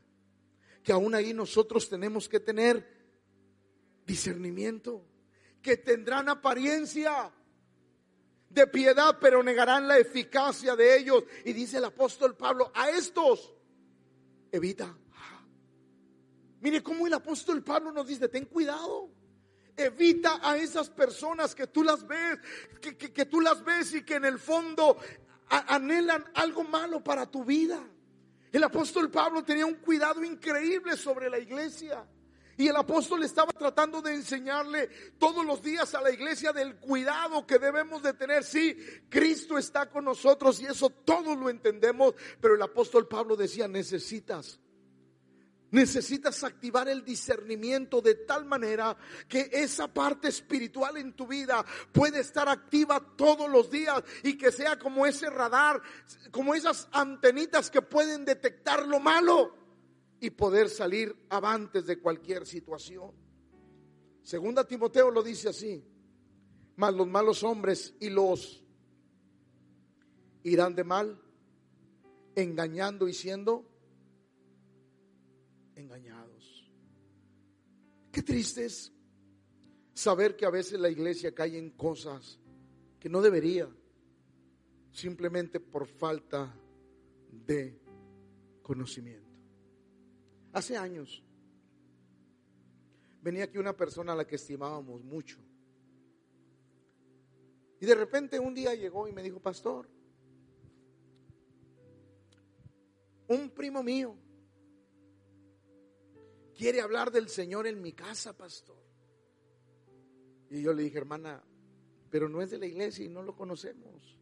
Que 0.84 0.92
aún 0.92 1.14
ahí 1.14 1.34
nosotros 1.34 1.90
tenemos 1.90 2.28
que 2.28 2.40
tener 2.40 2.86
discernimiento. 4.06 5.06
Que 5.62 5.78
tendrán 5.78 6.30
apariencia 6.30 7.32
de 8.50 8.68
piedad, 8.68 9.18
pero 9.20 9.44
negarán 9.44 9.88
la 9.88 9.98
eficacia 9.98 10.76
de 10.76 10.98
ellos. 10.98 11.24
Y 11.46 11.54
dice 11.54 11.78
el 11.78 11.86
apóstol 11.86 12.36
Pablo, 12.36 12.72
a 12.74 12.90
estos 12.90 13.54
evita. 14.52 14.98
Mire 16.62 16.84
cómo 16.84 17.08
el 17.08 17.14
apóstol 17.14 17.64
Pablo 17.64 17.92
nos 17.92 18.08
dice, 18.08 18.30
ten 18.30 18.46
cuidado. 18.46 19.10
Evita 19.76 20.40
a 20.44 20.58
esas 20.58 20.90
personas 20.90 21.56
que 21.56 21.66
tú 21.68 21.84
las 21.84 22.06
ves, 22.06 22.38
que, 22.80 22.96
que, 22.96 23.26
tú 23.26 23.42
las 23.42 23.64
ves 23.64 23.96
y 23.96 24.04
que 24.04 24.16
en 24.16 24.26
el 24.26 24.38
fondo 24.38 24.98
anhelan 25.50 26.24
algo 26.36 26.64
malo 26.64 27.04
para 27.04 27.26
tu 27.26 27.44
vida. 27.44 27.82
El 28.52 28.64
apóstol 28.64 29.10
Pablo 29.10 29.44
tenía 29.44 29.66
un 29.66 29.76
cuidado 29.76 30.24
increíble 30.24 30.96
sobre 30.98 31.30
la 31.30 31.40
iglesia. 31.40 32.06
Y 32.58 32.68
el 32.68 32.76
apóstol 32.76 33.24
estaba 33.24 33.52
tratando 33.54 34.04
de 34.04 34.14
enseñarle 34.14 34.88
todos 35.18 35.44
los 35.44 35.64
días 35.64 35.96
a 35.96 36.02
la 36.02 36.12
iglesia 36.12 36.54
del 36.54 36.76
cuidado 36.76 37.48
que 37.48 37.58
debemos 37.58 38.04
de 38.04 38.14
tener. 38.14 38.44
Sí, 38.44 38.78
Cristo 39.10 39.58
está 39.58 39.90
con 39.90 40.06
nosotros 40.06 40.60
y 40.60 40.66
eso 40.66 40.92
todos 40.92 41.36
lo 41.38 41.50
entendemos, 41.50 42.14
pero 42.40 42.54
el 42.54 42.62
apóstol 42.62 43.08
Pablo 43.08 43.36
decía, 43.36 43.68
necesitas 43.68 44.60
Necesitas 45.72 46.44
activar 46.44 46.90
el 46.90 47.04
discernimiento 47.06 48.02
de 48.02 48.16
tal 48.16 48.44
manera 48.44 48.98
que 49.30 49.50
esa 49.54 49.88
parte 49.88 50.28
espiritual 50.28 50.98
en 50.98 51.14
tu 51.14 51.26
vida 51.26 51.66
puede 51.94 52.20
estar 52.20 52.50
activa 52.50 53.00
todos 53.16 53.50
los 53.50 53.72
días 53.72 54.04
y 54.24 54.38
que 54.38 54.52
sea 54.52 54.78
como 54.78 55.06
ese 55.06 55.30
radar, 55.30 55.82
como 56.30 56.54
esas 56.54 56.90
antenitas 56.92 57.72
que 57.72 57.82
pueden 57.82 58.26
detectar 58.26 58.86
lo 58.86 59.00
malo 59.00 59.56
y 60.20 60.32
poder 60.32 60.70
salir 60.70 61.16
avantes 61.30 61.86
de 61.86 62.00
cualquier 62.00 62.46
situación. 62.46 63.14
Segunda 64.22 64.68
Timoteo 64.68 65.10
lo 65.10 65.24
dice 65.24 65.50
así, 65.50 65.82
mas 66.76 66.94
los 66.94 67.08
malos 67.08 67.44
hombres 67.44 67.96
y 68.02 68.10
los 68.10 68.62
irán 70.44 70.76
de 70.76 70.84
mal, 70.84 71.22
engañando 72.36 73.08
y 73.08 73.14
siendo 73.14 73.71
engañados. 75.82 76.72
Qué 78.12 78.22
triste 78.22 78.66
es 78.66 78.92
saber 79.94 80.36
que 80.36 80.46
a 80.46 80.50
veces 80.50 80.80
la 80.80 80.90
iglesia 80.90 81.34
cae 81.34 81.58
en 81.58 81.72
cosas 81.72 82.40
que 83.00 83.10
no 83.10 83.22
debería, 83.22 83.70
simplemente 84.92 85.60
por 85.60 85.86
falta 85.88 86.54
de 87.32 87.80
conocimiento. 88.62 89.30
Hace 90.54 90.78
años 90.78 91.24
venía 93.22 93.46
aquí 93.46 93.58
una 93.58 93.76
persona 93.76 94.14
a 94.14 94.16
la 94.16 94.28
que 94.28 94.36
estimábamos 94.36 95.04
mucho. 95.04 95.38
Y 97.80 97.86
de 97.86 97.96
repente 97.96 98.40
un 98.40 98.54
día 98.54 98.76
llegó 98.76 99.08
y 99.08 99.12
me 99.12 99.24
dijo, 99.24 99.40
pastor, 99.40 99.90
un 103.28 103.50
primo 103.50 103.82
mío 103.82 104.16
quiere 106.62 106.80
hablar 106.80 107.10
del 107.10 107.28
Señor 107.28 107.66
en 107.66 107.82
mi 107.82 107.92
casa, 107.92 108.38
pastor. 108.38 108.78
Y 110.52 110.62
yo 110.62 110.72
le 110.74 110.84
dije, 110.84 111.00
hermana, 111.00 111.44
pero 112.12 112.30
no 112.30 112.40
es 112.40 112.52
de 112.52 112.60
la 112.60 112.68
iglesia 112.68 113.04
y 113.04 113.10
no 113.10 113.24
lo 113.24 113.36
conocemos. 113.36 114.16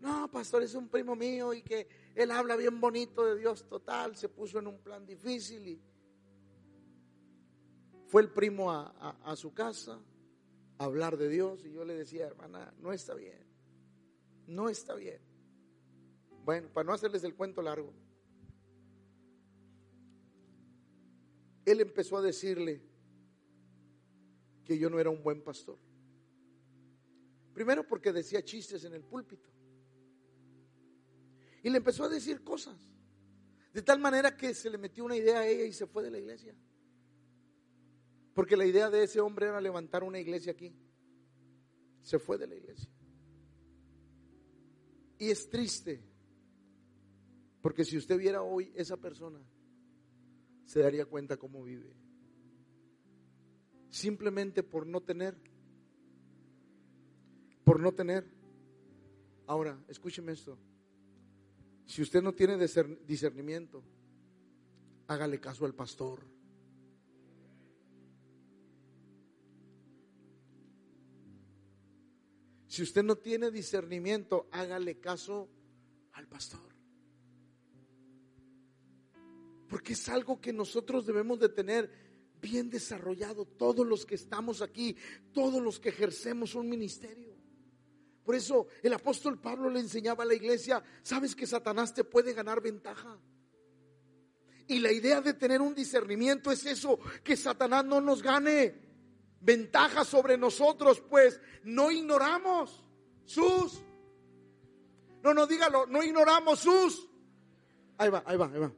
No, 0.00 0.30
pastor, 0.30 0.62
es 0.62 0.74
un 0.74 0.88
primo 0.88 1.14
mío 1.14 1.52
y 1.52 1.60
que 1.60 1.86
él 2.14 2.30
habla 2.30 2.56
bien 2.56 2.80
bonito 2.80 3.22
de 3.22 3.38
Dios 3.38 3.68
total, 3.68 4.16
se 4.16 4.30
puso 4.30 4.60
en 4.60 4.66
un 4.66 4.78
plan 4.78 5.04
difícil 5.04 5.68
y 5.68 5.82
fue 8.06 8.22
el 8.22 8.30
primo 8.30 8.72
a, 8.72 9.18
a 9.22 9.36
su 9.36 9.52
casa 9.52 10.00
a 10.78 10.84
hablar 10.84 11.18
de 11.18 11.28
Dios 11.28 11.66
y 11.66 11.72
yo 11.72 11.84
le 11.84 11.96
decía, 11.96 12.28
hermana, 12.28 12.72
no 12.78 12.94
está 12.94 13.12
bien, 13.12 13.46
no 14.46 14.70
está 14.70 14.94
bien. 14.94 15.20
Bueno, 16.46 16.70
para 16.72 16.86
no 16.86 16.94
hacerles 16.94 17.24
el 17.24 17.34
cuento 17.34 17.60
largo, 17.60 17.92
él 21.70 21.80
empezó 21.80 22.16
a 22.16 22.22
decirle 22.22 22.82
que 24.64 24.78
yo 24.78 24.90
no 24.90 25.00
era 25.00 25.10
un 25.10 25.22
buen 25.22 25.42
pastor. 25.42 25.78
Primero 27.54 27.86
porque 27.86 28.12
decía 28.12 28.44
chistes 28.44 28.84
en 28.84 28.94
el 28.94 29.02
púlpito. 29.02 29.50
Y 31.62 31.70
le 31.70 31.78
empezó 31.78 32.04
a 32.04 32.08
decir 32.08 32.44
cosas. 32.44 32.78
De 33.72 33.82
tal 33.82 33.98
manera 33.98 34.36
que 34.36 34.54
se 34.54 34.70
le 34.70 34.78
metió 34.78 35.04
una 35.04 35.16
idea 35.16 35.40
a 35.40 35.46
ella 35.46 35.64
y 35.64 35.72
se 35.72 35.86
fue 35.86 36.02
de 36.02 36.10
la 36.10 36.18
iglesia. 36.18 36.54
Porque 38.34 38.56
la 38.56 38.66
idea 38.66 38.88
de 38.90 39.02
ese 39.02 39.20
hombre 39.20 39.46
era 39.46 39.60
levantar 39.60 40.04
una 40.04 40.20
iglesia 40.20 40.52
aquí. 40.52 40.72
Se 42.02 42.18
fue 42.18 42.38
de 42.38 42.46
la 42.46 42.54
iglesia. 42.54 42.90
Y 45.18 45.30
es 45.30 45.48
triste. 45.50 46.00
Porque 47.60 47.84
si 47.84 47.96
usted 47.96 48.16
viera 48.16 48.42
hoy 48.42 48.72
esa 48.76 48.96
persona, 48.96 49.40
se 50.68 50.80
daría 50.80 51.06
cuenta 51.06 51.38
cómo 51.38 51.64
vive. 51.64 51.90
Simplemente 53.88 54.62
por 54.62 54.86
no 54.86 55.00
tener. 55.00 55.34
Por 57.64 57.80
no 57.80 57.92
tener. 57.92 58.30
Ahora, 59.46 59.82
escúcheme 59.88 60.32
esto. 60.32 60.58
Si 61.86 62.02
usted 62.02 62.22
no 62.22 62.34
tiene 62.34 62.58
discernimiento, 62.58 63.82
hágale 65.06 65.40
caso 65.40 65.64
al 65.64 65.74
pastor. 65.74 66.20
Si 72.66 72.82
usted 72.82 73.02
no 73.02 73.16
tiene 73.16 73.50
discernimiento, 73.50 74.48
hágale 74.52 75.00
caso 75.00 75.48
al 76.12 76.28
pastor. 76.28 76.67
Porque 79.68 79.92
es 79.92 80.08
algo 80.08 80.40
que 80.40 80.52
nosotros 80.52 81.06
debemos 81.06 81.38
de 81.38 81.48
tener 81.48 81.90
bien 82.40 82.70
desarrollado, 82.70 83.44
todos 83.44 83.86
los 83.86 84.06
que 84.06 84.14
estamos 84.14 84.62
aquí, 84.62 84.96
todos 85.32 85.62
los 85.62 85.78
que 85.80 85.90
ejercemos 85.90 86.54
un 86.54 86.68
ministerio. 86.68 87.36
Por 88.24 88.34
eso 88.34 88.66
el 88.82 88.92
apóstol 88.92 89.40
Pablo 89.40 89.70
le 89.70 89.80
enseñaba 89.80 90.24
a 90.24 90.26
la 90.26 90.34
iglesia, 90.34 90.82
sabes 91.02 91.34
que 91.34 91.46
Satanás 91.46 91.94
te 91.94 92.04
puede 92.04 92.32
ganar 92.34 92.60
ventaja. 92.60 93.18
Y 94.66 94.80
la 94.80 94.92
idea 94.92 95.20
de 95.22 95.32
tener 95.32 95.62
un 95.62 95.74
discernimiento 95.74 96.52
es 96.52 96.66
eso, 96.66 96.98
que 97.24 97.36
Satanás 97.36 97.84
no 97.86 98.00
nos 98.00 98.22
gane 98.22 98.74
ventaja 99.40 100.04
sobre 100.04 100.36
nosotros, 100.36 101.00
pues 101.08 101.40
no 101.64 101.90
ignoramos 101.90 102.84
sus. 103.24 103.82
No, 105.22 105.32
no, 105.32 105.46
dígalo, 105.46 105.86
no 105.86 106.02
ignoramos 106.02 106.60
sus. 106.60 107.08
Ahí 107.96 108.10
va, 108.10 108.22
ahí 108.26 108.36
va, 108.36 108.46
ahí 108.46 108.60
va. 108.60 108.72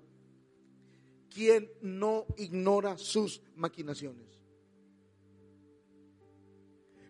¿Quién 1.33 1.70
no 1.81 2.26
ignora 2.37 2.99
sus 2.99 3.41
maquinaciones? 3.55 4.26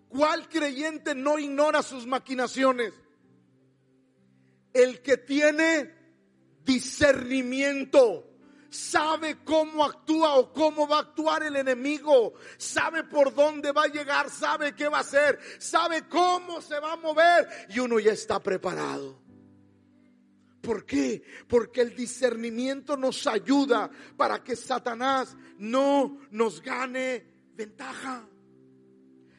¿Cuál 0.08 0.48
creyente 0.48 1.14
no 1.14 1.38
ignora 1.38 1.82
sus 1.82 2.06
maquinaciones? 2.06 2.92
El 4.72 5.00
que 5.02 5.16
tiene 5.16 5.94
discernimiento 6.64 8.26
sabe 8.70 9.42
cómo 9.44 9.84
actúa 9.84 10.34
o 10.34 10.52
cómo 10.52 10.86
va 10.86 10.98
a 10.98 11.00
actuar 11.00 11.42
el 11.42 11.56
enemigo, 11.56 12.34
sabe 12.56 13.04
por 13.04 13.34
dónde 13.34 13.72
va 13.72 13.84
a 13.84 13.88
llegar, 13.88 14.30
sabe 14.30 14.74
qué 14.74 14.88
va 14.88 14.98
a 14.98 15.00
hacer, 15.00 15.38
sabe 15.58 16.08
cómo 16.08 16.60
se 16.60 16.78
va 16.78 16.92
a 16.92 16.96
mover 16.96 17.48
y 17.68 17.80
uno 17.80 17.98
ya 17.98 18.12
está 18.12 18.40
preparado. 18.40 19.29
¿Por 20.60 20.84
qué? 20.84 21.22
Porque 21.48 21.80
el 21.80 21.94
discernimiento 21.94 22.96
nos 22.96 23.26
ayuda 23.26 23.90
para 24.16 24.42
que 24.44 24.56
Satanás 24.56 25.36
no 25.58 26.18
nos 26.30 26.60
gane 26.60 27.26
ventaja. 27.54 28.28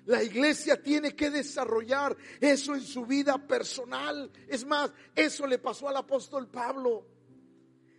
La 0.06 0.24
iglesia 0.24 0.82
tiene 0.82 1.16
que 1.16 1.30
desarrollar 1.30 2.18
eso 2.40 2.74
en 2.74 2.82
su 2.82 3.06
vida 3.06 3.38
personal. 3.38 4.32
Es 4.48 4.66
más, 4.66 4.92
eso 5.16 5.46
le 5.46 5.60
pasó 5.60 5.88
al 5.88 5.98
apóstol 5.98 6.48
Pablo 6.50 7.06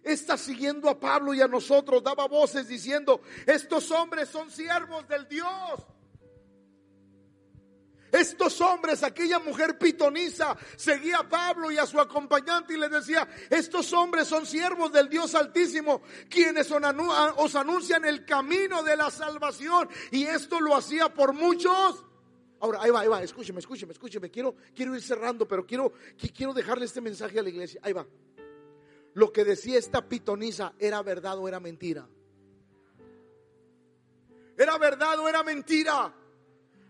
está 0.02 0.36
siguiendo 0.36 0.88
a 0.88 0.98
Pablo 0.98 1.32
y 1.32 1.40
a 1.40 1.48
nosotros, 1.48 2.02
daba 2.02 2.26
voces 2.26 2.68
diciendo, 2.68 3.20
estos 3.46 3.90
hombres 3.90 4.28
son 4.28 4.50
siervos 4.50 5.06
del 5.08 5.28
Dios. 5.28 5.80
Estos 8.12 8.60
hombres, 8.60 9.02
aquella 9.02 9.38
mujer 9.38 9.78
pitonisa, 9.78 10.56
seguía 10.76 11.18
a 11.18 11.28
Pablo 11.28 11.72
y 11.72 11.78
a 11.78 11.86
su 11.86 11.98
acompañante 11.98 12.74
y 12.74 12.76
le 12.76 12.88
decía, 12.88 13.26
estos 13.50 13.92
hombres 13.94 14.28
son 14.28 14.46
siervos 14.46 14.92
del 14.92 15.08
Dios 15.08 15.34
Altísimo, 15.34 16.02
quienes 16.28 16.70
os 16.70 17.56
anuncian 17.56 18.04
el 18.04 18.24
camino 18.24 18.82
de 18.82 18.96
la 18.96 19.10
salvación. 19.10 19.88
Y 20.10 20.24
esto 20.24 20.60
lo 20.60 20.76
hacía 20.76 21.12
por 21.12 21.32
muchos. 21.32 22.04
Ahora, 22.60 22.80
ahí 22.82 22.90
va, 22.90 23.00
ahí 23.00 23.08
va, 23.08 23.22
escúcheme, 23.22 23.58
escúcheme, 23.58 23.92
escúcheme. 23.92 24.30
Quiero, 24.30 24.54
quiero 24.74 24.94
ir 24.94 25.02
cerrando, 25.02 25.48
pero 25.48 25.66
quiero, 25.66 25.92
quiero 26.36 26.52
dejarle 26.52 26.84
este 26.84 27.00
mensaje 27.00 27.40
a 27.40 27.42
la 27.42 27.48
iglesia. 27.48 27.80
Ahí 27.82 27.92
va 27.92 28.06
lo 29.14 29.32
que 29.32 29.44
decía 29.44 29.78
esta 29.78 30.08
pitonisa 30.08 30.74
era 30.78 31.02
verdad 31.02 31.38
o 31.38 31.48
era 31.48 31.60
mentira. 31.60 32.08
Era 34.56 34.78
verdad 34.78 35.18
o 35.18 35.28
era 35.28 35.42
mentira. 35.42 36.14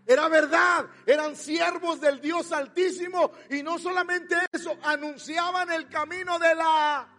Era 0.05 0.27
verdad, 0.27 0.87
eran 1.05 1.35
siervos 1.35 2.01
del 2.01 2.19
Dios 2.19 2.51
Altísimo 2.51 3.31
y 3.49 3.63
no 3.63 3.79
solamente 3.79 4.35
eso, 4.51 4.77
anunciaban 4.83 5.71
el 5.71 5.87
camino 5.87 6.37
de 6.39 6.55
la... 6.55 7.09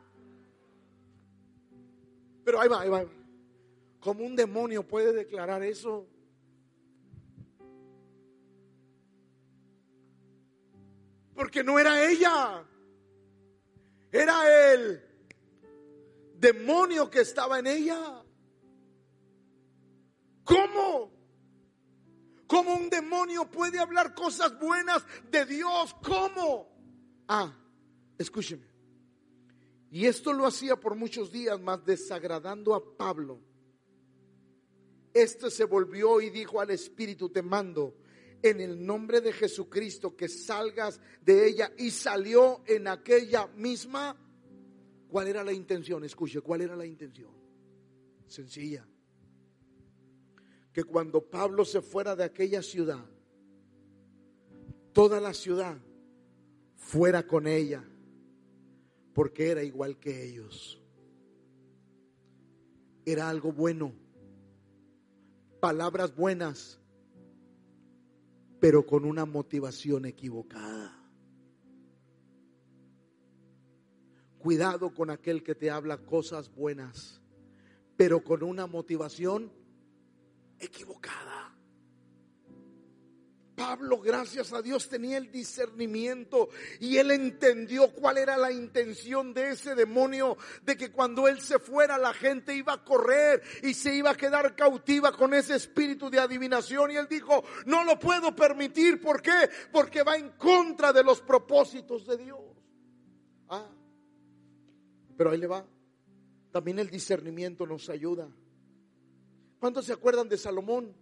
Pero 2.45 2.61
ahí 2.61 2.69
va, 2.69 2.83
ahí 2.83 2.91
va. 2.91 3.05
¿Cómo 4.01 4.23
un 4.25 4.37
demonio 4.37 4.87
puede 4.87 5.15
declarar 5.15 5.63
eso? 5.63 6.07
Porque 11.35 11.65
no 11.65 11.79
era 11.79 12.05
ella. 12.07 12.65
Era 14.13 14.73
el 14.73 15.03
demonio 16.37 17.09
que 17.09 17.21
estaba 17.21 17.59
en 17.59 17.67
ella. 17.67 18.23
¿Cómo? 20.45 21.11
¿Cómo 22.47 22.75
un 22.75 22.91
demonio 22.91 23.51
puede 23.51 23.79
hablar 23.79 24.15
cosas 24.15 24.59
buenas 24.59 25.05
de 25.31 25.47
Dios? 25.47 25.95
¿Cómo? 26.03 26.69
Ah, 27.29 27.57
escúcheme. 28.19 28.67
Y 29.91 30.07
esto 30.07 30.33
lo 30.33 30.47
hacía 30.47 30.77
por 30.77 30.97
muchos 30.97 31.31
días, 31.31 31.61
más 31.61 31.85
desagradando 31.85 32.75
a 32.75 32.97
Pablo. 32.97 33.41
Este 35.13 35.51
se 35.51 35.65
volvió 35.65 36.21
y 36.21 36.31
dijo 36.31 36.61
al 36.61 36.71
Espíritu, 36.71 37.29
te 37.29 37.43
mando 37.43 37.95
en 38.43 38.61
el 38.61 38.85
nombre 38.85 39.21
de 39.21 39.33
Jesucristo 39.33 40.17
que 40.17 40.29
salgas 40.29 41.01
de 41.23 41.49
ella. 41.49 41.73
Y 41.79 41.93
salió 41.93 42.63
en 42.67 42.89
aquella 42.89 43.47
misma. 43.47 44.17
¿Cuál 45.09 45.29
era 45.29 45.45
la 45.45 45.53
intención? 45.53 46.05
Escuche, 46.05 46.41
¿cuál 46.41 46.63
era 46.63 46.75
la 46.75 46.85
intención? 46.85 47.31
Sencilla. 48.27 48.87
Que 50.75 50.85
cuando 50.85 51.23
Pablo 51.23 51.65
se 51.65 51.81
fuera 51.81 52.15
de 52.15 52.25
aquella 52.25 52.61
ciudad, 52.61 53.07
toda 54.93 55.21
la 55.21 55.33
ciudad 55.33 55.79
fuera 56.77 57.27
con 57.27 57.47
ella, 57.47 57.83
porque 59.15 59.51
era 59.51 59.63
igual 59.63 59.99
que 59.99 60.25
ellos. 60.29 60.83
Era 63.07 63.29
algo 63.31 63.53
bueno, 63.53 63.93
palabras 65.61 66.15
buenas, 66.15 66.81
pero 68.61 68.85
con 68.85 69.05
una 69.05 69.25
motivación 69.25 70.05
equivocada. 70.07 71.01
Cuidado 74.39 74.93
con 74.93 75.09
aquel 75.09 75.43
que 75.43 75.55
te 75.55 75.71
habla 75.71 75.99
cosas 75.99 76.55
buenas, 76.55 77.23
pero 77.97 78.23
con 78.25 78.43
una 78.43 78.67
motivación 78.67 79.45
equivocada. 79.45 79.64
Pablo, 83.55 84.01
gracias 84.01 84.53
a 84.53 84.63
Dios, 84.63 84.89
tenía 84.89 85.17
el 85.17 85.31
discernimiento 85.31 86.49
y 86.81 86.97
él 86.97 87.13
entendió 87.13 87.93
cuál 87.93 88.19
era 88.19 88.37
la 88.37 88.51
intención 88.51 89.33
de 89.33 89.51
ese 89.51 89.77
demonio, 89.77 90.37
de 90.63 90.77
que 90.77 90.91
cuando 90.91 91.29
él 91.29 91.41
se 91.41 91.61
fuera 91.61 91.97
la 91.97 92.13
gente 92.13 92.55
iba 92.55 92.73
a 92.73 92.85
correr 92.85 93.43
y 93.63 93.75
se 93.75 93.95
iba 93.95 94.11
a 94.11 94.17
quedar 94.17 94.57
cautiva 94.57 95.13
con 95.13 95.35
ese 95.35 95.55
espíritu 95.55 96.11
de 96.11 96.19
adivinación. 96.19 96.91
Y 96.91 96.97
él 96.97 97.07
dijo, 97.09 97.45
no 97.67 97.85
lo 97.85 97.99
puedo 97.99 98.35
permitir. 98.35 99.01
Porque 99.01 100.03
va 100.03 100.17
en 100.17 100.31
contra 100.31 100.93
de 100.93 101.05
los 101.05 101.21
propósitos 101.21 102.07
de 102.07 102.17
Dios. 102.17 102.41
Ah, 103.49 103.69
pero 105.17 105.31
ahí 105.31 105.39
le 105.39 105.47
va. 105.47 105.65
También 106.51 106.79
el 106.81 106.91
discernimiento 106.91 107.67
nos 107.67 107.89
ayuda. 107.89 108.29
¿Cuántos 109.65 109.87
se 109.87 109.95
acuerdan 109.95 110.29
de 110.29 110.37
Salomón? 110.37 110.95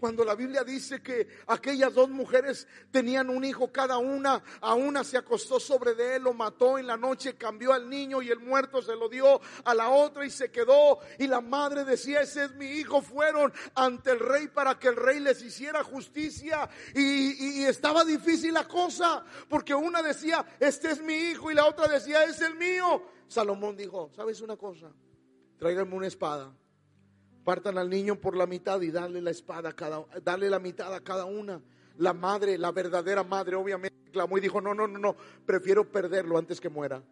Cuando 0.00 0.24
la 0.24 0.34
Biblia 0.34 0.64
dice 0.64 1.00
que 1.00 1.28
aquellas 1.46 1.94
dos 1.94 2.08
mujeres 2.10 2.66
tenían 2.90 3.30
un 3.30 3.44
hijo 3.44 3.70
cada 3.70 3.98
una, 3.98 4.42
a 4.60 4.74
una 4.74 5.04
se 5.04 5.16
acostó 5.16 5.60
sobre 5.60 5.94
de 5.94 6.16
él, 6.16 6.24
lo 6.24 6.34
mató 6.34 6.76
en 6.76 6.88
la 6.88 6.96
noche, 6.96 7.36
cambió 7.36 7.72
al 7.72 7.88
niño 7.88 8.20
y 8.20 8.30
el 8.30 8.40
muerto 8.40 8.82
se 8.82 8.96
lo 8.96 9.08
dio 9.08 9.40
a 9.64 9.74
la 9.76 9.90
otra 9.90 10.26
y 10.26 10.30
se 10.30 10.50
quedó. 10.50 10.98
Y 11.20 11.28
la 11.28 11.40
madre 11.40 11.84
decía, 11.84 12.20
ese 12.20 12.46
es 12.46 12.56
mi 12.56 12.66
hijo, 12.66 13.00
fueron 13.00 13.52
ante 13.76 14.10
el 14.10 14.18
rey 14.18 14.48
para 14.48 14.76
que 14.76 14.88
el 14.88 14.96
rey 14.96 15.20
les 15.20 15.40
hiciera 15.40 15.84
justicia. 15.84 16.68
Y, 16.96 17.62
estaba 17.62 18.04
difícil 18.04 18.54
la 18.54 18.66
cosa, 18.66 19.24
porque 19.48 19.72
una 19.72 20.02
decía, 20.02 20.44
este 20.58 20.90
es 20.90 21.00
mi 21.00 21.14
hijo 21.14 21.48
y 21.48 21.54
la 21.54 21.64
otra 21.64 21.86
decía, 21.86 22.24
es 22.24 22.40
el 22.40 22.56
mío. 22.56 23.04
Salomón 23.28 23.76
dijo, 23.76 24.10
¿sabes 24.16 24.40
una 24.40 24.56
cosa? 24.56 24.90
Tráiganme 25.60 25.94
una 25.94 26.08
espada 26.08 26.52
Partan 27.48 27.78
al 27.78 27.88
niño 27.88 28.20
por 28.20 28.36
la 28.36 28.46
mitad 28.46 28.78
y 28.82 28.90
darle 28.90 29.22
la 29.22 29.30
espada 29.30 29.70
a 29.70 29.72
cada, 29.72 30.04
darle 30.22 30.50
la 30.50 30.58
mitad 30.58 30.92
a 30.92 31.00
cada 31.00 31.24
una. 31.24 31.62
La 31.96 32.12
madre, 32.12 32.58
la 32.58 32.72
verdadera 32.72 33.24
madre, 33.24 33.56
obviamente 33.56 34.10
clamó 34.12 34.36
y 34.36 34.42
dijo, 34.42 34.60
no, 34.60 34.74
no, 34.74 34.86
no, 34.86 34.98
no, 34.98 35.16
prefiero 35.46 35.90
perderlo 35.90 36.36
antes 36.36 36.60
que 36.60 36.68
muera. 36.68 37.02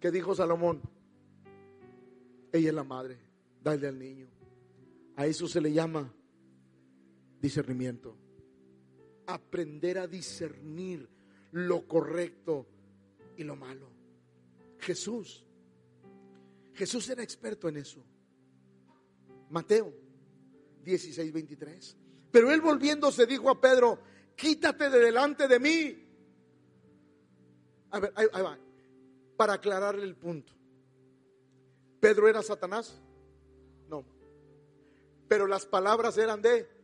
¿Qué 0.00 0.10
dijo 0.10 0.34
Salomón? 0.34 0.80
Ella 2.50 2.70
es 2.70 2.74
la 2.74 2.82
madre, 2.82 3.18
dale 3.62 3.88
al 3.88 3.98
niño. 3.98 4.26
A 5.16 5.26
eso 5.26 5.46
se 5.46 5.60
le 5.60 5.70
llama 5.70 6.10
discernimiento. 7.42 8.16
Aprender 9.26 9.98
a 9.98 10.06
discernir 10.06 11.06
lo 11.52 11.86
correcto 11.86 12.66
y 13.36 13.44
lo 13.44 13.54
malo. 13.54 13.90
Jesús, 14.78 15.44
Jesús 16.72 17.06
era 17.10 17.22
experto 17.22 17.68
en 17.68 17.76
eso. 17.76 18.02
Mateo 19.50 19.92
16, 20.84 21.32
23. 21.32 21.96
Pero 22.30 22.50
él 22.50 22.60
volviéndose 22.60 23.26
dijo 23.26 23.50
a 23.50 23.60
Pedro, 23.60 23.98
quítate 24.36 24.90
de 24.90 24.98
delante 24.98 25.48
de 25.48 25.60
mí. 25.60 26.08
A 27.90 28.00
ver, 28.00 28.12
ahí, 28.14 28.26
va. 28.42 28.58
Para 29.36 29.54
aclararle 29.54 30.04
el 30.04 30.16
punto. 30.16 30.52
¿Pedro 32.00 32.28
era 32.28 32.42
Satanás? 32.42 33.00
No. 33.88 34.04
Pero 35.28 35.46
las 35.46 35.66
palabras 35.66 36.16
eran 36.18 36.42
de... 36.42 36.77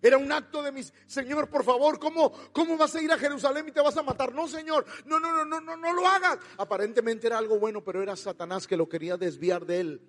Era 0.00 0.16
un 0.16 0.30
acto 0.30 0.62
de 0.62 0.70
mis, 0.70 0.92
Señor, 1.06 1.48
por 1.48 1.64
favor, 1.64 1.98
¿cómo, 1.98 2.32
¿cómo 2.52 2.76
vas 2.76 2.94
a 2.94 3.02
ir 3.02 3.10
a 3.10 3.18
Jerusalén 3.18 3.66
y 3.68 3.72
te 3.72 3.80
vas 3.80 3.96
a 3.96 4.02
matar? 4.02 4.32
No, 4.32 4.46
Señor, 4.46 4.86
no, 5.06 5.18
no, 5.18 5.32
no, 5.32 5.44
no, 5.44 5.60
no, 5.60 5.76
no 5.76 5.92
lo 5.92 6.06
hagas. 6.06 6.38
Aparentemente 6.56 7.26
era 7.26 7.38
algo 7.38 7.58
bueno, 7.58 7.82
pero 7.82 8.02
era 8.02 8.14
Satanás 8.14 8.66
que 8.66 8.76
lo 8.76 8.88
quería 8.88 9.16
desviar 9.16 9.66
de 9.66 9.80
él. 9.80 10.00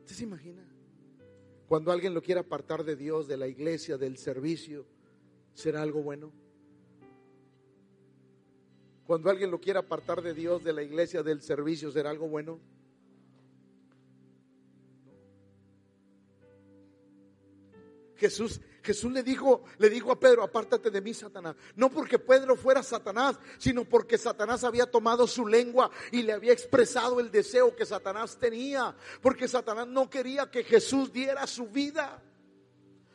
¿Usted 0.00 0.16
se 0.16 0.24
imagina? 0.24 0.66
Cuando 1.68 1.92
alguien 1.92 2.14
lo 2.14 2.22
quiere 2.22 2.40
apartar 2.40 2.84
de 2.84 2.96
Dios, 2.96 3.28
de 3.28 3.36
la 3.36 3.46
iglesia, 3.46 3.98
del 3.98 4.18
servicio, 4.18 4.86
¿será 5.54 5.82
algo 5.82 6.02
bueno? 6.02 6.32
Cuando 9.06 9.30
alguien 9.30 9.52
lo 9.52 9.60
quiere 9.60 9.78
apartar 9.78 10.22
de 10.22 10.34
Dios, 10.34 10.64
de 10.64 10.72
la 10.72 10.82
iglesia, 10.82 11.22
del 11.22 11.40
servicio, 11.40 11.92
¿será 11.92 12.10
algo 12.10 12.28
bueno? 12.28 12.60
Jesús, 18.16 18.60
Jesús 18.82 19.12
le 19.12 19.22
dijo, 19.22 19.64
le 19.78 19.90
dijo 19.90 20.12
a 20.12 20.18
Pedro, 20.18 20.42
apártate 20.42 20.90
de 20.90 21.00
mí, 21.00 21.12
Satanás. 21.12 21.56
No 21.74 21.90
porque 21.90 22.18
Pedro 22.18 22.56
fuera 22.56 22.82
Satanás, 22.82 23.36
sino 23.58 23.84
porque 23.84 24.16
Satanás 24.16 24.64
había 24.64 24.86
tomado 24.86 25.26
su 25.26 25.46
lengua 25.46 25.90
y 26.12 26.22
le 26.22 26.32
había 26.32 26.52
expresado 26.52 27.20
el 27.20 27.30
deseo 27.30 27.74
que 27.74 27.84
Satanás 27.84 28.38
tenía. 28.38 28.94
Porque 29.20 29.48
Satanás 29.48 29.86
no 29.86 30.08
quería 30.08 30.50
que 30.50 30.64
Jesús 30.64 31.12
diera 31.12 31.46
su 31.46 31.66
vida. 31.66 32.22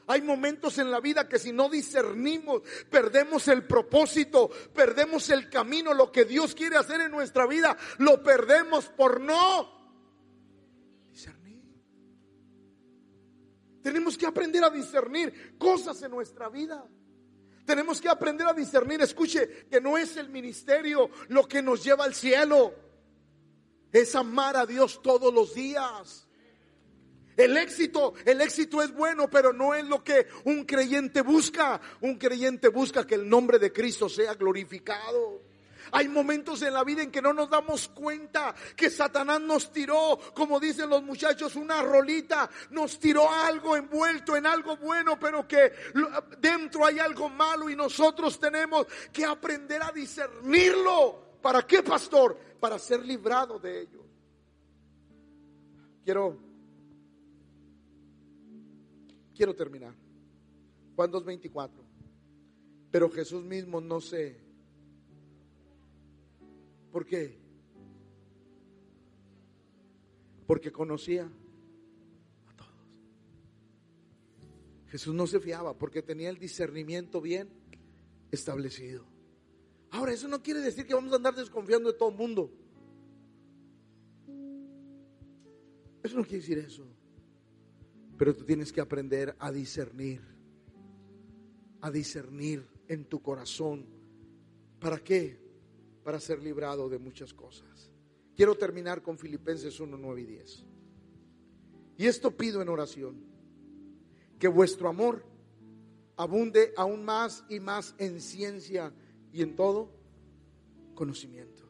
Hay 0.08 0.22
momentos 0.22 0.78
en 0.78 0.92
la 0.92 1.00
vida 1.00 1.30
que 1.30 1.40
si 1.40 1.54
no 1.54 1.70
discernimos, 1.70 2.64
perdemos 2.90 3.48
el 3.48 3.64
propósito, 3.64 4.50
perdemos 4.74 5.30
el 5.30 5.50
camino, 5.50 5.94
lo 5.94 6.12
que 6.12 6.26
Dios 6.26 6.54
quiere 6.54 6.76
hacer 6.76 7.00
en 7.02 7.12
nuestra 7.12 7.48
vida, 7.48 7.78
lo 7.98 8.22
perdemos 8.22 8.86
por 8.90 9.22
no 9.22 9.81
Tenemos 13.82 14.18
que 14.18 14.26
aprender 14.26 14.64
a 14.64 14.70
discernir 14.70 15.58
cosas 15.58 16.02
en 16.04 16.12
nuestra 16.12 16.50
vida. 16.50 16.86
Tenemos 17.66 18.02
que 18.02 18.10
aprender 18.10 18.48
a 18.48 18.54
discernir, 18.54 19.02
escuche, 19.02 19.68
que 19.70 19.80
no 19.80 19.98
es 19.98 20.18
el 20.18 20.30
ministerio 20.30 21.10
lo 21.30 21.48
que 21.48 21.62
nos 21.62 21.84
lleva 21.84 22.04
al 22.04 22.14
cielo. 22.14 22.74
Es 23.92 24.16
amar 24.16 24.58
a 24.58 24.66
Dios 24.66 25.02
todos 25.02 25.34
los 25.34 25.54
días. 25.54 26.28
El 27.38 27.58
éxito, 27.58 28.14
el 28.26 28.42
éxito 28.42 28.82
es 28.82 28.94
bueno, 28.94 29.30
pero 29.30 29.54
no 29.54 29.74
es 29.74 29.86
lo 29.86 30.04
que 30.04 30.28
un 30.46 30.66
creyente 30.66 31.22
busca. 31.22 31.80
Un 32.02 32.18
creyente 32.18 32.68
busca 32.68 33.06
que 33.06 33.16
el 33.16 33.28
nombre 33.28 33.58
de 33.58 33.72
Cristo 33.72 34.10
sea 34.10 34.34
glorificado. 34.36 35.51
Hay 35.92 36.08
momentos 36.08 36.62
en 36.62 36.74
la 36.74 36.84
vida 36.84 37.04
en 37.04 37.12
que 37.12 37.22
no 37.22 37.34
nos 37.34 37.50
damos 37.50 37.88
cuenta 37.90 38.54
que 38.76 38.90
Satanás 38.90 39.42
nos 39.42 39.72
tiró, 39.72 40.20
como 40.34 40.60
dicen 40.60 40.90
los 40.90 41.04
muchachos, 41.04 41.56
una 41.56 41.82
rolita, 41.82 42.50
nos 42.72 43.00
tiró 43.00 43.30
algo 43.30 43.76
envuelto 43.76 44.36
en 44.36 44.46
algo 44.46 44.78
bueno, 44.78 45.20
pero 45.20 45.48
que 45.48 45.72
dentro 46.40 46.86
hay 46.86 47.00
algo 47.00 47.30
malo 47.30 47.70
y 47.70 47.76
nosotros 47.76 48.40
tenemos 48.40 48.88
que 49.12 49.26
aprender 49.26 49.82
a 49.84 49.92
discernirlo. 49.92 51.40
¿Para 51.42 51.64
qué, 51.64 51.84
pastor? 51.84 52.38
Para 52.60 52.78
ser 52.78 53.04
librado 53.06 53.60
de 53.60 53.82
ello. 53.82 54.06
Quiero 56.04 56.52
quiero 59.36 59.56
terminar. 59.56 59.96
Juan 60.96 61.12
2:24. 61.12 61.84
Pero 62.92 63.10
Jesús 63.10 63.44
mismo 63.44 63.82
no 63.82 64.02
se 64.02 64.41
¿Por 66.92 67.06
qué? 67.06 67.38
Porque 70.46 70.72
conocía 70.72 71.32
a 72.48 72.56
todos. 72.56 72.72
Jesús 74.88 75.16
no 75.16 75.26
se 75.26 75.40
fiaba 75.40 75.78
porque 75.78 76.02
tenía 76.02 76.30
el 76.30 76.38
discernimiento 76.38 77.22
bien 77.22 77.50
establecido. 78.32 79.06
Ahora, 79.92 80.14
eso 80.14 80.28
no 80.28 80.42
quiere 80.42 80.62
decir 80.62 80.86
que 80.86 80.94
vamos 80.94 81.14
a 81.14 81.18
andar 81.18 81.36
desconfiando 81.36 81.92
de 81.92 81.98
todo 81.98 82.10
el 82.10 82.16
mundo. 82.16 82.52
Eso 86.04 86.18
no 86.18 86.24
quiere 86.24 86.40
decir 86.40 86.58
eso. 86.58 86.86
Pero 88.18 88.36
tú 88.36 88.46
tienes 88.46 88.72
que 88.72 88.82
aprender 88.82 89.36
a 89.40 89.52
discernir. 89.52 90.22
A 91.82 91.92
discernir 91.92 92.66
en 92.88 93.06
tu 93.06 93.22
corazón. 93.22 93.86
¿Para 94.80 95.00
qué? 95.00 95.41
Para 96.04 96.20
ser 96.20 96.42
librado 96.42 96.90
de 96.90 96.98
muchas 96.98 97.34
cosas. 97.34 97.92
Quiero 98.36 98.56
terminar 98.56 99.02
con 99.02 99.18
Filipenses 99.18 99.80
1, 99.80 99.98
9 99.98 100.22
y 100.22 100.26
10. 100.26 100.66
Y 101.98 102.08
esto 102.08 102.36
pido 102.36 102.62
en 102.62 102.70
oración, 102.70 103.24
que 104.40 104.48
vuestro 104.48 104.90
amor 104.90 105.24
abunde 106.16 106.74
aún 106.76 107.04
más 107.04 107.44
y 107.50 107.60
más 107.60 107.94
en 107.98 108.22
ciencia 108.22 108.94
y 109.32 109.42
en 109.42 109.56
todo 109.56 109.92
conocimiento, 110.96 111.64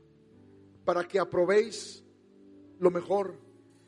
para 0.85 1.07
que 1.07 1.19
aprobéis 1.19 2.03
lo 2.79 2.91
mejor, 2.91 3.35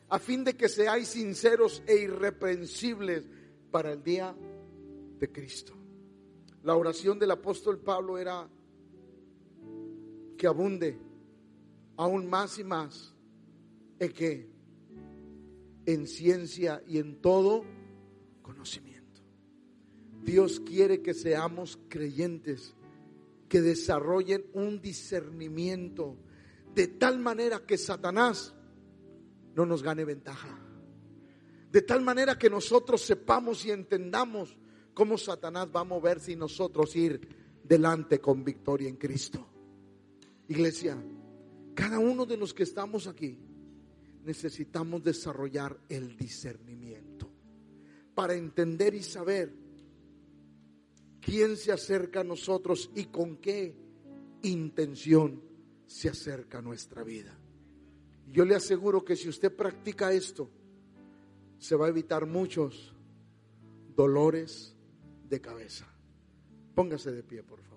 a 0.10 0.20
fin 0.20 0.44
de 0.44 0.56
que 0.56 0.70
seáis 0.70 1.10
sinceros 1.10 1.82
e 1.88 1.96
irreprensibles 1.96 3.28
para 3.72 3.94
el 3.94 4.04
día 4.04 4.36
de 5.18 5.32
Cristo. 5.32 5.74
La 6.64 6.76
oración 6.76 7.18
del 7.18 7.32
apóstol 7.32 7.80
Pablo 7.80 8.18
era 8.18 8.48
que 10.44 10.48
abunde 10.48 11.00
aún 11.96 12.30
más 12.30 12.60
y 12.60 12.66
más 12.66 13.14
en 13.98 14.12
que 14.12 14.52
en 15.86 16.06
ciencia 16.06 16.84
y 16.86 16.98
en 16.98 17.22
todo 17.22 17.64
conocimiento. 18.42 19.22
Dios 20.22 20.60
quiere 20.60 21.02
que 21.02 21.14
seamos 21.14 21.80
creyentes 21.88 22.76
que 23.48 23.62
desarrollen 23.62 24.44
un 24.52 24.82
discernimiento 24.82 26.18
de 26.76 26.88
tal 26.88 27.20
manera 27.20 27.66
que 27.66 27.78
Satanás 27.78 28.54
no 29.56 29.66
nos 29.66 29.82
gane 29.82 30.04
ventaja. 30.04 30.60
De 31.72 31.84
tal 31.84 32.02
manera 32.02 32.38
que 32.38 32.50
nosotros 32.50 33.02
sepamos 33.02 33.66
y 33.66 33.72
entendamos 33.72 34.58
cómo 34.94 35.18
Satanás 35.18 35.70
va 35.74 35.80
a 35.80 35.86
moverse 35.86 36.34
y 36.34 36.36
nosotros 36.36 36.94
ir 36.98 37.30
delante 37.64 38.20
con 38.20 38.44
victoria 38.44 38.90
en 38.90 38.98
Cristo. 38.98 39.53
Iglesia, 40.54 40.96
cada 41.74 41.98
uno 41.98 42.28
de 42.28 42.38
los 42.38 42.54
que 42.54 42.62
estamos 42.62 43.08
aquí 43.08 43.40
necesitamos 44.24 45.04
desarrollar 45.04 45.76
el 45.90 46.16
discernimiento 46.16 47.28
para 48.14 48.36
entender 48.36 48.94
y 48.94 49.02
saber 49.02 49.52
quién 51.20 51.58
se 51.58 51.72
acerca 51.72 52.20
a 52.20 52.24
nosotros 52.24 52.92
y 52.94 53.06
con 53.06 53.38
qué 53.38 53.76
intención 54.44 55.42
se 55.88 56.10
acerca 56.10 56.60
a 56.60 56.62
nuestra 56.62 57.04
vida. 57.04 57.36
Yo 58.32 58.46
le 58.46 58.54
aseguro 58.54 59.04
que 59.04 59.16
si 59.16 59.30
usted 59.30 59.52
practica 59.56 60.14
esto, 60.14 60.52
se 61.58 61.76
va 61.76 61.88
a 61.88 61.90
evitar 61.90 62.28
muchos 62.28 62.94
dolores 63.96 64.76
de 65.28 65.42
cabeza. 65.42 65.88
Póngase 66.76 67.12
de 67.12 67.24
pie, 67.24 67.42
por 67.42 67.60
favor. 67.60 67.73